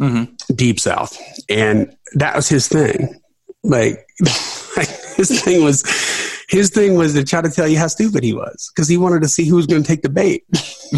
mm-hmm. 0.00 0.32
deep 0.54 0.80
south, 0.80 1.18
and 1.48 1.94
that 2.14 2.36
was 2.36 2.48
his 2.48 2.68
thing. 2.68 3.20
Like, 3.62 4.06
like 4.76 4.88
his 5.16 5.42
thing 5.42 5.62
was 5.62 5.82
his 6.50 6.68
thing 6.68 6.96
was 6.96 7.14
to 7.14 7.22
try 7.22 7.40
to 7.40 7.48
tell 7.48 7.68
you 7.68 7.78
how 7.78 7.86
stupid 7.86 8.24
he 8.24 8.32
was 8.32 8.72
because 8.74 8.88
he 8.88 8.96
wanted 8.96 9.22
to 9.22 9.28
see 9.28 9.44
who 9.46 9.54
was 9.54 9.66
going 9.66 9.82
to 9.82 9.86
take 9.86 10.02
the 10.02 10.08
bait. 10.08 10.44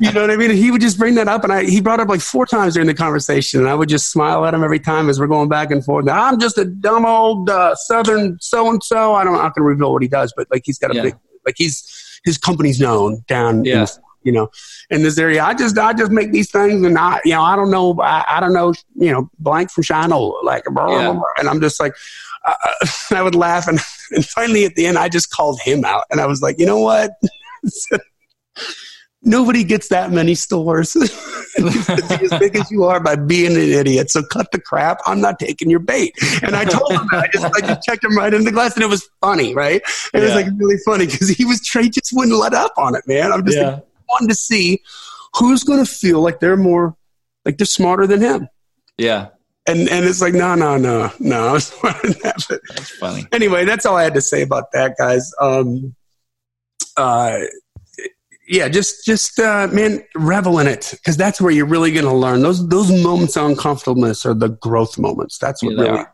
you 0.00 0.12
know 0.12 0.22
what 0.22 0.30
I 0.32 0.36
mean? 0.36 0.50
He 0.50 0.72
would 0.72 0.80
just 0.80 0.98
bring 0.98 1.14
that 1.14 1.28
up, 1.28 1.44
and 1.44 1.52
I, 1.52 1.62
he 1.62 1.80
brought 1.80 2.00
up 2.00 2.08
like 2.08 2.20
four 2.20 2.44
times 2.44 2.74
during 2.74 2.88
the 2.88 2.94
conversation, 2.94 3.60
and 3.60 3.68
I 3.68 3.74
would 3.76 3.88
just 3.88 4.10
smile 4.10 4.44
at 4.44 4.52
him 4.52 4.64
every 4.64 4.80
time 4.80 5.08
as 5.08 5.20
we're 5.20 5.28
going 5.28 5.48
back 5.48 5.70
and 5.70 5.84
forth. 5.84 6.08
I'm 6.08 6.40
just 6.40 6.58
a 6.58 6.64
dumb 6.64 7.06
old 7.06 7.48
uh, 7.48 7.76
Southern 7.76 8.36
so 8.40 8.68
and 8.68 8.82
so. 8.82 9.14
I 9.14 9.22
don't. 9.22 9.34
I'm 9.34 9.42
not 9.42 9.54
going 9.54 9.62
to 9.62 9.68
reveal 9.68 9.92
what 9.92 10.02
he 10.02 10.08
does, 10.08 10.34
but 10.36 10.48
like 10.50 10.62
he's 10.64 10.78
got 10.78 10.90
a 10.90 10.94
yeah. 10.96 11.02
big, 11.02 11.16
like 11.46 11.54
he's 11.56 12.20
his 12.24 12.36
company's 12.36 12.80
known 12.80 13.24
down. 13.28 13.64
Yeah. 13.64 13.82
In, 13.82 13.86
you 14.22 14.32
know, 14.32 14.50
in 14.90 15.02
this 15.02 15.16
area, 15.18 15.42
I 15.42 15.54
just 15.54 15.78
I 15.78 15.92
just 15.92 16.10
make 16.10 16.32
these 16.32 16.50
things, 16.50 16.84
and 16.84 16.98
I 16.98 17.20
you 17.24 17.32
know 17.32 17.42
I 17.42 17.54
don't 17.54 17.70
know 17.70 17.98
I, 18.00 18.24
I 18.28 18.40
don't 18.40 18.52
know 18.52 18.74
you 18.96 19.12
know 19.12 19.30
blank 19.38 19.70
from 19.70 19.84
Shinola 19.84 20.42
like 20.42 20.64
blah, 20.64 20.86
blah, 20.86 21.12
blah, 21.12 21.22
and 21.38 21.48
I'm 21.48 21.60
just 21.60 21.78
like 21.78 21.94
uh, 22.44 22.54
I 23.10 23.22
would 23.22 23.34
laugh. 23.34 23.68
And, 23.68 23.78
and 24.10 24.24
finally 24.24 24.64
at 24.64 24.74
the 24.74 24.86
end, 24.86 24.98
I 24.98 25.08
just 25.08 25.30
called 25.30 25.60
him 25.60 25.84
out. 25.84 26.04
And 26.10 26.20
I 26.20 26.26
was 26.26 26.42
like, 26.42 26.58
you 26.58 26.66
know 26.66 26.80
what? 26.80 27.12
Nobody 29.22 29.64
gets 29.64 29.88
that 29.88 30.10
many 30.10 30.34
stores 30.34 30.96
as 31.58 32.38
big 32.38 32.56
as 32.56 32.70
you 32.70 32.84
are 32.84 33.00
by 33.00 33.16
being 33.16 33.52
an 33.54 33.58
idiot. 33.58 34.10
So 34.10 34.22
cut 34.22 34.50
the 34.50 34.58
crap. 34.58 34.98
I'm 35.04 35.20
not 35.20 35.38
taking 35.38 35.68
your 35.68 35.80
bait. 35.80 36.14
And 36.42 36.56
I 36.56 36.64
told 36.64 36.90
him 36.90 37.06
that. 37.12 37.24
I 37.24 37.28
just, 37.30 37.44
I 37.44 37.60
just 37.60 37.82
checked 37.82 38.02
him 38.02 38.16
right 38.16 38.32
in 38.32 38.44
the 38.44 38.50
glass 38.50 38.74
and 38.76 38.82
it 38.82 38.88
was 38.88 39.06
funny, 39.20 39.54
right? 39.54 39.82
It 39.82 40.10
yeah. 40.14 40.20
was 40.20 40.34
like 40.34 40.46
really 40.56 40.78
funny 40.86 41.04
because 41.04 41.28
he 41.28 41.44
was, 41.44 41.60
he 41.68 41.90
just 41.90 42.12
wouldn't 42.14 42.38
let 42.38 42.54
up 42.54 42.72
on 42.78 42.94
it, 42.94 43.06
man. 43.06 43.30
I'm 43.30 43.44
just 43.44 43.58
yeah. 43.58 43.74
like, 43.74 43.86
wanting 44.08 44.28
to 44.28 44.34
see 44.34 44.82
who's 45.34 45.64
going 45.64 45.84
to 45.84 45.90
feel 45.90 46.22
like 46.22 46.40
they're 46.40 46.56
more, 46.56 46.96
like 47.44 47.58
they're 47.58 47.66
smarter 47.66 48.06
than 48.06 48.22
him. 48.22 48.48
Yeah 48.96 49.28
and 49.66 49.88
and 49.88 50.04
it's 50.04 50.20
like 50.20 50.34
no 50.34 50.54
no 50.54 50.76
no 50.76 51.10
no 51.18 51.52
that's 51.54 52.90
funny. 52.98 53.26
Anyway 53.32 53.64
that's 53.64 53.84
all 53.86 53.96
i 53.96 54.02
had 54.02 54.14
to 54.14 54.20
say 54.20 54.42
about 54.42 54.72
that 54.72 54.96
guys. 54.98 55.30
Um 55.40 55.94
uh 56.96 57.38
yeah 58.48 58.68
just 58.68 59.04
just 59.04 59.38
uh 59.38 59.68
man 59.72 60.02
revel 60.16 60.58
in 60.58 60.66
it 60.66 60.90
because 60.92 61.16
that's 61.16 61.40
where 61.40 61.52
you're 61.52 61.66
really 61.66 61.92
going 61.92 62.04
to 62.04 62.12
learn. 62.12 62.42
Those 62.42 62.66
those 62.68 62.90
moments 63.02 63.36
of 63.36 63.44
uncomfortableness 63.44 64.24
are 64.26 64.34
the 64.34 64.48
growth 64.48 64.98
moments. 64.98 65.38
That's 65.38 65.62
what 65.62 65.76
yeah, 65.76 65.82
really 65.82 66.04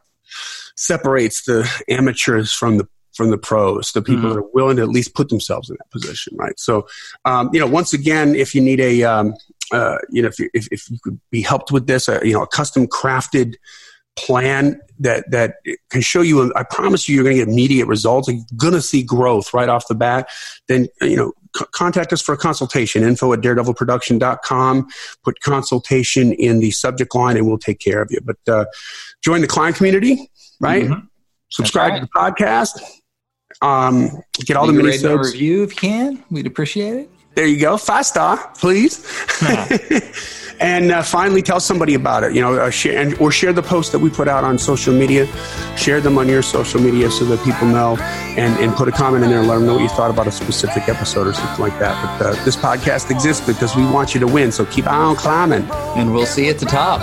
separates 0.76 1.44
the 1.44 1.68
amateurs 1.88 2.52
from 2.52 2.78
the 2.78 2.86
from 3.16 3.30
the 3.30 3.38
pros, 3.38 3.92
the 3.92 4.02
people 4.02 4.24
mm-hmm. 4.24 4.28
that 4.28 4.38
are 4.38 4.50
willing 4.52 4.76
to 4.76 4.82
at 4.82 4.90
least 4.90 5.14
put 5.14 5.30
themselves 5.30 5.70
in 5.70 5.76
that 5.78 5.90
position, 5.90 6.36
right? 6.36 6.58
So, 6.60 6.86
um, 7.24 7.48
you 7.52 7.58
know, 7.58 7.66
once 7.66 7.94
again, 7.94 8.34
if 8.34 8.54
you 8.54 8.60
need 8.60 8.78
a, 8.78 9.04
um, 9.04 9.34
uh, 9.72 9.98
you 10.10 10.22
know, 10.22 10.28
if 10.28 10.38
you, 10.38 10.50
if, 10.54 10.68
if 10.70 10.90
you 10.90 10.98
could 11.02 11.20
be 11.30 11.42
helped 11.42 11.72
with 11.72 11.86
this, 11.86 12.08
uh, 12.08 12.20
you 12.22 12.32
know, 12.32 12.42
a 12.42 12.46
custom 12.46 12.86
crafted 12.86 13.54
plan 14.16 14.80
that 14.98 15.30
that 15.30 15.56
can 15.90 16.00
show 16.00 16.22
you. 16.22 16.52
I 16.56 16.62
promise 16.62 17.08
you, 17.08 17.14
you're 17.14 17.24
going 17.24 17.36
to 17.36 17.44
get 17.44 17.48
immediate 17.48 17.86
results. 17.86 18.28
You're 18.28 18.42
going 18.56 18.72
to 18.72 18.82
see 18.82 19.02
growth 19.02 19.52
right 19.54 19.68
off 19.68 19.88
the 19.88 19.94
bat. 19.94 20.28
Then 20.68 20.88
you 21.02 21.16
know, 21.16 21.32
c- 21.56 21.66
contact 21.72 22.12
us 22.12 22.22
for 22.22 22.32
a 22.32 22.36
consultation. 22.36 23.02
Info 23.02 23.32
at 23.32 23.40
daredevilproduction.com. 23.40 24.88
Put 25.22 25.40
consultation 25.40 26.32
in 26.32 26.60
the 26.60 26.70
subject 26.70 27.14
line, 27.14 27.36
and 27.36 27.46
we'll 27.46 27.58
take 27.58 27.78
care 27.78 28.02
of 28.02 28.10
you. 28.10 28.20
But 28.22 28.52
uh, 28.52 28.64
join 29.22 29.42
the 29.42 29.46
client 29.46 29.76
community, 29.76 30.30
right? 30.60 30.84
Mm-hmm. 30.84 31.06
Subscribe 31.50 31.92
right. 31.92 32.00
to 32.00 32.06
the 32.06 32.18
podcast. 32.18 32.80
Um, 33.62 34.10
get 34.44 34.56
all 34.56 34.66
Leave 34.66 34.76
the 34.76 35.08
mini 35.08 35.18
review 35.18 35.62
if 35.62 35.70
you 35.70 35.76
can. 35.76 36.24
We'd 36.30 36.46
appreciate 36.46 36.94
it. 36.94 37.10
There 37.36 37.46
you 37.46 37.60
go. 37.60 37.76
Five 37.76 38.06
star, 38.06 38.50
please. 38.56 39.04
and 40.58 40.90
uh, 40.90 41.02
finally, 41.02 41.42
tell 41.42 41.60
somebody 41.60 41.92
about 41.92 42.24
it. 42.24 42.34
You 42.34 42.40
know, 42.40 42.54
uh, 42.54 42.70
share 42.70 42.98
and, 42.98 43.12
or 43.18 43.30
share 43.30 43.52
the 43.52 43.62
post 43.62 43.92
that 43.92 43.98
we 43.98 44.08
put 44.08 44.26
out 44.26 44.42
on 44.42 44.58
social 44.58 44.94
media. 44.94 45.26
Share 45.76 46.00
them 46.00 46.16
on 46.16 46.30
your 46.30 46.40
social 46.40 46.80
media 46.80 47.10
so 47.10 47.26
that 47.26 47.44
people 47.44 47.68
know, 47.68 47.98
and, 48.38 48.58
and 48.58 48.74
put 48.74 48.88
a 48.88 48.90
comment 48.90 49.22
in 49.22 49.28
there 49.28 49.40
and 49.40 49.48
let 49.48 49.56
them 49.56 49.66
know 49.66 49.74
what 49.74 49.82
you 49.82 49.88
thought 49.90 50.10
about 50.10 50.26
a 50.26 50.32
specific 50.32 50.88
episode 50.88 51.26
or 51.26 51.34
something 51.34 51.60
like 51.60 51.78
that. 51.78 52.18
But 52.18 52.26
uh, 52.26 52.44
this 52.46 52.56
podcast 52.56 53.10
exists 53.10 53.46
because 53.46 53.76
we 53.76 53.84
want 53.84 54.14
you 54.14 54.20
to 54.20 54.26
win. 54.26 54.50
So 54.50 54.64
keep 54.64 54.86
on 54.86 55.14
climbing, 55.14 55.68
and 55.94 56.14
we'll 56.14 56.24
see 56.24 56.46
you 56.46 56.52
at 56.52 56.58
the 56.58 56.64
top. 56.64 57.02